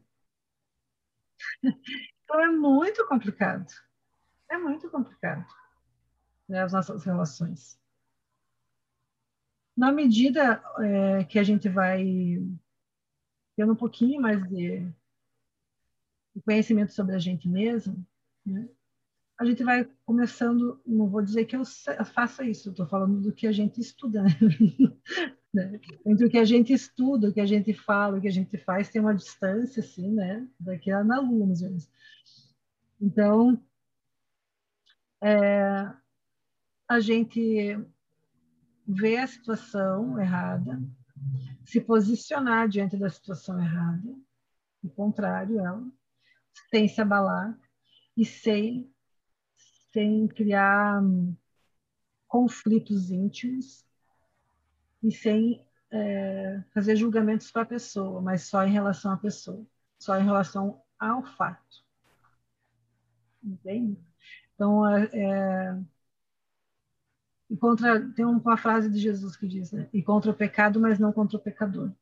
então 2.25 2.39
é 2.39 2.49
muito 2.49 3.07
complicado. 3.07 3.73
É 4.51 4.59
muito 4.59 4.91
complicado 4.91 5.47
né, 6.53 6.63
as 6.63 6.73
nossas 6.73 7.03
relações. 7.03 7.81
Na 9.75 9.91
medida 9.91 10.63
é, 10.81 11.25
que 11.25 11.39
a 11.39 11.43
gente 11.43 11.67
vai 11.67 12.05
tendo 13.57 13.73
um 13.73 13.77
pouquinho 13.77 14.21
mais 14.21 14.47
de, 14.51 14.87
conhecimento 16.45 16.93
sobre 16.93 17.15
a 17.15 17.19
gente 17.19 17.49
mesmo, 17.49 18.07
né, 18.45 18.69
a 19.39 19.47
gente 19.47 19.65
vai 19.65 19.89
começando, 20.05 20.81
não 20.87 21.09
vou 21.09 21.23
dizer 21.23 21.47
que 21.47 21.57
eu 21.57 21.65
faça 22.05 22.45
isso, 22.45 22.71
estou 22.71 22.87
falando 22.87 23.21
do 23.21 23.33
que 23.33 23.47
a 23.47 23.53
gente 23.53 23.81
estuda. 23.81 24.23
Né? 25.55 25.79
Entre 26.07 26.25
o 26.25 26.31
que 26.31 26.39
a 26.39 26.47
gente 26.47 26.73
estuda, 26.73 27.29
o 27.29 27.33
que 27.35 27.39
a 27.39 27.45
gente 27.45 27.75
fala, 27.75 28.17
o 28.17 28.21
que 28.23 28.27
a 28.27 28.33
gente 28.33 28.57
faz, 28.57 28.89
tem 28.89 29.03
uma 29.03 29.15
distância, 29.15 29.81
assim, 29.81 30.11
né? 30.11 30.49
Daqui 30.59 30.91
a 30.91 31.05
na 31.05 31.21
lua, 31.21 31.41
ou 31.41 31.47
menos. 31.47 31.91
Então, 32.99 33.63
é, 35.23 35.93
a 36.93 37.01
gente 37.01 37.79
vê 38.87 39.17
a 39.17 39.27
situação 39.27 40.21
errada, 40.21 40.79
se 41.65 41.81
posicionar 41.81 42.69
diante 42.69 42.99
da 42.99 43.09
situação 43.09 43.59
errada, 43.59 44.15
o 44.83 44.91
contrário, 44.91 45.59
ela, 45.59 45.83
sem 46.69 46.87
se 46.87 47.01
abalar 47.01 47.59
e 48.15 48.27
sem, 48.27 48.93
sem 49.91 50.29
criar 50.29 51.03
conflitos 52.29 53.11
íntimos 53.11 53.87
e 55.03 55.11
sem 55.11 55.67
é, 55.91 56.63
fazer 56.75 56.97
julgamentos 56.97 57.51
para 57.51 57.63
a 57.63 57.67
pessoa, 57.67 58.21
mas 58.21 58.43
só 58.43 58.65
em 58.65 58.73
relação 58.73 59.13
à 59.13 59.17
pessoa, 59.17 59.65
só 59.99 60.19
em 60.19 60.25
relação 60.25 60.83
ao 60.99 61.23
fato. 61.23 61.83
Entende? 63.43 63.99
Então, 64.55 64.87
é, 64.87 65.09
é 65.15 65.83
e 67.53 67.57
contra, 67.57 68.01
tem 68.13 68.25
uma 68.25 68.57
frase 68.57 68.91
de 68.91 68.99
Jesus 68.99 69.37
que 69.37 69.47
diz, 69.47 69.71
né? 69.73 69.89
E 69.93 70.03
contra 70.03 70.31
o 70.31 70.35
pecado, 70.35 70.81
mas 70.81 70.99
não 70.99 71.13
contra 71.13 71.37
o 71.37 71.41
pecador. 71.41 71.93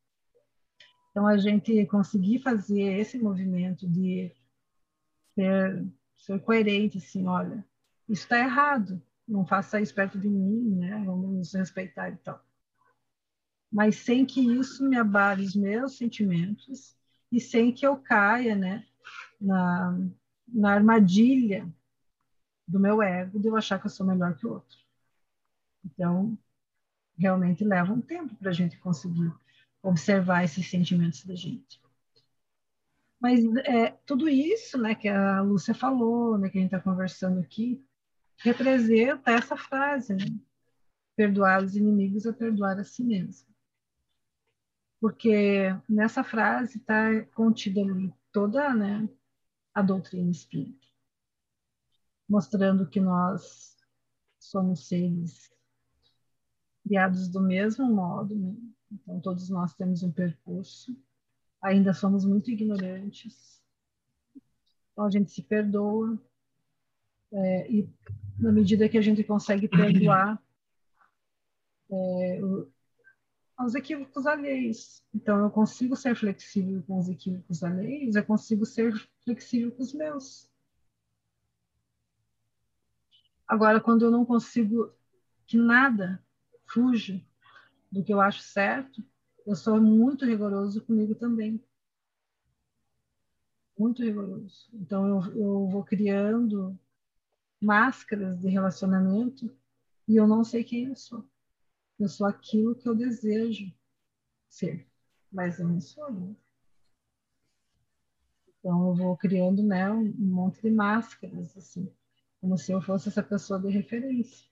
Então, 1.10 1.26
a 1.26 1.36
gente 1.36 1.84
conseguir 1.86 2.38
fazer 2.38 2.98
esse 2.98 3.18
movimento 3.18 3.86
de 3.88 4.32
ser, 5.34 5.84
ser 6.16 6.40
coerente, 6.40 6.98
assim, 6.98 7.26
olha, 7.26 7.64
isso 8.08 8.22
está 8.22 8.38
errado, 8.38 9.02
não 9.26 9.44
faça 9.44 9.80
isso 9.80 9.94
perto 9.94 10.18
de 10.18 10.28
mim, 10.28 10.76
né? 10.76 11.02
Vamos 11.04 11.30
nos 11.30 11.52
respeitar 11.52 12.10
e 12.10 12.16
tal 12.16 12.42
mas 13.70 13.96
sem 13.96 14.26
que 14.26 14.40
isso 14.40 14.86
me 14.88 14.96
abale 14.96 15.44
os 15.44 15.54
meus 15.54 15.96
sentimentos 15.96 16.96
e 17.30 17.40
sem 17.40 17.72
que 17.72 17.86
eu 17.86 17.96
caia 17.96 18.56
né, 18.56 18.84
na, 19.40 19.96
na 20.48 20.72
armadilha 20.72 21.72
do 22.66 22.80
meu 22.80 23.00
ego 23.00 23.38
de 23.38 23.46
eu 23.46 23.56
achar 23.56 23.78
que 23.78 23.86
eu 23.86 23.90
sou 23.90 24.04
melhor 24.04 24.36
que 24.36 24.46
o 24.46 24.54
outro. 24.54 24.78
Então, 25.84 26.38
realmente 27.18 27.64
leva 27.64 27.92
um 27.92 28.00
tempo 28.00 28.34
para 28.36 28.50
a 28.50 28.52
gente 28.52 28.78
conseguir 28.78 29.32
observar 29.82 30.44
esses 30.44 30.68
sentimentos 30.68 31.24
da 31.24 31.34
gente. 31.34 31.80
Mas 33.18 33.44
é, 33.64 33.90
tudo 34.06 34.28
isso 34.28 34.78
né, 34.78 34.94
que 34.94 35.08
a 35.08 35.40
Lúcia 35.42 35.74
falou, 35.74 36.38
né, 36.38 36.48
que 36.48 36.58
a 36.58 36.60
gente 36.60 36.74
está 36.74 36.80
conversando 36.80 37.40
aqui, 37.40 37.84
representa 38.38 39.30
essa 39.30 39.56
frase, 39.56 40.14
né? 40.14 40.24
perdoar 41.14 41.62
os 41.62 41.76
inimigos 41.76 42.24
é 42.24 42.32
perdoar 42.32 42.78
a 42.78 42.84
si 42.84 43.04
mesmo 43.04 43.50
porque 45.00 45.74
nessa 45.88 46.22
frase 46.22 46.76
está 46.76 47.24
contida 47.34 47.80
ali 47.80 48.12
toda 48.30 48.72
né, 48.74 49.08
a 49.74 49.80
doutrina 49.80 50.30
espírita, 50.30 50.86
mostrando 52.28 52.88
que 52.88 53.00
nós 53.00 53.76
somos 54.38 54.86
seres 54.86 55.50
criados 56.90 57.28
do 57.28 57.40
mesmo 57.40 57.86
modo, 57.86 58.34
né? 58.34 58.52
então 58.90 59.20
todos 59.20 59.48
nós 59.48 59.72
temos 59.74 60.02
um 60.02 60.10
percurso, 60.10 61.00
ainda 61.62 61.94
somos 61.94 62.24
muito 62.24 62.50
ignorantes, 62.50 63.62
então 64.90 65.04
a 65.04 65.10
gente 65.10 65.30
se 65.30 65.40
perdoa, 65.40 66.20
é, 67.32 67.70
e 67.70 67.88
na 68.40 68.50
medida 68.50 68.88
que 68.88 68.98
a 68.98 69.00
gente 69.00 69.22
consegue 69.22 69.68
perdoar, 69.68 70.42
é, 71.92 72.40
aos 73.56 73.76
equívocos 73.76 74.26
alheios. 74.26 75.04
Então, 75.14 75.38
eu 75.38 75.50
consigo 75.50 75.94
ser 75.94 76.16
flexível 76.16 76.82
com 76.88 76.98
os 76.98 77.08
equívocos 77.08 77.62
alheios, 77.62 78.16
eu 78.16 78.24
consigo 78.24 78.66
ser 78.66 78.92
flexível 79.22 79.70
com 79.70 79.82
os 79.82 79.92
meus. 79.92 80.50
Agora, 83.46 83.80
quando 83.80 84.06
eu 84.06 84.10
não 84.10 84.24
consigo 84.24 84.92
que 85.46 85.56
nada 85.56 86.20
fuja 86.72 87.20
do 87.90 88.04
que 88.04 88.12
eu 88.12 88.20
acho 88.20 88.40
certo, 88.42 89.02
eu 89.46 89.56
sou 89.56 89.80
muito 89.80 90.24
rigoroso 90.24 90.84
comigo 90.84 91.14
também. 91.14 91.62
Muito 93.78 94.02
rigoroso. 94.02 94.68
Então, 94.72 95.06
eu, 95.06 95.36
eu 95.36 95.68
vou 95.68 95.82
criando 95.82 96.78
máscaras 97.60 98.38
de 98.38 98.48
relacionamento 98.48 99.54
e 100.06 100.16
eu 100.16 100.26
não 100.26 100.44
sei 100.44 100.64
quem 100.64 100.86
eu 100.86 100.96
sou. 100.96 101.24
Eu 101.98 102.08
sou 102.08 102.26
aquilo 102.26 102.74
que 102.74 102.88
eu 102.88 102.94
desejo 102.94 103.72
ser, 104.48 104.86
mas 105.30 105.58
eu 105.58 105.68
não 105.68 105.80
sou. 105.80 106.10
Né? 106.12 106.34
Então 108.58 108.88
eu 108.88 108.94
vou 108.94 109.16
criando 109.16 109.62
né, 109.62 109.90
um 109.90 110.12
monte 110.16 110.62
de 110.62 110.70
máscaras, 110.70 111.56
assim, 111.56 111.90
como 112.40 112.58
se 112.58 112.72
eu 112.72 112.80
fosse 112.80 113.08
essa 113.08 113.22
pessoa 113.22 113.60
de 113.60 113.68
referência. 113.68 114.49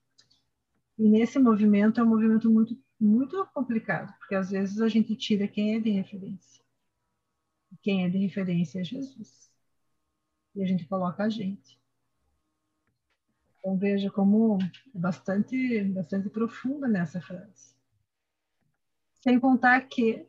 E 0.99 1.09
nesse 1.09 1.39
movimento 1.39 2.01
é 2.01 2.03
um 2.03 2.09
movimento 2.09 2.51
muito, 2.51 2.77
muito 3.01 3.47
complicado, 3.55 4.13
porque 4.19 4.35
às 4.35 4.51
vezes 4.51 4.81
a 4.81 4.89
gente 4.89 5.15
tira 5.15 5.47
quem 5.47 5.77
é 5.77 5.81
de 5.81 5.91
referência. 5.91 6.61
Quem 7.83 8.05
é 8.05 8.09
de 8.09 8.19
referência 8.19 8.81
é 8.81 8.85
Jesus. 8.85 9.49
E 10.57 10.63
a 10.63 10.67
gente 10.67 10.87
coloca 10.87 11.23
a 11.23 11.29
gente. 11.29 11.81
Então 13.59 13.79
veja 13.79 14.11
como 14.11 14.59
é 14.95 14.99
bastante, 14.99 15.85
bastante 15.85 16.29
profunda 16.31 16.89
nessa 16.89 17.21
frase. 17.21 17.77
Sem 19.15 19.39
contar 19.39 19.83
que 19.83 20.27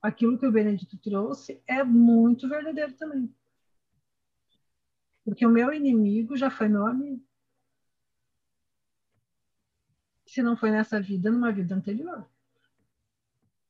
aquilo 0.00 0.38
que 0.38 0.46
o 0.46 0.52
Benedito 0.52 0.96
trouxe 0.98 1.60
é 1.66 1.82
muito 1.82 2.48
verdadeiro 2.48 2.92
também. 2.94 3.34
Porque 5.24 5.44
o 5.44 5.50
meu 5.50 5.72
inimigo 5.72 6.36
já 6.36 6.50
foi 6.50 6.68
meu 6.68 6.86
amigo. 6.86 7.26
Se 10.36 10.42
não 10.42 10.54
foi 10.54 10.70
nessa 10.70 11.00
vida, 11.00 11.30
numa 11.30 11.50
vida 11.50 11.74
anterior. 11.74 12.28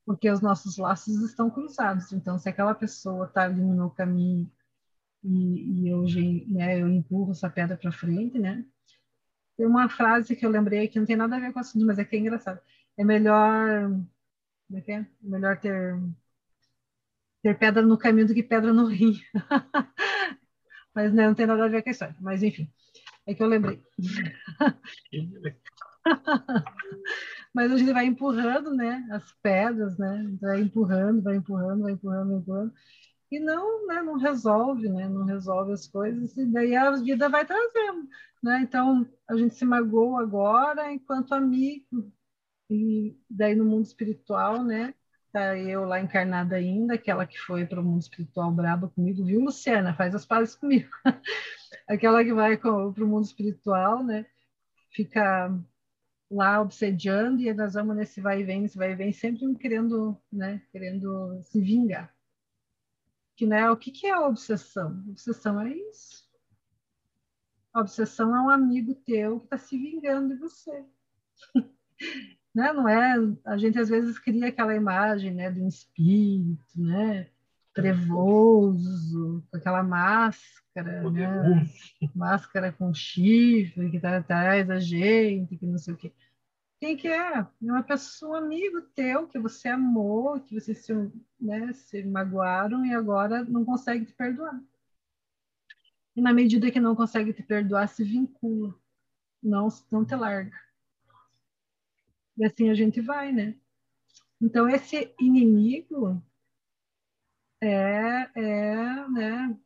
Porque 0.05 0.29
os 0.29 0.41
nossos 0.41 0.77
laços 0.77 1.23
estão 1.23 1.49
cruzados. 1.49 2.13
Então, 2.13 2.41
se 2.41 2.49
aquela 2.49 2.75
pessoa 2.75 3.27
está 3.27 3.45
ali 3.45 3.61
no 3.61 3.73
meu 3.73 3.89
caminho 3.89 4.51
e, 5.23 5.85
e 5.85 5.89
eu, 5.89 6.03
né, 6.49 6.83
eu 6.83 6.89
empurro 6.89 7.31
essa 7.31 7.49
pedra 7.49 7.77
para 7.77 7.93
frente, 7.93 8.37
né? 8.41 8.67
Tem 9.57 9.65
uma 9.65 9.89
frase 9.89 10.35
que 10.35 10.45
eu 10.45 10.51
lembrei 10.51 10.89
que 10.89 10.99
não 10.99 11.07
tem 11.07 11.15
nada 11.15 11.37
a 11.37 11.39
ver 11.39 11.53
com 11.53 11.61
o 11.61 11.63
assunto, 11.63 11.87
mas 11.87 12.01
é 12.01 12.05
que 12.05 12.17
é 12.17 12.19
engraçado. 12.19 12.61
É 12.99 13.05
melhor, 13.05 13.89
como 14.67 14.79
é 14.79 14.81
que 14.81 14.91
é? 14.91 14.97
é 14.97 15.07
melhor 15.23 15.61
ter 15.61 15.97
ter 17.43 17.57
pedra 17.57 17.83
no 17.83 17.97
caminho 17.97 18.27
do 18.27 18.35
que 18.35 18.43
pedra 18.43 18.73
no 18.73 18.87
rio. 18.87 19.15
mas 20.93 21.15
né, 21.15 21.29
não 21.29 21.35
tem 21.37 21.47
nada 21.47 21.65
a 21.65 21.69
ver 21.69 21.85
com 21.85 21.91
a 21.91 21.93
história. 21.93 22.17
Mas 22.21 22.43
enfim, 22.43 22.69
É 23.25 23.35
que 23.35 23.43
eu 23.45 23.47
lembrei. 23.47 23.81
Mas 27.55 27.73
a 27.73 27.77
gente 27.77 27.93
vai 27.93 28.07
empurrando, 28.07 28.75
né? 28.75 29.07
As 29.11 29.33
pedras, 29.43 29.99
né? 29.99 30.27
Vai 30.41 30.61
empurrando, 30.61 31.23
vai 31.23 31.37
empurrando, 31.37 31.83
vai 31.83 31.93
empurrando, 31.93 32.29
vai 32.29 32.39
empurrando. 32.39 32.73
E 33.31 33.41
não, 33.41 33.87
né? 33.87 34.03
Não 34.03 34.19
resolve, 34.19 34.89
né? 34.89 35.09
Não 35.09 35.25
resolve 35.25 35.73
as 35.73 35.87
coisas. 35.87 36.37
E 36.37 36.47
daí 36.47 36.77
a 36.77 36.91
vida 36.93 37.29
vai 37.29 37.45
trazendo, 37.45 38.09
né? 38.43 38.61
Então, 38.63 39.07
a 39.29 39.37
gente 39.37 39.55
se 39.55 39.65
magoa 39.65 40.23
agora 40.23 40.93
enquanto 40.93 41.35
amigo. 41.35 42.13
E 42.71 43.17
daí 43.31 43.55
no 43.55 43.65
mundo 43.65 43.85
espiritual, 43.85 44.63
né? 44.65 44.95
Tá 45.33 45.57
eu 45.59 45.85
lá 45.85 46.01
encarnada 46.01 46.57
ainda, 46.57 46.95
aquela 46.95 47.27
que 47.27 47.39
foi 47.39 47.67
para 47.67 47.81
o 47.81 47.85
mundo 47.85 48.01
espiritual 48.01 48.51
braba 48.51 48.89
comigo, 48.89 49.25
viu, 49.25 49.41
Luciana? 49.41 49.95
Faz 49.95 50.15
as 50.15 50.25
pazes 50.25 50.55
comigo. 50.55 50.89
aquela 51.89 52.25
que 52.25 52.33
vai 52.33 52.57
para 52.57 52.71
o 52.73 53.07
mundo 53.07 53.25
espiritual, 53.25 54.03
né? 54.05 54.27
Fica 54.93 55.55
lá 56.31 56.61
obsediando 56.61 57.41
e 57.43 57.53
nós 57.55 57.75
vamos 57.75 57.97
nesse 57.97 58.21
vai 58.21 58.41
e 58.41 58.45
vem, 58.45 58.63
nesse 58.63 58.77
vai 58.77 58.93
e 58.93 58.97
vem, 58.97 59.13
sempre 59.13 59.55
querendo, 59.57 60.21
né, 60.33 60.63
querendo 60.73 61.41
se 61.45 61.61
vingar. 61.61 62.15
Que, 63.37 63.47
né, 63.47 63.71
o 63.71 63.77
que, 63.77 63.91
que 63.91 64.07
é 64.07 64.13
a 64.13 64.27
obsessão? 64.27 65.05
Obsessão 65.09 65.61
é 65.61 65.71
isso. 65.71 66.27
A 67.73 67.81
obsessão 67.81 68.35
é 68.35 68.41
um 68.41 68.51
amigo 68.51 68.95
teu 68.95 69.41
que 69.41 69.47
está 69.47 69.59
se 69.59 69.77
vingando 69.77 70.35
de 70.35 70.41
você. 70.41 70.85
né? 72.55 72.73
Não 72.73 72.89
é? 72.89 73.15
A 73.45 73.59
gente 73.59 73.79
às 73.79 73.91
vezes 73.91 74.19
cria 74.19 74.49
aquela 74.49 74.75
imagem, 74.75 75.35
né, 75.35 75.51
de 75.51 75.61
um 75.61 75.69
espírito, 75.69 76.81
né, 76.81 77.29
trevoso, 77.75 79.45
com 79.51 79.57
aquela 79.59 79.83
máscara, 79.83 80.66
né? 80.83 81.03
máscara 82.15 82.73
com 82.73 82.93
chifre 82.93 83.91
que 83.91 83.97
está 83.97 84.17
atrás 84.17 84.67
da 84.67 84.79
gente, 84.79 85.57
que 85.57 85.67
não 85.67 85.79
sei 85.79 85.95
o 85.95 85.97
quê. 85.97 86.13
Quem 86.79 86.97
que 86.97 87.09
é? 87.09 87.39
É 87.39 87.47
uma 87.63 87.83
pessoa, 87.83 88.41
um 88.41 88.45
amigo 88.45 88.83
teu, 88.95 89.27
que 89.27 89.39
você 89.39 89.69
amou, 89.69 90.39
que 90.41 90.55
vocês 90.55 90.85
se, 90.85 90.93
né, 91.41 91.73
se 91.73 92.03
magoaram 92.05 92.85
e 92.85 92.95
agora 92.95 93.43
não 93.45 93.65
consegue 93.65 94.05
te 94.05 94.13
perdoar. 94.13 94.61
E 96.15 96.21
na 96.21 96.33
medida 96.33 96.71
que 96.71 96.81
não 96.81 96.95
consegue 96.95 97.33
te 97.33 97.43
perdoar, 97.43 97.89
se 97.89 98.05
vincula, 98.05 98.75
não, 99.43 99.69
não 99.91 100.05
te 100.05 100.15
larga. 100.15 100.59
E 102.37 102.45
assim 102.45 102.69
a 102.69 102.75
gente 102.75 103.01
vai, 103.01 103.33
né? 103.33 103.55
Então, 104.41 104.69
esse 104.69 105.15
inimigo, 105.19 106.23
é, 107.61 108.31
é, 108.35 109.09
né, 109.09 109.59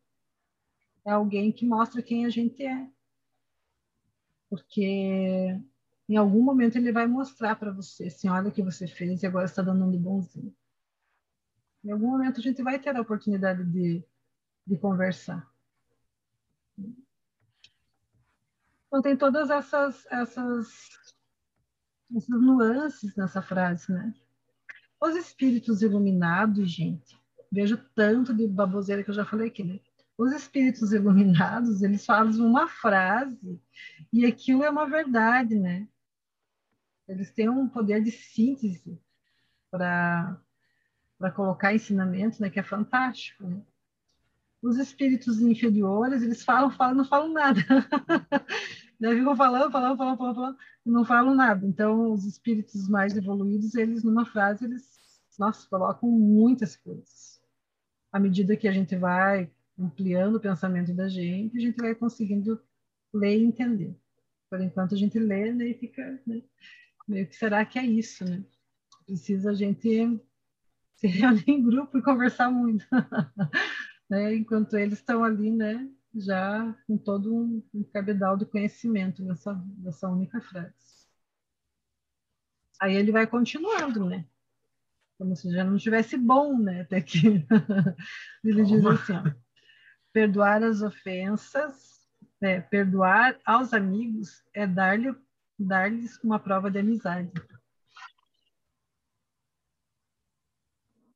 é 1.04 1.10
alguém 1.10 1.52
que 1.52 1.66
mostra 1.66 2.02
quem 2.02 2.26
a 2.26 2.30
gente 2.30 2.64
é. 2.64 2.88
Porque 4.48 5.60
em 6.08 6.16
algum 6.16 6.42
momento 6.42 6.76
ele 6.76 6.92
vai 6.92 7.06
mostrar 7.06 7.56
para 7.56 7.70
você, 7.70 8.06
assim, 8.06 8.28
olha 8.28 8.48
o 8.48 8.52
que 8.52 8.62
você 8.62 8.86
fez 8.86 9.22
e 9.22 9.26
agora 9.26 9.44
está 9.44 9.62
dando 9.62 9.84
um 9.84 9.96
bonzinho. 9.96 10.54
Em 11.84 11.92
algum 11.92 12.08
momento 12.08 12.40
a 12.40 12.42
gente 12.42 12.62
vai 12.62 12.78
ter 12.78 12.94
a 12.94 13.00
oportunidade 13.00 13.64
de, 13.64 14.04
de 14.66 14.76
conversar. 14.76 15.48
Então 18.86 19.00
tem 19.00 19.16
todas 19.16 19.50
essas, 19.50 20.04
essas, 20.10 20.90
essas 22.16 22.40
nuances 22.40 23.14
nessa 23.14 23.40
frase, 23.40 23.92
né? 23.92 24.12
Os 25.00 25.14
espíritos 25.14 25.80
iluminados, 25.80 26.70
gente, 26.70 27.16
vejo 27.50 27.78
tanto 27.94 28.34
de 28.34 28.46
baboseira 28.48 29.02
que 29.04 29.10
eu 29.10 29.14
já 29.14 29.24
falei 29.24 29.48
aqui, 29.48 29.62
né? 29.62 29.80
Os 30.20 30.34
espíritos 30.34 30.92
iluminados, 30.92 31.80
eles 31.80 32.04
fazem 32.04 32.44
uma 32.44 32.68
frase 32.68 33.58
e 34.12 34.26
aquilo 34.26 34.62
é 34.62 34.68
uma 34.68 34.86
verdade, 34.86 35.58
né? 35.58 35.88
Eles 37.08 37.30
têm 37.30 37.48
um 37.48 37.66
poder 37.66 38.02
de 38.02 38.10
síntese 38.10 39.00
para 39.70 40.38
colocar 41.34 41.74
ensinamento, 41.74 42.42
né, 42.42 42.50
que 42.50 42.60
é 42.60 42.62
fantástico. 42.62 43.44
Né? 43.44 43.62
Os 44.60 44.76
espíritos 44.76 45.40
inferiores, 45.40 46.22
eles 46.22 46.44
falam, 46.44 46.70
falam, 46.70 46.96
não 46.96 47.04
falam 47.06 47.32
nada. 47.32 47.62
Daí 49.00 49.16
ficam 49.18 49.34
falando, 49.34 49.72
falando, 49.72 49.96
falando, 49.96 50.18
falando, 50.18 50.34
falando, 50.34 50.58
não 50.84 51.04
falam 51.06 51.34
nada. 51.34 51.66
Então, 51.66 52.12
os 52.12 52.26
espíritos 52.26 52.86
mais 52.90 53.16
evoluídos, 53.16 53.74
eles, 53.74 54.04
numa 54.04 54.26
frase, 54.26 54.66
eles, 54.66 54.84
nossa, 55.38 55.66
colocam 55.66 56.10
muitas 56.10 56.76
coisas 56.76 57.40
à 58.12 58.18
medida 58.18 58.54
que 58.54 58.68
a 58.68 58.72
gente 58.72 58.94
vai 58.96 59.50
ampliando 59.80 60.36
o 60.36 60.40
pensamento 60.40 60.92
da 60.94 61.08
gente, 61.08 61.56
a 61.56 61.60
gente 61.60 61.76
vai 61.76 61.94
conseguindo 61.94 62.60
ler 63.12 63.38
e 63.38 63.44
entender. 63.44 63.96
Por 64.48 64.60
enquanto 64.60 64.94
a 64.94 64.98
gente 64.98 65.18
lê 65.18 65.52
né, 65.52 65.68
e 65.68 65.74
fica 65.74 66.20
né, 66.26 66.42
meio 67.08 67.26
que 67.26 67.36
será 67.36 67.64
que 67.64 67.78
é 67.78 67.84
isso, 67.84 68.24
né? 68.24 68.44
Precisa 69.06 69.50
a 69.50 69.54
gente 69.54 70.20
se 70.96 71.06
reunir 71.06 71.44
em 71.48 71.62
grupo 71.62 71.98
e 71.98 72.02
conversar 72.02 72.50
muito, 72.50 72.86
né? 74.08 74.34
Enquanto 74.34 74.76
eles 74.76 74.98
estão 74.98 75.24
ali, 75.24 75.50
né? 75.50 75.88
Já 76.14 76.76
com 76.86 76.98
todo 76.98 77.34
um, 77.34 77.62
um 77.72 77.84
cabedal 77.84 78.36
de 78.36 78.44
conhecimento 78.44 79.22
nessa, 79.22 79.54
nessa 79.78 80.08
única 80.08 80.40
frase. 80.40 80.74
Aí 82.80 82.96
ele 82.96 83.12
vai 83.12 83.26
continuando, 83.26 84.04
né? 84.04 84.26
como 85.20 85.36
se 85.36 85.52
já 85.52 85.62
não 85.62 85.76
tivesse 85.76 86.16
bom, 86.16 86.58
né? 86.58 86.80
Até 86.80 87.02
que 87.02 87.20
ele 88.42 88.64
diz 88.64 88.82
assim: 88.86 89.12
ó, 89.12 89.30
perdoar 90.12 90.62
as 90.62 90.82
ofensas, 90.82 92.08
é, 92.42 92.60
perdoar 92.60 93.38
aos 93.44 93.72
amigos 93.72 94.42
é 94.54 94.66
dar-lhe 94.66 95.14
dar-lhes 95.58 96.18
uma 96.24 96.38
prova 96.38 96.70
de 96.70 96.78
amizade. 96.78 97.30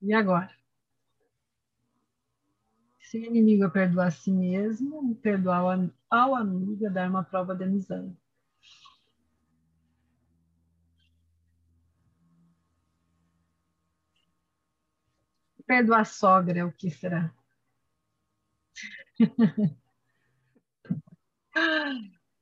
E 0.03 0.13
agora? 0.13 0.51
Se 3.01 3.19
o 3.19 3.25
inimigo 3.25 3.65
é 3.65 3.71
perdoar 3.71 4.09
a 4.09 4.11
si 4.11 4.31
mesmo, 4.31 5.15
perdoar 5.17 5.61
ao, 5.61 5.91
ao 6.11 6.35
amigo 6.35 6.87
é 6.87 6.91
dar 6.91 7.09
uma 7.09 7.25
prova 7.25 7.55
de 7.55 7.65
amizade. 7.65 8.15
perdoar 15.67 16.01
a 16.01 16.05
sogra, 16.05 16.67
o 16.67 16.73
que 16.73 16.91
será? 16.91 17.33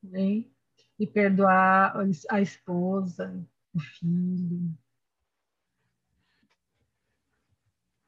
Bem, 0.01 0.51
e 0.99 1.07
perdoar 1.07 1.95
a 2.29 2.41
esposa, 2.41 3.45
o 3.73 3.79
filho. 3.79 4.75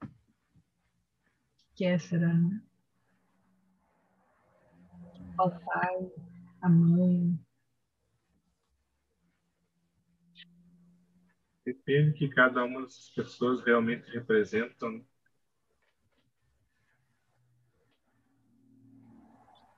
O 0.01 1.75
que 1.75 1.85
é, 1.85 1.97
será? 1.99 2.33
Né? 2.33 2.61
O 5.37 5.49
pai, 5.51 6.11
a 6.61 6.69
mãe. 6.69 7.37
Depende 11.65 12.13
que 12.13 12.29
cada 12.29 12.63
uma 12.63 12.81
dessas 12.81 13.09
pessoas 13.09 13.61
realmente 13.63 14.09
representam. 14.11 15.05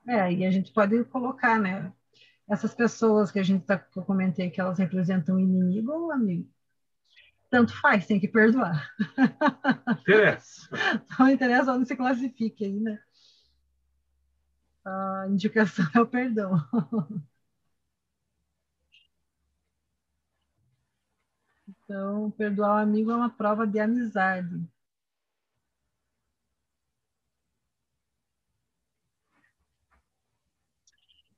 É, 0.08 0.32
e 0.32 0.46
a 0.46 0.50
gente 0.50 0.72
pode 0.72 1.04
colocar, 1.04 1.60
né? 1.60 1.92
Essas 2.48 2.74
pessoas 2.74 3.30
que 3.30 3.38
a 3.38 3.42
gente 3.42 3.64
tá, 3.66 3.78
que 3.78 3.98
eu 3.98 4.04
comentei 4.04 4.50
que 4.50 4.60
elas 4.60 4.78
representam 4.78 5.38
inimigo 5.38 5.92
ou 5.92 6.10
amigo. 6.12 6.48
Tanto 7.50 7.78
faz, 7.80 8.06
tem 8.06 8.20
que 8.20 8.28
perdoar. 8.28 8.90
Interessa. 10.00 10.68
Não 11.18 11.28
interessa 11.28 11.72
onde 11.72 11.88
se 11.88 11.96
classifique 11.96 12.64
aí, 12.64 12.80
né? 12.80 12.98
A 14.84 15.26
indicação 15.28 15.86
é 15.94 16.00
o 16.00 16.06
perdão. 16.06 16.52
Então, 21.66 22.30
perdoar 22.32 22.76
o 22.76 22.82
amigo 22.82 23.10
é 23.10 23.16
uma 23.16 23.30
prova 23.30 23.66
de 23.66 23.78
amizade. 23.80 24.68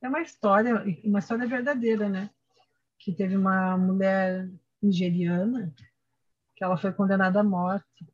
É 0.02 0.08
uma 0.08 0.22
história, 0.22 0.82
uma 1.04 1.18
história 1.18 1.46
verdadeira, 1.46 2.08
né? 2.08 2.30
Que 2.98 3.12
teve 3.12 3.36
uma 3.36 3.76
mulher 3.76 4.50
nigeriana 4.82 5.74
que 6.56 6.64
ela 6.64 6.76
foi 6.76 6.92
condenada 6.92 7.40
à 7.40 7.42
morte. 7.44 8.06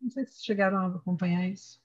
Não 0.00 0.10
sei 0.10 0.24
se 0.26 0.44
chegaram 0.44 0.78
a 0.78 0.86
acompanhar 0.86 1.48
isso. 1.48 1.80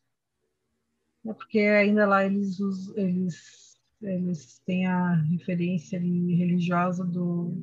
É 1.25 1.33
porque 1.33 1.59
ainda 1.59 2.05
lá 2.05 2.25
eles, 2.25 2.59
eles, 2.95 3.79
eles 4.01 4.59
têm 4.59 4.85
a 4.85 5.15
referência 5.15 5.99
religiosa 5.99 7.03
do 7.03 7.55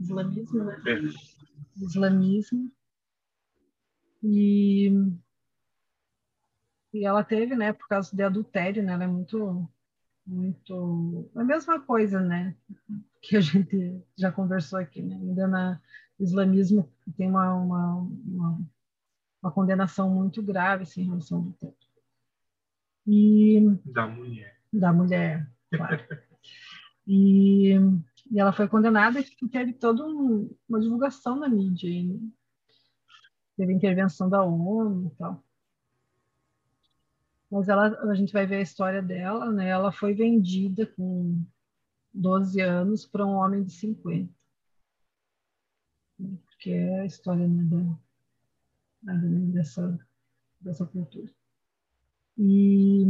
islamismo, 0.00 0.64
né? 0.64 0.82
É. 0.86 1.82
Islamismo. 1.82 2.70
E, 4.22 4.90
e 6.92 7.04
ela 7.04 7.22
teve, 7.22 7.54
né, 7.54 7.72
por 7.72 7.86
causa 7.88 8.14
de 8.14 8.22
adultério, 8.22 8.82
né? 8.82 8.92
Ela 8.92 9.04
é 9.04 9.08
muito 9.08 9.68
muito 10.26 11.30
a 11.34 11.44
mesma 11.44 11.80
coisa, 11.80 12.20
né? 12.20 12.56
Que 13.20 13.36
a 13.36 13.40
gente 13.40 14.02
já 14.16 14.32
conversou 14.32 14.78
aqui, 14.78 15.02
né? 15.02 15.14
Ainda 15.16 15.46
na 15.46 15.80
islamismo 16.18 16.90
tem 17.16 17.28
uma, 17.28 17.54
uma, 17.54 17.94
uma, 17.96 18.60
uma 19.42 19.52
condenação 19.52 20.08
muito 20.10 20.42
grave 20.42 20.84
assim, 20.84 21.02
em 21.02 21.08
relação 21.08 21.38
ao 21.38 21.52
tempo. 21.52 21.76
E 23.06 23.60
da 23.84 24.06
mulher. 24.06 24.60
Da 24.72 24.92
mulher, 24.92 25.50
claro. 25.70 26.00
e, 27.06 27.74
e 28.30 28.40
ela 28.40 28.52
foi 28.52 28.66
condenada 28.66 29.20
e 29.20 29.48
teve 29.48 29.74
toda 29.74 30.04
um, 30.04 30.50
uma 30.68 30.80
divulgação 30.80 31.36
na 31.36 31.48
mídia. 31.48 31.88
E 31.88 32.18
teve 33.56 33.72
intervenção 33.72 34.28
da 34.28 34.42
ONU 34.42 35.12
e 35.12 35.16
tal. 35.16 35.43
Mas 37.54 37.68
ela, 37.68 37.86
a 38.10 38.14
gente 38.16 38.32
vai 38.32 38.44
ver 38.44 38.56
a 38.56 38.62
história 38.62 39.00
dela, 39.00 39.52
né? 39.52 39.68
Ela 39.68 39.92
foi 39.92 40.12
vendida 40.12 40.84
com 40.86 41.40
12 42.12 42.60
anos 42.60 43.06
para 43.06 43.24
um 43.24 43.34
homem 43.34 43.62
de 43.62 43.70
50. 43.70 44.34
Porque 46.18 46.70
é 46.70 47.02
a 47.02 47.06
história 47.06 47.46
né, 47.46 47.62
da, 49.00 49.12
dessa, 49.52 49.96
dessa 50.60 50.84
cultura. 50.84 51.32
E, 52.36 53.04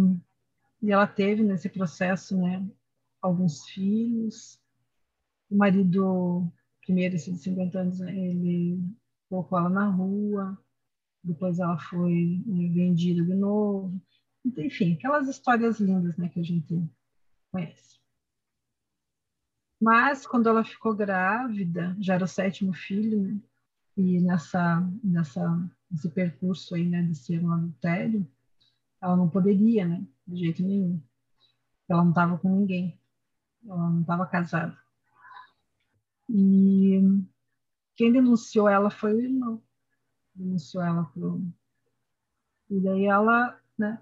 e 0.82 0.92
ela 0.92 1.07
teve 1.07 1.42
nesse 1.42 1.70
processo, 1.70 2.36
né, 2.36 2.68
alguns 3.22 3.64
filhos. 3.68 4.61
O 5.51 5.57
marido, 5.57 6.53
primeiro, 6.84 7.14
esse 7.16 7.32
de 7.32 7.38
50 7.38 7.78
anos, 7.78 8.01
ele 8.03 8.78
colocou 9.26 9.59
ela 9.59 9.70
na 9.70 9.88
rua, 9.88 10.59
depois 11.22 11.59
ela 11.59 11.78
foi 11.78 12.42
né, 12.45 12.68
vendida 12.68 13.24
de 13.24 13.34
novo. 13.34 13.99
Enfim, 14.45 14.95
aquelas 14.95 15.28
histórias 15.28 15.80
lindas 15.80 16.16
né, 16.16 16.28
que 16.28 16.40
a 16.40 16.42
gente 16.42 16.82
conhece. 17.51 17.99
Mas 19.80 20.26
quando 20.26 20.49
ela 20.49 20.64
ficou 20.64 20.95
grávida, 20.95 21.97
já 22.01 22.14
era 22.14 22.24
o 22.24 22.28
sétimo 22.28 22.72
filho, 22.72 23.22
né, 23.22 23.40
e 23.97 24.20
nessa, 24.20 24.80
nessa, 25.03 25.70
nesse 25.90 26.11
percurso 26.11 26.74
aí, 26.74 26.88
né, 26.88 27.03
de 27.03 27.14
ser 27.14 27.45
um 27.45 27.53
adultério, 27.53 28.26
ela 29.01 29.16
não 29.16 29.28
poderia, 29.28 29.86
né, 29.86 30.05
de 30.26 30.36
jeito 30.36 30.62
nenhum. 30.62 31.01
Ela 31.88 32.03
não 32.03 32.11
estava 32.11 32.38
com 32.38 32.49
ninguém, 32.49 32.99
ela 33.66 33.90
não 33.90 34.01
estava 34.01 34.26
casada. 34.26 34.76
E 36.28 37.01
quem 37.95 38.12
denunciou 38.12 38.68
ela 38.68 38.90
foi 38.90 39.14
o 39.14 39.20
irmão. 39.20 39.62
Denunciou 40.34 40.82
ela 40.82 41.05
pro. 41.05 41.40
E 42.70 42.80
daí 42.80 43.05
ela, 43.05 43.61
né, 43.78 44.01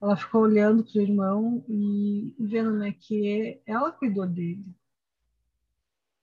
ela 0.00 0.16
ficou 0.16 0.42
olhando 0.42 0.82
para 0.82 0.98
o 0.98 1.02
irmão 1.02 1.64
e 1.68 2.34
vendo 2.38 2.72
né, 2.72 2.92
que 2.92 3.60
ela 3.66 3.92
cuidou 3.92 4.26
dele. 4.26 4.64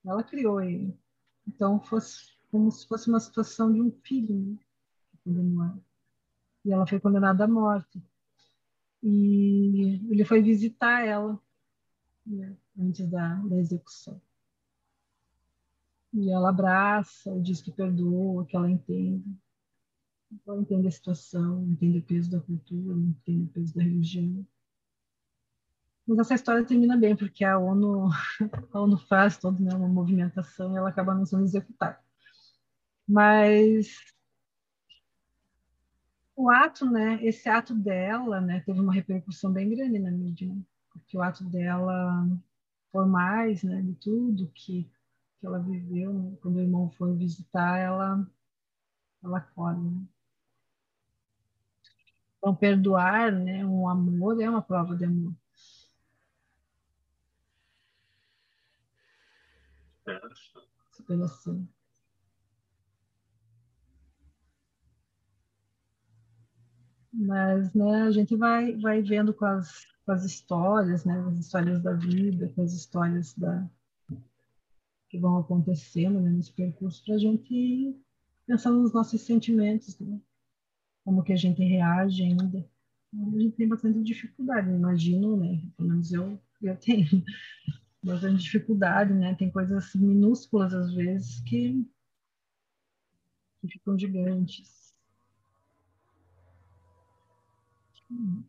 Ela 0.04 0.24
criou 0.24 0.62
ele. 0.62 0.98
Então, 1.48 1.80
fosse 1.80 2.38
como 2.50 2.72
se 2.72 2.88
fosse 2.88 3.10
uma 3.10 3.20
situação 3.20 3.72
de 3.72 3.82
um 3.82 3.92
filho 3.92 4.58
né, 5.26 5.80
E 6.66 6.72
ela 6.72 6.88
foi 6.88 7.00
condenada 7.00 7.44
à 7.44 7.48
morte. 7.48 8.02
E 9.04 10.02
ele 10.10 10.26
foi 10.26 10.42
visitar 10.42 11.06
ela 11.06 11.40
né, 12.26 12.58
antes 12.80 13.08
da, 13.08 13.36
da 13.36 13.58
execução. 13.58 14.20
E 16.14 16.32
ela 16.32 16.50
abraça, 16.50 17.40
diz 17.42 17.62
que 17.62 17.72
perdoa, 17.72 18.46
que 18.46 18.56
ela 18.56 18.70
entende. 18.70 19.38
Ela 20.46 20.62
entende 20.62 20.88
a 20.88 20.92
situação, 20.92 21.64
entende 21.64 22.00
o 22.00 22.04
peso 22.04 22.30
da 22.30 22.40
cultura, 22.40 22.94
entende 22.98 23.44
o 23.44 23.48
peso 23.48 23.74
da 23.74 23.84
religião. 23.84 24.46
Mas 26.06 26.20
essa 26.20 26.36
história 26.36 26.66
termina 26.66 26.98
bem, 26.98 27.16
porque 27.16 27.44
a 27.44 27.58
ONU, 27.58 28.08
a 28.72 28.82
ONU 28.82 28.98
faz 28.98 29.38
toda 29.38 29.62
né, 29.62 29.74
uma 29.76 29.88
movimentação 29.88 30.74
e 30.74 30.78
ela 30.78 30.90
acaba 30.90 31.14
não 31.14 31.26
sendo 31.26 31.44
executada. 31.44 32.00
Mas 33.08 33.88
o 36.36 36.50
ato, 36.50 36.86
né, 36.90 37.20
esse 37.26 37.50
ato 37.50 37.74
dela, 37.74 38.40
né, 38.40 38.62
teve 38.62 38.80
uma 38.80 38.94
repercussão 38.94 39.52
bem 39.52 39.70
grande 39.70 40.00
na 40.00 40.12
mídia, 40.12 40.48
né, 40.48 40.62
porque 40.92 41.18
o 41.18 41.22
ato 41.22 41.44
dela, 41.46 42.28
por 42.92 43.06
mais, 43.08 43.64
né, 43.64 43.82
de 43.82 43.96
tudo 43.96 44.52
que, 44.54 44.90
que 45.40 45.46
ela 45.46 45.60
viveu, 45.60 46.14
né, 46.14 46.38
quando 46.42 46.58
o 46.58 46.62
irmão 46.62 46.90
foi 46.92 47.16
visitar, 47.16 47.78
ela, 47.80 48.26
ela 49.24 49.40
acorda, 49.40 49.82
né. 49.82 50.06
Então, 52.38 52.56
perdoar, 52.56 53.32
né, 53.32 53.66
um 53.66 53.88
amor 53.88 54.42
é 54.42 54.50
uma 54.50 54.62
prova 54.62 54.96
de 54.96 55.06
amor. 55.06 55.34
Superação. 60.92 61.68
Mas, 67.12 67.74
né, 67.74 68.04
a 68.04 68.12
gente 68.12 68.36
vai, 68.36 68.76
vai 68.78 69.02
vendo 69.02 69.34
com 69.34 69.46
as, 69.46 69.86
com 70.06 70.12
as 70.12 70.24
histórias, 70.24 71.04
né, 71.04 71.20
as 71.28 71.40
histórias 71.40 71.82
da 71.82 71.94
vida, 71.94 72.50
com 72.56 72.62
as 72.62 72.74
histórias 72.74 73.34
da, 73.34 73.68
que 75.10 75.18
vão 75.18 75.38
acontecendo 75.38 76.20
né, 76.20 76.30
nesse 76.30 76.52
percurso, 76.52 77.04
para 77.04 77.16
a 77.16 77.18
gente 77.18 77.96
pensar 78.46 78.72
nos 78.72 78.94
nossos 78.94 79.22
sentimentos, 79.22 80.00
né? 80.00 80.20
Como 81.08 81.24
que 81.24 81.32
a 81.32 81.38
gente 81.38 81.64
reage 81.64 82.22
ainda. 82.22 82.70
A 83.14 83.40
gente 83.40 83.56
tem 83.56 83.66
bastante 83.66 84.04
dificuldade, 84.04 84.70
imagino, 84.70 85.38
né? 85.38 85.64
Pelo 85.78 85.88
menos 85.88 86.12
eu, 86.12 86.38
eu 86.62 86.76
tenho 86.76 87.08
bastante 88.04 88.44
dificuldade, 88.44 89.14
né? 89.14 89.34
Tem 89.36 89.50
coisas 89.50 89.96
minúsculas, 89.96 90.74
às 90.74 90.94
vezes, 90.94 91.40
que, 91.40 91.82
que 93.62 93.70
ficam 93.70 93.98
gigantes. 93.98 94.94
Hum. 98.12 98.44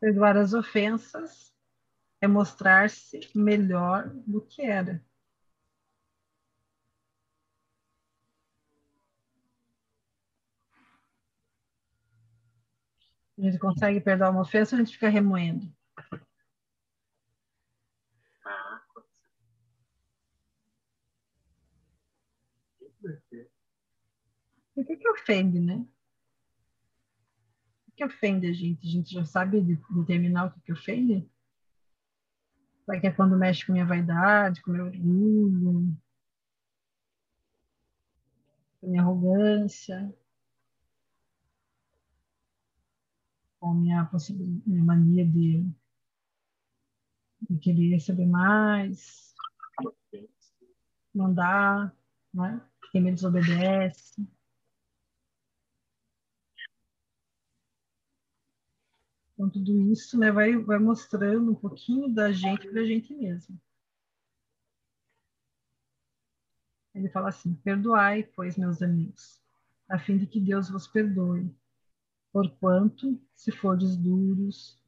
Perdoar 0.00 0.36
as 0.36 0.52
ofensas 0.52 1.54
é 2.20 2.26
mostrar-se 2.26 3.20
melhor 3.34 4.08
do 4.26 4.40
que 4.40 4.62
era. 4.62 5.02
A 13.38 13.42
gente 13.42 13.58
consegue 13.58 14.00
perdoar 14.00 14.30
uma 14.30 14.40
ofensa 14.40 14.74
ou 14.74 14.80
a 14.80 14.84
gente 14.84 14.94
fica 14.94 15.08
remoendo? 15.10 15.70
Por 24.74 24.84
que, 24.84 24.96
que 24.96 25.08
ofende, 25.08 25.60
né? 25.60 25.86
Que 27.96 28.04
ofende 28.04 28.46
a 28.46 28.52
gente? 28.52 28.86
A 28.86 28.90
gente 28.90 29.12
já 29.12 29.24
sabe 29.24 29.60
determinar 29.90 30.46
o 30.46 30.50
que, 30.52 30.60
que 30.60 30.72
ofende? 30.72 31.28
Será 32.84 33.00
que 33.00 33.06
é 33.06 33.12
quando 33.12 33.36
mexe 33.36 33.66
com 33.66 33.72
minha 33.72 33.86
vaidade, 33.86 34.62
com 34.62 34.70
meu 34.70 34.84
orgulho, 34.86 35.96
com 38.80 38.88
minha 38.88 39.02
arrogância, 39.02 40.14
com 43.58 43.74
minha, 43.74 44.08
minha 44.66 44.84
mania 44.84 45.26
de, 45.26 45.66
de 47.50 47.58
querer 47.58 47.98
saber 47.98 48.26
mais, 48.26 49.34
mandar, 51.12 51.96
né? 52.32 52.60
quem 52.92 53.02
me 53.02 53.12
desobedece. 53.12 54.35
Então, 59.36 59.50
tudo 59.50 59.92
isso 59.92 60.18
né, 60.18 60.32
vai, 60.32 60.56
vai 60.56 60.78
mostrando 60.78 61.52
um 61.52 61.54
pouquinho 61.54 62.08
da 62.08 62.32
gente 62.32 62.66
para 62.68 62.80
a 62.80 62.86
gente 62.86 63.14
mesmo. 63.14 63.60
Ele 66.94 67.10
fala 67.10 67.28
assim: 67.28 67.54
Perdoai, 67.56 68.22
pois, 68.22 68.56
meus 68.56 68.80
amigos, 68.80 69.38
a 69.86 69.98
fim 69.98 70.16
de 70.16 70.26
que 70.26 70.40
Deus 70.40 70.70
vos 70.70 70.88
perdoe, 70.88 71.54
porquanto, 72.32 73.20
se 73.34 73.52
fordes 73.52 73.94
duros, 73.94 74.82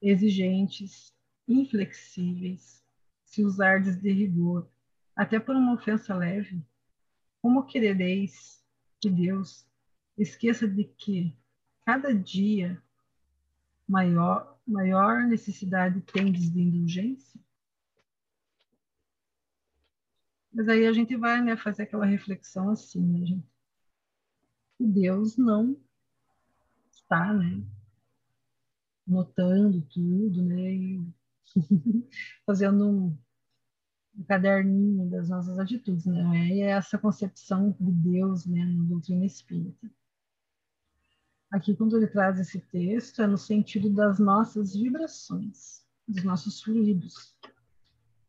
exigentes, 0.00 1.12
inflexíveis, 1.48 2.84
se 3.24 3.44
usardes 3.44 4.00
de 4.00 4.12
rigor, 4.12 4.70
até 5.16 5.40
por 5.40 5.56
uma 5.56 5.74
ofensa 5.74 6.14
leve, 6.14 6.64
como 7.42 7.66
querereis 7.66 8.64
que 9.00 9.10
Deus 9.10 9.66
esqueça 10.16 10.68
de 10.68 10.84
que 10.84 11.36
cada 11.84 12.14
dia 12.14 12.80
maior, 13.88 14.58
maior 14.66 15.22
necessidade 15.26 16.00
tendes 16.02 16.52
de 16.52 16.60
indulgência? 16.60 17.40
Mas 20.52 20.68
aí 20.68 20.86
a 20.86 20.92
gente 20.92 21.16
vai 21.16 21.40
né, 21.40 21.56
fazer 21.56 21.84
aquela 21.84 22.04
reflexão 22.04 22.70
assim, 22.70 23.00
né, 23.00 23.26
gente? 23.26 23.48
Deus 24.80 25.36
não 25.36 25.76
está, 26.90 27.32
né, 27.32 27.62
notando 29.06 29.82
tudo, 29.82 30.42
né, 30.42 30.72
e 30.72 31.06
fazendo 32.46 32.88
um, 32.88 33.18
um, 34.16 34.24
caderninho 34.24 35.10
das 35.10 35.28
nossas 35.28 35.58
atitudes, 35.58 36.06
né, 36.06 36.48
e 36.48 36.60
é 36.60 36.70
essa 36.70 36.98
concepção 36.98 37.74
de 37.80 37.92
Deus, 37.92 38.46
né, 38.46 38.64
na 38.64 38.84
doutrina 38.84 39.24
espírita. 39.24 39.90
Aqui, 41.50 41.74
quando 41.74 41.96
ele 41.96 42.06
traz 42.06 42.38
esse 42.38 42.60
texto, 42.60 43.22
é 43.22 43.26
no 43.26 43.38
sentido 43.38 43.88
das 43.88 44.18
nossas 44.18 44.74
vibrações, 44.74 45.82
dos 46.06 46.22
nossos 46.22 46.62
fluidos. 46.62 47.34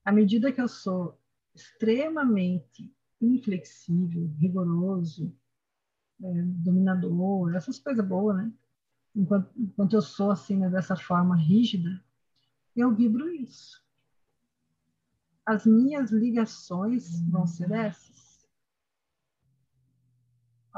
À 0.06 0.12
medida 0.12 0.52
que 0.52 0.62
eu 0.62 0.68
sou 0.70 1.20
extremamente 1.54 2.94
inflexível, 3.22 4.32
rigoroso, 4.40 5.36
é, 6.24 6.42
dominador, 6.44 7.54
essas 7.56 7.78
coisas 7.78 8.06
boas, 8.06 8.38
né? 8.38 8.54
Enquanto, 9.14 9.52
enquanto 9.58 9.94
eu 9.94 10.02
sou 10.02 10.32
assim, 10.32 10.58
né, 10.58 10.70
dessa 10.70 10.96
forma 10.96 11.36
rígida, 11.36 12.02
eu 12.76 12.94
vibro 12.96 13.28
isso. 13.30 13.84
As 15.46 15.66
minhas 15.66 16.12
ligações 16.12 17.22
vão 17.28 17.46
ser 17.46 17.72
essas 17.72 18.19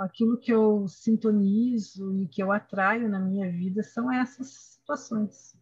aquilo 0.01 0.37
que 0.37 0.51
eu 0.51 0.87
sintonizo 0.87 2.15
e 2.17 2.27
que 2.27 2.41
eu 2.41 2.51
atraio 2.51 3.09
na 3.09 3.19
minha 3.19 3.49
vida 3.51 3.83
são 3.83 4.11
essas 4.11 4.47
situações. 4.47 5.55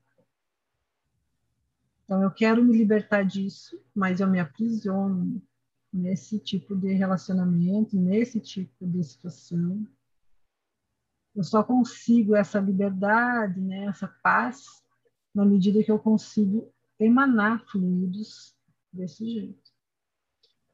Então, 2.04 2.24
eu 2.24 2.32
quero 2.32 2.64
me 2.64 2.76
libertar 2.76 3.24
disso, 3.24 3.80
mas 3.94 4.20
eu 4.20 4.28
me 4.28 4.40
aprisiono 4.40 5.42
nesse 5.94 6.40
tipo 6.40 6.76
de 6.76 6.94
relacionamento, 6.94 7.96
nesse 7.96 8.40
tipo 8.40 8.88
de 8.88 9.04
situação. 9.04 9.88
Eu 11.36 11.44
só 11.44 11.64
consigo 11.64 12.36
essa 12.36 12.60
liberdade, 12.60 13.62
né, 13.62 13.86
essa 13.86 14.08
paz, 14.24 14.66
na 15.34 15.46
medida 15.46 15.84
que 15.84 15.92
eu 15.92 16.00
consigo 16.00 16.74
emanar 17.00 17.64
fluidos 17.68 18.56
desse 18.92 19.30
jeito. 19.30 19.72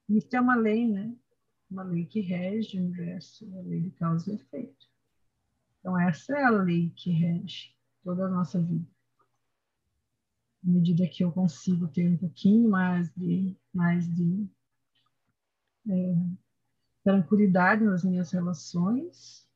Isso 0.07 0.36
é 0.36 0.39
uma 0.39 0.55
lei, 0.55 0.88
né? 0.88 1.13
Uma 1.70 1.84
lei 1.84 2.05
que 2.05 2.22
rege 2.22 2.78
o 2.80 2.84
universo, 2.84 3.45
a 3.57 3.61
lei 3.61 3.82
de 3.82 3.91
causa 3.91 4.32
e 4.32 4.36
efeito. 4.36 4.88
Então, 5.80 5.99
essa 5.99 6.34
é 6.36 6.43
a 6.43 6.49
lei 6.49 6.91
que 6.95 7.11
rege 7.11 7.76
toda 8.03 8.26
a 8.26 8.30
nossa 8.30 8.61
vida. 8.61 8.88
À 10.63 10.68
medida 10.68 11.07
que 11.07 11.24
eu 11.24 11.32
consigo 11.32 11.88
ter 11.88 12.09
um 12.09 12.18
pouquinho 12.18 12.70
mais 12.70 13.13
de, 13.13 13.55
mais 13.72 14.11
de 14.16 14.47
é, 15.88 16.16
tranquilidade 17.03 17.84
nas 17.84 18.03
minhas 18.03 18.32
relações, 18.32 19.47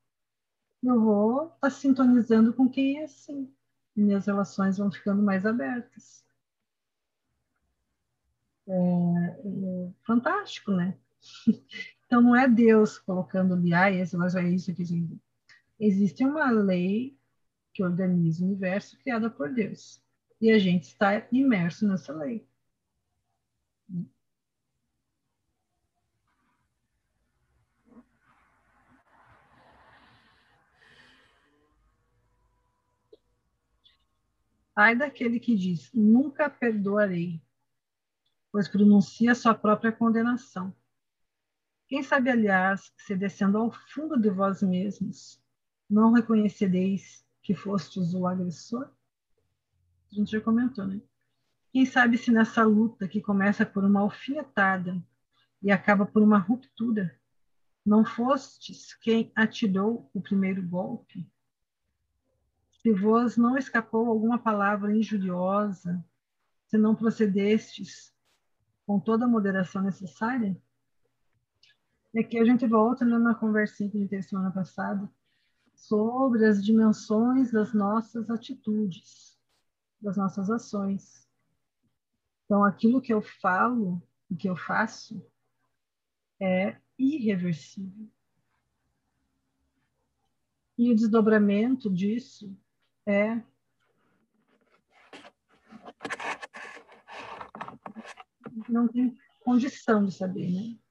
eu 0.84 1.01
vou 1.01 1.45
estar 1.45 1.60
tá 1.62 1.70
sintonizando 1.70 2.53
com 2.53 2.70
quem 2.70 2.99
é 2.99 3.03
assim. 3.05 3.51
Minhas 3.95 4.28
relações 4.28 4.78
vão 4.78 4.91
ficando 4.91 5.22
mais 5.22 5.45
abertas. 5.45 6.24
É, 8.68 8.72
é 8.72 9.91
fantástico, 10.05 10.72
né? 10.72 10.97
Então, 12.10 12.24
não 12.24 12.36
é 12.36 12.47
Deus 12.47 12.97
colocando 12.97 13.53
ali, 13.53 13.72
ah, 13.72 13.91
esse, 13.91 14.18
mas 14.18 14.34
é 14.34 14.41
isso 14.49 14.72
aqui. 14.72 14.84
Existe 15.80 16.26
uma 16.26 16.49
lei 16.49 17.16
que 17.72 17.84
organiza 17.84 18.43
o 18.43 18.47
universo 18.47 18.97
criada 18.97 19.30
por 19.30 19.53
Deus. 19.53 20.01
E 20.41 20.49
a 20.49 20.57
gente 20.57 20.86
está 20.86 21.28
imerso 21.32 21.88
nessa 21.88 22.12
lei. 22.12 22.47
Ai 34.76 34.95
daquele 34.95 35.39
que 35.39 35.55
diz: 35.55 35.91
Nunca 35.93 36.49
perdoarei, 36.49 37.39
pois 38.51 38.68
pronuncia 38.68 39.36
sua 39.36 39.53
própria 39.53 39.91
condenação. 39.91 40.74
Quem 41.89 42.03
sabe, 42.03 42.29
aliás, 42.29 42.93
se 42.99 43.15
descendo 43.15 43.57
ao 43.57 43.71
fundo 43.71 44.15
de 44.15 44.29
vós 44.29 44.61
mesmos, 44.61 45.41
não 45.89 46.13
reconhecereis 46.13 47.25
que 47.41 47.55
fostes 47.55 48.13
o 48.13 48.27
agressor? 48.27 48.91
A 50.11 50.15
gente 50.15 50.29
já 50.29 50.39
comentou, 50.39 50.85
né? 50.85 51.01
Quem 51.71 51.87
sabe 51.87 52.15
se 52.15 52.29
nessa 52.29 52.63
luta 52.63 53.07
que 53.07 53.19
começa 53.19 53.65
por 53.65 53.83
uma 53.83 54.01
alfinetada 54.01 55.03
e 55.63 55.71
acaba 55.71 56.05
por 56.05 56.21
uma 56.21 56.37
ruptura, 56.37 57.19
não 57.83 58.05
fostes 58.05 58.93
quem 58.93 59.31
atirou 59.35 60.07
o 60.13 60.21
primeiro 60.21 60.61
golpe? 60.61 61.27
Se 62.83 62.93
vos 62.93 63.35
não 63.35 63.57
escapou 63.57 64.05
alguma 64.05 64.37
palavra 64.37 64.95
injuriosa, 64.95 66.05
se 66.67 66.77
não 66.77 66.95
procedestes 66.95 68.13
com 68.85 68.99
toda 68.99 69.25
a 69.25 69.27
moderação 69.27 69.81
necessária? 69.81 70.55
E 72.14 72.20
aqui 72.20 72.39
a 72.39 72.45
gente 72.45 72.66
volta 72.66 73.05
na 73.05 73.36
conversinha 73.36 73.89
que 73.89 73.97
a 73.97 73.99
gente 73.99 74.10
teve 74.10 74.24
semana 74.24 74.51
passada 74.51 75.07
sobre 75.76 76.45
as 76.45 76.64
dimensões 76.64 77.51
das 77.51 77.72
nossas 77.74 78.30
atitudes, 78.32 79.39
das 80.01 80.18
nossas 80.18 80.49
ações. 80.49 81.30
Então, 82.45 82.64
aquilo 82.64 82.99
que 82.99 83.14
eu 83.14 83.22
falo 83.22 84.01
e 84.30 84.36
que 84.36 84.49
eu 84.49 84.55
faço 84.55 85.24
é 86.41 86.78
irreversível. 86.97 88.10
E 90.78 90.91
o 90.91 90.95
desdobramento 90.95 91.93
disso 91.93 92.57
é 93.05 93.43
não 98.68 98.88
tem 98.88 99.16
condição 99.41 100.05
de 100.05 100.12
saber, 100.12 100.49
né? 100.49 100.88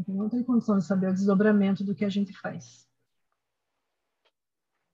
Então, 0.00 0.14
não 0.14 0.30
tem 0.30 0.42
condição 0.42 0.78
de 0.78 0.84
saber 0.86 1.10
o 1.10 1.12
desdobramento 1.12 1.84
do 1.84 1.94
que 1.94 2.06
a 2.06 2.08
gente 2.08 2.32
faz. 2.32 2.88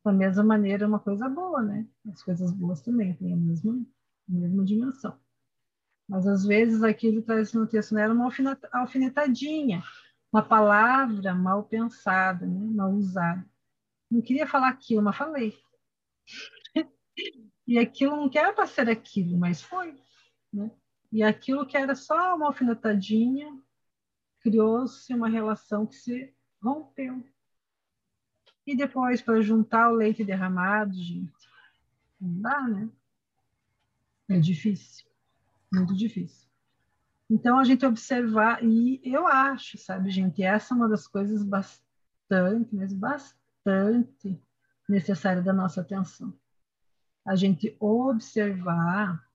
Da 0.05 0.13
mesma 0.13 0.43
maneira, 0.43 0.85
é 0.85 0.89
uma 0.89 0.99
coisa 0.99 1.29
boa, 1.29 1.63
né? 1.63 1.87
As 2.13 2.23
coisas 2.25 2.53
boas 2.53 2.81
também 2.81 3.15
têm 3.15 3.33
a 3.33 3.37
mesma, 3.37 3.87
a 4.29 4.33
mesma 4.33 4.65
dimensão. 4.65 5.17
Mas 6.09 6.27
às 6.27 6.45
vezes 6.45 6.83
aquilo 6.83 7.23
traz 7.23 7.53
no 7.53 7.69
texto 7.69 7.93
não 7.95 8.01
era 8.01 8.13
uma 8.13 8.29
alfinetadinha, 8.73 9.83
uma 10.33 10.43
palavra 10.43 11.35
mal 11.35 11.65
pensada, 11.65 12.45
né? 12.45 12.61
mal 12.75 12.93
usada. 12.93 13.49
Não 14.11 14.21
queria 14.21 14.47
falar 14.47 14.69
aquilo, 14.69 15.03
mas 15.03 15.17
falei. 15.17 15.57
e 17.67 17.79
aquilo 17.79 18.17
não 18.17 18.29
quer 18.29 18.53
para 18.55 18.67
ser 18.67 18.89
aquilo, 18.89 19.39
mas 19.39 19.63
foi. 19.63 19.97
Né? 20.53 20.71
E 21.13 21.23
aquilo 21.23 21.67
que 21.67 21.77
era 21.77 21.95
só 21.95 22.37
uma 22.37 22.47
alfinetadinha, 22.47 23.57
criou-se 24.47 25.13
uma 25.13 25.29
relação 25.29 25.85
que 25.85 25.97
se 25.97 26.33
rompeu. 26.63 27.21
E 28.65 28.77
depois, 28.77 29.21
para 29.21 29.41
juntar 29.41 29.91
o 29.91 29.97
leite 29.97 30.23
derramado, 30.23 30.95
gente, 30.95 31.33
não 32.21 32.43
dá, 32.43 32.63
né? 32.63 32.89
É 34.29 34.39
difícil, 34.39 35.05
muito 35.73 35.97
difícil. 35.97 36.49
Então, 37.29 37.59
a 37.59 37.65
gente 37.65 37.85
observar, 37.85 38.63
e 38.63 39.01
eu 39.03 39.27
acho, 39.27 39.77
sabe, 39.79 40.11
gente, 40.11 40.45
essa 40.45 40.75
é 40.75 40.77
uma 40.77 40.89
das 40.89 41.09
coisas 41.09 41.43
bastante, 41.43 42.73
mas 42.73 42.93
bastante 42.93 44.41
necessária 44.89 45.43
da 45.43 45.53
nossa 45.53 45.81
atenção. 45.81 46.33
A 47.25 47.35
gente 47.35 47.77
observar 47.81 49.29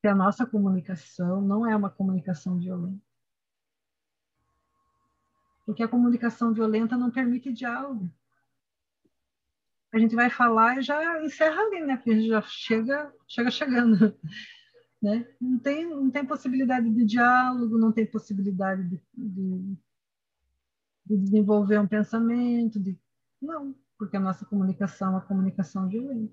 que 0.00 0.08
a 0.08 0.14
nossa 0.14 0.46
comunicação 0.46 1.42
não 1.42 1.66
é 1.66 1.76
uma 1.76 1.90
comunicação 1.90 2.58
violenta 2.58 3.09
porque 5.70 5.84
a 5.84 5.88
comunicação 5.88 6.52
violenta 6.52 6.96
não 6.96 7.12
permite 7.12 7.52
diálogo. 7.52 8.10
A 9.92 10.00
gente 10.00 10.16
vai 10.16 10.28
falar 10.28 10.78
e 10.78 10.82
já 10.82 11.24
encerra 11.24 11.62
ali, 11.62 11.80
né? 11.82 11.96
Porque 11.96 12.10
a 12.10 12.14
gente 12.14 12.26
já 12.26 12.42
chega, 12.42 13.14
chega 13.26 13.50
chegando. 13.50 13.96
Né? 15.02 15.26
Não, 15.40 15.58
tem, 15.58 15.88
não 15.88 16.10
tem 16.10 16.26
possibilidade 16.26 16.90
de 16.90 17.06
diálogo, 17.06 17.78
não 17.78 17.90
tem 17.90 18.04
possibilidade 18.04 18.86
de, 18.86 19.00
de, 19.16 19.76
de 21.06 21.16
desenvolver 21.16 21.78
um 21.78 21.86
pensamento, 21.86 22.78
de... 22.78 22.98
não, 23.40 23.74
porque 23.96 24.18
a 24.18 24.20
nossa 24.20 24.44
comunicação 24.44 25.08
é 25.08 25.10
uma 25.12 25.20
comunicação 25.22 25.88
violenta. 25.88 26.30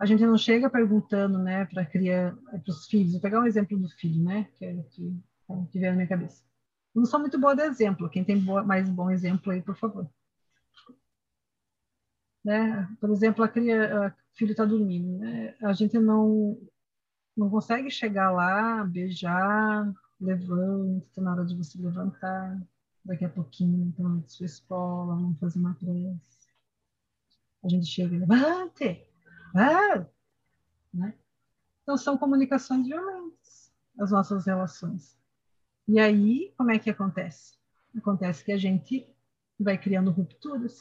A 0.00 0.04
gente 0.04 0.26
não 0.26 0.36
chega 0.36 0.68
perguntando, 0.68 1.38
né, 1.38 1.64
para 1.64 1.86
criar, 1.86 2.34
para 2.34 2.60
os 2.66 2.88
filhos. 2.88 3.12
Vou 3.12 3.20
pegar 3.20 3.38
um 3.38 3.46
exemplo 3.46 3.78
do 3.78 3.88
filho, 3.88 4.20
né, 4.20 4.48
que 4.54 4.64
é 4.64 4.74
que, 4.90 5.16
que 5.70 5.78
veio 5.78 5.92
na 5.92 5.96
minha 5.98 6.08
cabeça 6.08 6.49
não 6.94 7.04
sou 7.04 7.20
muito 7.20 7.38
boa 7.38 7.54
de 7.54 7.62
exemplo. 7.62 8.10
Quem 8.10 8.24
tem 8.24 8.38
boa, 8.38 8.62
mais 8.62 8.88
bom 8.88 9.10
exemplo 9.10 9.52
aí, 9.52 9.62
por 9.62 9.76
favor. 9.76 10.08
Né? 12.44 12.88
Por 13.00 13.10
exemplo, 13.10 13.44
a, 13.44 13.48
cria, 13.48 14.06
a 14.06 14.14
filho 14.32 14.52
está 14.52 14.64
dormindo. 14.64 15.18
Né? 15.18 15.54
A 15.62 15.72
gente 15.72 15.98
não, 15.98 16.58
não 17.36 17.50
consegue 17.50 17.90
chegar 17.90 18.30
lá, 18.30 18.84
beijar, 18.84 19.92
levanta, 20.20 21.06
tá 21.14 21.22
na 21.22 21.32
hora 21.32 21.44
de 21.44 21.56
você 21.56 21.80
levantar, 21.80 22.60
daqui 23.04 23.24
a 23.24 23.28
pouquinho, 23.28 23.86
então, 23.88 24.08
na 24.08 24.22
sua 24.26 24.46
escola, 24.46 25.14
vamos 25.14 25.38
fazer 25.38 25.58
uma 25.58 25.74
prece. 25.74 26.50
A 27.62 27.68
gente 27.68 27.86
chega 27.86 28.14
e 28.14 28.18
levante, 28.18 29.06
ah! 29.54 30.06
né? 30.92 31.14
Então, 31.82 31.96
são 31.96 32.16
comunicações 32.16 32.86
violentas, 32.86 33.72
as 33.98 34.10
nossas 34.10 34.46
relações. 34.46 35.19
E 35.92 35.98
aí, 35.98 36.54
como 36.56 36.70
é 36.70 36.78
que 36.78 36.88
acontece? 36.88 37.58
Acontece 37.98 38.44
que 38.44 38.52
a 38.52 38.56
gente 38.56 39.12
vai 39.58 39.76
criando 39.76 40.12
rupturas, 40.12 40.78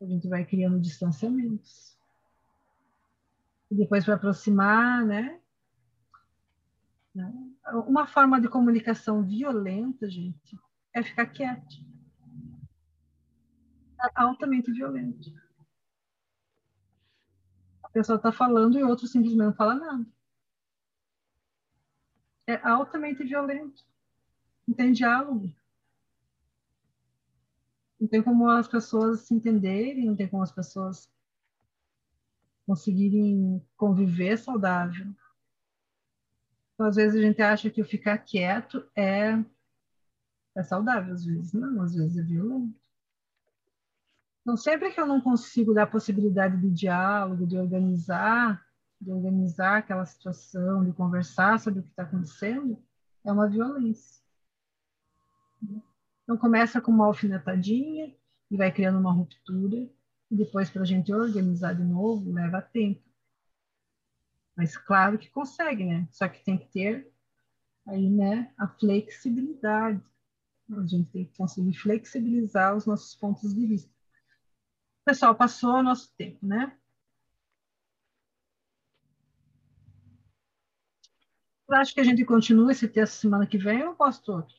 a 0.00 0.06
gente 0.06 0.26
vai 0.26 0.42
criando 0.46 0.80
distanciamentos. 0.80 1.98
E 3.70 3.74
depois, 3.74 4.06
para 4.06 4.14
aproximar, 4.14 5.04
né? 5.04 5.38
Uma 7.86 8.06
forma 8.06 8.40
de 8.40 8.48
comunicação 8.48 9.22
violenta, 9.22 10.08
gente, 10.08 10.58
é 10.94 11.02
ficar 11.02 11.26
quieto. 11.26 11.76
É 14.02 14.10
altamente 14.14 14.72
violento. 14.72 15.30
A 17.82 17.90
pessoa 17.90 18.16
está 18.16 18.32
falando 18.32 18.78
e 18.78 18.82
o 18.82 18.88
outro 18.88 19.06
simplesmente 19.06 19.44
não 19.44 19.52
fala 19.52 19.74
nada. 19.74 20.06
É 22.48 22.58
altamente 22.66 23.22
violento. 23.22 23.84
Não 24.66 24.74
tem 24.74 24.90
diálogo. 24.90 25.54
Não 28.00 28.08
tem 28.08 28.22
como 28.22 28.48
as 28.48 28.66
pessoas 28.66 29.20
se 29.20 29.34
entenderem, 29.34 30.06
não 30.06 30.16
tem 30.16 30.26
como 30.26 30.42
as 30.42 30.50
pessoas 30.50 31.12
conseguirem 32.66 33.62
conviver 33.76 34.38
saudável. 34.38 35.14
Então, 36.72 36.86
às 36.86 36.96
vezes 36.96 37.18
a 37.18 37.22
gente 37.22 37.42
acha 37.42 37.68
que 37.68 37.82
o 37.82 37.84
ficar 37.84 38.16
quieto 38.16 38.88
é, 38.96 39.44
é 40.56 40.62
saudável, 40.62 41.12
às 41.12 41.26
vezes 41.26 41.52
não, 41.52 41.82
às 41.82 41.94
vezes 41.94 42.16
é 42.16 42.22
violento. 42.22 42.80
Então, 44.40 44.56
sempre 44.56 44.90
que 44.90 44.98
eu 44.98 45.06
não 45.06 45.20
consigo 45.20 45.74
dar 45.74 45.82
a 45.82 45.86
possibilidade 45.86 46.56
de 46.58 46.70
diálogo, 46.70 47.46
de 47.46 47.58
organizar, 47.58 48.66
de 49.00 49.12
organizar 49.12 49.78
aquela 49.78 50.04
situação, 50.04 50.84
de 50.84 50.92
conversar 50.92 51.60
sobre 51.60 51.80
o 51.80 51.82
que 51.82 51.90
está 51.90 52.02
acontecendo, 52.02 52.82
é 53.24 53.32
uma 53.32 53.48
violência. 53.48 54.22
Então, 56.22 56.36
começa 56.36 56.80
com 56.80 56.90
uma 56.90 57.06
alfinetadinha 57.06 58.14
e 58.50 58.56
vai 58.56 58.72
criando 58.72 58.98
uma 58.98 59.12
ruptura, 59.12 59.88
e 60.30 60.36
depois, 60.36 60.68
para 60.68 60.82
a 60.82 60.84
gente 60.84 61.12
organizar 61.12 61.74
de 61.74 61.84
novo, 61.84 62.32
leva 62.32 62.60
tempo. 62.60 63.02
Mas 64.56 64.76
claro 64.76 65.18
que 65.18 65.30
consegue, 65.30 65.84
né? 65.84 66.06
Só 66.10 66.28
que 66.28 66.44
tem 66.44 66.58
que 66.58 66.66
ter 66.66 67.10
aí, 67.86 68.10
né, 68.10 68.52
a 68.58 68.68
flexibilidade. 68.68 70.02
A 70.70 70.86
gente 70.86 71.10
tem 71.10 71.24
que 71.24 71.36
conseguir 71.36 71.72
flexibilizar 71.74 72.76
os 72.76 72.84
nossos 72.84 73.14
pontos 73.14 73.54
de 73.54 73.66
vista. 73.66 73.90
Pessoal, 75.04 75.34
passou 75.34 75.76
o 75.76 75.82
nosso 75.82 76.14
tempo, 76.16 76.44
né? 76.44 76.76
Eu 81.68 81.76
acho 81.76 81.92
que 81.92 82.00
a 82.00 82.04
gente 82.04 82.24
continua 82.24 82.72
esse 82.72 82.88
texto 82.88 83.20
semana 83.20 83.46
que 83.46 83.58
vem 83.58 83.86
ou 83.86 83.94
posto 83.94 84.32
outro? 84.32 84.56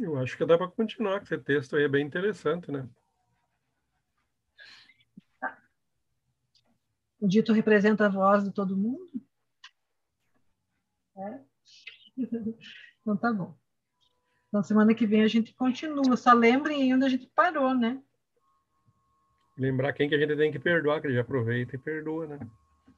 Eu 0.00 0.18
acho 0.18 0.36
que 0.36 0.46
dá 0.46 0.56
para 0.56 0.68
continuar, 0.68 1.20
que 1.20 1.26
esse 1.26 1.38
texto 1.38 1.76
aí 1.76 1.84
é 1.84 1.88
bem 1.88 2.04
interessante, 2.04 2.72
né? 2.72 2.88
O 7.20 7.28
dito 7.28 7.52
representa 7.52 8.06
a 8.06 8.08
voz 8.08 8.42
de 8.42 8.52
todo 8.52 8.76
mundo? 8.76 9.08
É? 11.16 11.40
Então 13.02 13.16
tá 13.16 13.32
bom. 13.32 13.61
Então 14.52 14.62
semana 14.62 14.94
que 14.94 15.06
vem 15.06 15.22
a 15.22 15.28
gente 15.28 15.54
continua. 15.54 16.14
Só 16.14 16.34
lembrem 16.34 16.92
onde 16.92 17.06
a 17.06 17.08
gente 17.08 17.26
parou, 17.34 17.74
né? 17.74 17.98
Lembrar 19.56 19.94
quem 19.94 20.10
que 20.10 20.14
a 20.14 20.18
gente 20.18 20.36
tem 20.36 20.52
que 20.52 20.58
perdoar, 20.58 21.00
que 21.00 21.06
ele 21.06 21.14
já 21.14 21.22
aproveita 21.22 21.74
e 21.74 21.78
perdoa, 21.78 22.26
né? 22.26 22.38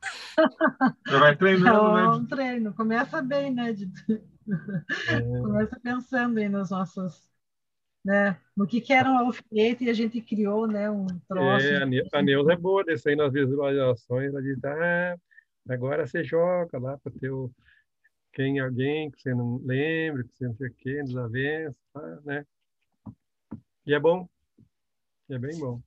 Já 1.07 1.19
vai 1.19 1.37
treinando, 1.37 1.97
é 1.97 2.03
né? 2.03 2.09
um 2.09 2.27
treino. 2.27 2.75
Começa 2.75 3.23
bem, 3.23 3.55
né, 3.55 3.73
Dito? 3.73 4.03
É. 5.09 5.21
Começa 5.21 5.81
pensando 5.81 6.39
aí 6.39 6.49
nos 6.49 6.71
nossos, 6.71 7.23
né? 8.05 8.37
No 8.57 8.67
que, 8.67 8.81
que 8.81 8.93
era 8.93 9.09
um 9.09 9.17
alfinete 9.17 9.85
e 9.85 9.91
a 9.91 9.95
gente 9.95 10.21
criou, 10.21 10.67
né? 10.67 10.91
Um 10.91 11.07
troço. 11.29 11.67
É, 11.67 11.83
a 12.13 12.23
Neuza 12.23 12.53
é 12.53 12.57
boa 12.57 12.85
desse 12.85 13.09
aí 13.09 13.17
nas 13.17 13.33
visualizações. 13.33 14.31
Ela 14.31 14.43
diz, 14.43 14.63
ah, 14.65 15.17
agora 15.71 16.05
você 16.07 16.25
joga 16.25 16.79
lá 16.79 16.99
para 16.99 17.13
ter 17.13 17.31
o, 17.31 17.51
quem 18.35 18.59
alguém 18.59 19.11
que 19.11 19.21
você 19.23 19.33
não 19.33 19.61
lembra, 19.65 20.25
que 20.25 20.37
você 20.37 20.47
não 20.47 20.55
sei 20.57 20.69
o 20.69 20.75
quê, 20.75 21.03
desavença, 21.05 21.79
tá, 21.93 22.21
né? 22.25 22.47
E 23.87 23.95
é 23.95 24.01
bom. 24.01 24.29
É 25.31 25.39
bem 25.39 25.59
bom. 25.59 25.81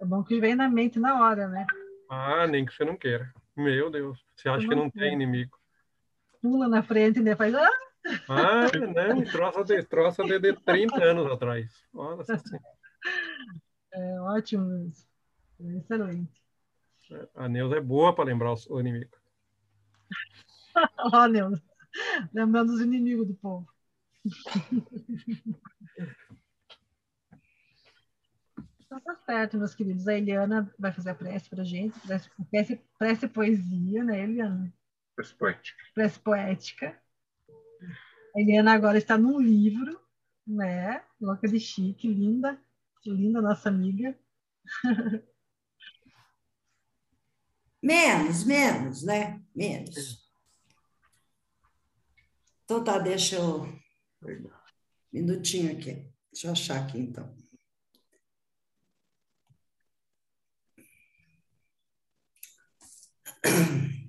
É 0.00 0.04
bom 0.04 0.24
que 0.24 0.40
vem 0.40 0.54
na 0.54 0.68
mente 0.68 0.98
na 0.98 1.20
hora, 1.20 1.46
né? 1.46 1.66
Ah, 2.08 2.46
nem 2.46 2.64
que 2.64 2.72
você 2.72 2.84
não 2.84 2.96
queira. 2.96 3.32
Meu 3.54 3.90
Deus, 3.90 4.24
você 4.34 4.48
acha 4.48 4.66
que 4.66 4.74
não 4.74 4.90
tem 4.90 5.12
inimigo. 5.12 5.56
Pula 6.40 6.68
na 6.68 6.82
frente, 6.82 7.20
né? 7.20 7.36
Faz. 7.36 7.54
Ah! 7.54 7.70
Ah, 8.28 8.66
não, 8.78 9.24
troça 9.24 9.64
de, 9.64 9.82
troça 9.82 10.22
de, 10.24 10.38
de 10.38 10.52
30 10.60 11.02
anos 11.02 11.30
atrás. 11.30 11.70
Nossa 11.92 12.36
É 13.92 14.20
ótimo 14.20 14.88
isso. 14.88 15.06
É 15.60 15.76
excelente. 15.76 16.42
A 17.34 17.48
Neuza 17.48 17.76
é 17.76 17.80
boa 17.80 18.14
para 18.14 18.24
lembrar 18.24 18.54
o 18.68 18.80
inimigo. 18.80 19.16
Ó, 21.12 21.26
Neuza. 21.28 21.62
Lembrando 22.32 22.72
os 22.72 22.80
inimigos 22.80 23.26
do 23.26 23.34
povo. 23.34 23.66
Então 28.94 29.00
tá 29.00 29.16
certo, 29.26 29.58
meus 29.58 29.74
queridos. 29.74 30.06
A 30.06 30.14
Eliana 30.14 30.72
vai 30.78 30.92
fazer 30.92 31.10
a 31.10 31.14
prece 31.14 31.48
para 31.48 31.62
a 31.62 31.64
gente. 31.64 31.98
Prece, 32.00 32.30
prece, 32.50 32.80
prece 32.98 33.28
poesia, 33.28 34.04
né, 34.04 34.22
Eliana? 34.22 34.72
Prece 35.16 35.34
poética. 35.34 35.82
Prece 35.94 36.20
poética. 36.20 37.02
A 38.36 38.40
Eliana 38.40 38.72
agora 38.72 38.98
está 38.98 39.18
num 39.18 39.40
livro, 39.40 40.00
né? 40.46 41.02
Louca 41.20 41.48
de 41.48 41.58
chique, 41.58 42.06
linda. 42.08 42.58
Linda 43.04 43.42
nossa 43.42 43.68
amiga. 43.68 44.16
Menos, 47.82 48.44
menos, 48.44 49.02
né? 49.02 49.42
Menos. 49.54 50.23
Então 52.64 52.82
tá, 52.82 52.98
deixa 52.98 53.36
eu. 53.36 53.68
Minutinho 55.12 55.70
aqui. 55.72 56.10
Deixa 56.32 56.48
eu 56.48 56.52
achar 56.52 56.82
aqui 56.82 56.98
então. 56.98 57.36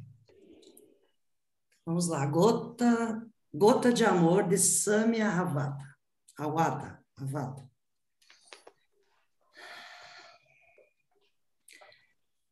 Vamos 1.86 2.08
lá, 2.08 2.26
gota, 2.26 3.30
gota 3.54 3.92
de 3.94 4.06
amor 4.06 4.48
de 4.48 4.58
Samia 4.58 5.30
Ravata. 5.30 5.96
Awada, 6.38 7.04
Avada. 7.18 7.70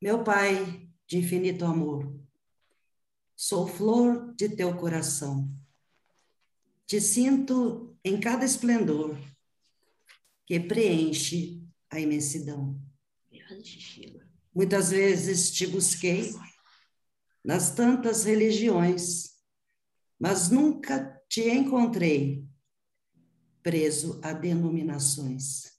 Meu 0.01 0.23
Pai 0.23 0.89
de 1.07 1.17
infinito 1.17 1.63
amor, 1.65 2.13
sou 3.35 3.65
flor 3.65 4.35
de 4.35 4.49
teu 4.49 4.75
coração. 4.75 5.62
Te 6.93 7.01
sinto 7.01 7.97
em 8.03 8.19
cada 8.19 8.45
esplendor 8.45 9.17
que 10.45 10.59
preenche 10.59 11.67
a 11.89 11.99
imensidão. 11.99 12.79
Muitas 14.53 14.91
vezes 14.91 15.49
te 15.49 15.65
busquei 15.65 16.31
nas 17.43 17.73
tantas 17.73 18.25
religiões, 18.25 19.39
mas 20.19 20.51
nunca 20.51 21.19
te 21.27 21.49
encontrei 21.49 22.47
preso 23.63 24.19
a 24.23 24.31
denominações. 24.31 25.73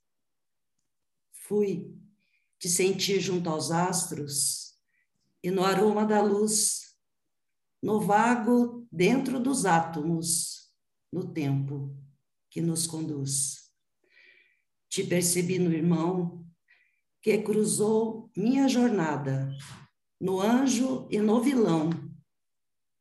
Fui 1.30 1.96
te 2.58 2.68
sentir 2.68 3.20
junto 3.20 3.48
aos 3.48 3.70
astros 3.70 4.76
e 5.44 5.48
no 5.48 5.62
aroma 5.62 6.04
da 6.04 6.20
luz, 6.20 6.96
no 7.80 8.00
vago 8.00 8.84
dentro 8.90 9.38
dos 9.38 9.64
átomos, 9.64 10.63
no 11.14 11.32
tempo 11.32 11.96
que 12.50 12.60
nos 12.60 12.88
conduz. 12.88 13.70
Te 14.88 15.04
percebi 15.04 15.60
no 15.60 15.72
irmão 15.72 16.44
que 17.22 17.38
cruzou 17.38 18.32
minha 18.36 18.66
jornada 18.68 19.48
no 20.20 20.40
anjo 20.40 21.06
e 21.08 21.18
no 21.18 21.40
vilão, 21.40 21.90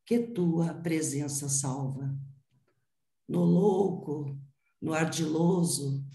que 0.06 0.20
tua 0.20 0.76
presença 0.76 1.50
salva. 1.50 2.16
No 3.28 3.44
louco, 3.44 4.40
no 4.80 4.94
ardiloso, 4.94 6.06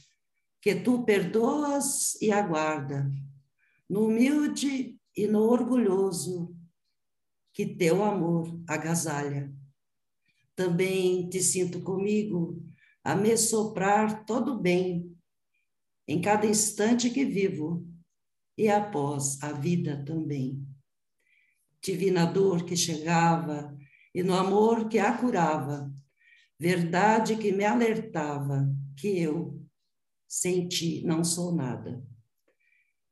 que 0.63 0.77
tu 0.77 1.05
perdoas 1.05 2.15
e 2.23 2.31
aguarda, 2.31 3.11
no 3.91 4.07
humilde 4.07 5.01
e 5.17 5.27
no 5.27 5.41
orgulhoso, 5.41 6.57
que 7.53 7.67
teu 7.67 8.05
amor 8.05 8.63
agasalha. 8.69 9.58
Também 10.59 11.29
te 11.29 11.41
sinto 11.41 11.81
comigo 11.83 12.61
a 13.05 13.15
me 13.15 13.37
soprar 13.37 14.25
todo 14.25 14.59
bem, 14.59 15.17
em 16.05 16.21
cada 16.21 16.47
instante 16.47 17.11
que 17.11 17.25
vivo 17.25 17.89
e 18.57 18.69
após 18.69 19.41
a 19.41 19.53
vida 19.53 20.05
também. 20.05 20.67
Divina 21.81 22.27
dor 22.27 22.65
que 22.65 22.77
chegava 22.77 23.73
e 24.13 24.21
no 24.25 24.35
amor 24.35 24.89
que 24.89 24.99
a 24.99 25.17
curava, 25.17 25.95
verdade 26.59 27.37
que 27.37 27.53
me 27.53 27.65
alertava 27.65 28.69
que 28.97 29.17
eu, 29.17 29.65
sem 30.27 30.67
ti, 30.67 31.05
não 31.07 31.23
sou 31.23 31.55
nada. 31.55 32.05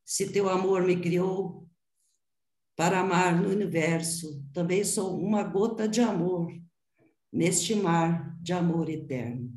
Se 0.04 0.32
teu 0.32 0.48
amor 0.48 0.82
me 0.82 1.00
criou 1.00 1.70
para 2.74 2.98
amar 2.98 3.40
no 3.40 3.50
universo, 3.50 4.44
também 4.52 4.82
sou 4.82 5.16
uma 5.16 5.44
gota 5.44 5.88
de 5.88 6.00
amor 6.00 6.65
neste 7.36 7.74
mar 7.74 8.34
de 8.40 8.54
amor 8.54 8.88
eterno. 8.88 9.52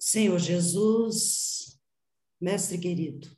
Senhor 0.00 0.38
Jesus, 0.38 1.78
Mestre 2.40 2.78
querido, 2.78 3.36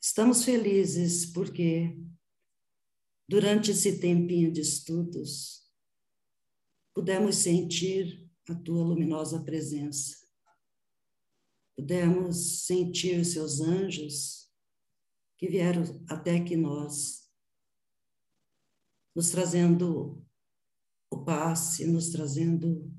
estamos 0.00 0.44
felizes 0.44 1.26
porque 1.26 1.98
durante 3.28 3.72
esse 3.72 3.98
tempinho 3.98 4.52
de 4.52 4.60
estudos 4.60 5.68
pudemos 6.94 7.34
sentir 7.38 8.30
a 8.48 8.54
tua 8.54 8.84
luminosa 8.84 9.42
presença. 9.42 10.24
Pudemos 11.74 12.64
sentir 12.64 13.18
os 13.20 13.32
seus 13.32 13.60
anjos 13.60 14.48
que 15.36 15.48
vieram 15.48 15.82
até 16.08 16.38
que 16.44 16.56
nós, 16.56 17.25
nos 19.16 19.30
trazendo 19.30 20.22
o 21.10 21.24
passe, 21.24 21.86
nos 21.86 22.10
trazendo 22.10 22.94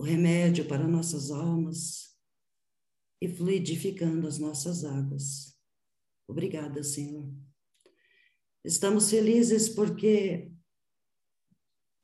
o 0.00 0.02
remédio 0.02 0.66
para 0.66 0.88
nossas 0.88 1.30
almas 1.30 2.18
e 3.20 3.28
fluidificando 3.28 4.26
as 4.26 4.38
nossas 4.38 4.82
águas. 4.82 5.54
Obrigada, 6.26 6.82
Senhor. 6.82 7.30
Estamos 8.64 9.10
felizes 9.10 9.68
porque 9.68 10.50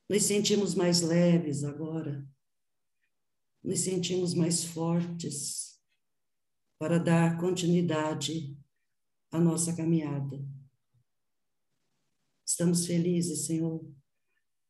nos 0.07 0.25
sentimos 0.25 0.75
mais 0.75 1.01
leves 1.01 1.65
agora, 1.65 2.29
nos 3.65 3.81
sentimos 3.81 4.35
mais 4.35 4.63
fortes 4.63 5.81
para 6.79 6.99
dar 6.99 7.39
continuidade 7.41 8.55
à 9.33 9.41
nossa 9.41 9.75
caminhada. 9.75 10.60
Estamos 12.51 12.85
felizes, 12.85 13.47
Senhor, 13.47 13.81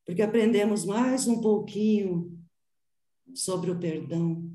porque 0.04 0.20
aprendemos 0.20 0.84
mais 0.84 1.26
um 1.26 1.40
pouquinho 1.40 2.38
sobre 3.34 3.70
o 3.70 3.80
perdão. 3.80 4.54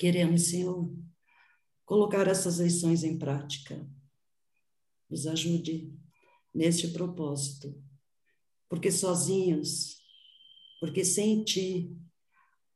Queremos, 0.00 0.48
Senhor, 0.48 0.92
colocar 1.84 2.26
essas 2.26 2.58
lições 2.58 3.04
em 3.04 3.16
prática. 3.16 3.88
Nos 5.08 5.28
ajude 5.28 5.96
neste 6.52 6.88
propósito, 6.88 7.80
porque 8.68 8.90
sozinhos, 8.90 10.02
porque 10.80 11.04
sem 11.04 11.44
Ti, 11.44 11.96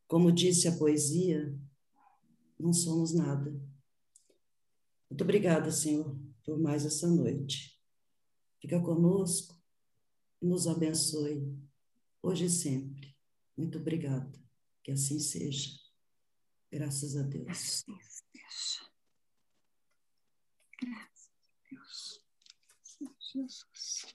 como 0.06 0.30
disse 0.30 0.68
a 0.68 0.76
poesia, 0.78 1.52
não 2.60 2.72
somos 2.72 3.12
nada. 3.12 3.50
Muito 5.10 5.24
obrigada, 5.24 5.72
Senhor, 5.72 6.16
por 6.44 6.60
mais 6.60 6.86
essa 6.86 7.08
noite. 7.08 7.71
Fica 8.62 8.80
conosco 8.80 9.60
e 10.40 10.46
nos 10.46 10.68
abençoe, 10.68 11.52
hoje 12.22 12.44
e 12.44 12.48
sempre. 12.48 13.12
Muito 13.56 13.76
obrigada. 13.76 14.40
Que 14.84 14.92
assim 14.92 15.18
seja. 15.18 15.76
Graças 16.70 17.16
a 17.16 17.22
Deus. 17.22 17.48
Assim. 17.48 17.92
Graças 20.80 21.28
a 21.28 23.10
Deus. 23.34 24.06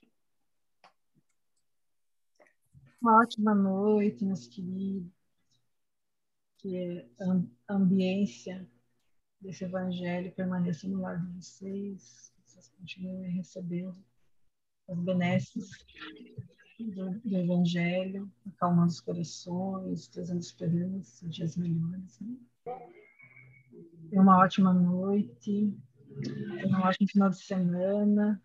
Uma 3.02 3.20
ótima 3.20 3.54
noite, 3.54 4.24
meus 4.24 4.46
queridos. 4.46 5.12
Que 6.56 7.06
a 7.68 7.74
ambiência 7.74 8.66
desse 9.42 9.64
evangelho 9.64 10.34
permaneça 10.34 10.88
no 10.88 11.02
lar 11.02 11.22
de 11.22 11.36
vocês. 11.36 12.32
Que 12.34 12.50
vocês 12.50 12.68
continuem 12.70 13.30
recebendo 13.32 14.08
as 14.88 14.98
benesses 14.98 15.70
do, 16.78 17.10
do 17.20 17.36
Evangelho, 17.36 18.30
acalmando 18.46 18.88
os 18.88 19.00
corações, 19.00 20.08
trazendo 20.08 20.40
esperança, 20.40 21.28
dias 21.28 21.56
melhores. 21.56 22.20
Né? 22.20 22.36
Tenha 24.10 24.22
uma 24.22 24.38
ótima 24.38 24.72
noite, 24.72 25.74
tenha 26.22 26.78
um 26.78 26.82
ótimo 26.82 27.08
final 27.08 27.30
de 27.30 27.44
semana. 27.44 28.42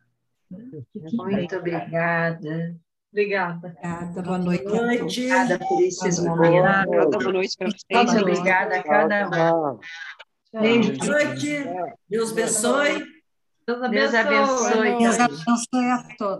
Né? 0.49 0.83
Muito 0.95 1.55
obrigada. 1.57 2.77
Obrigada. 3.11 3.69
Obrigada. 3.69 4.21
Boa 4.23 4.37
noite. 4.39 4.63
Boa 4.63 4.85
noite. 4.87 5.19
Obrigada 5.19 5.59
por 5.59 5.81
esses 5.83 6.19
momentos. 6.19 6.85
Boa 7.11 7.33
noite 7.33 7.57
para 7.57 7.67
vocês. 7.69 8.11
Muito 8.11 8.21
obrigada 8.21 8.75
a 8.77 8.83
cada 8.83 9.71
um. 9.71 9.79
Beijo. 10.59 10.97
Boa 10.97 11.11
noite. 11.11 11.63
Deus 12.09 12.31
abençoe. 12.31 13.12
Deus 13.67 13.81
abençoe. 13.81 14.97
Deus 14.97 15.19
abençoe 15.19 15.91
a 15.91 16.03
todos. 16.17 16.31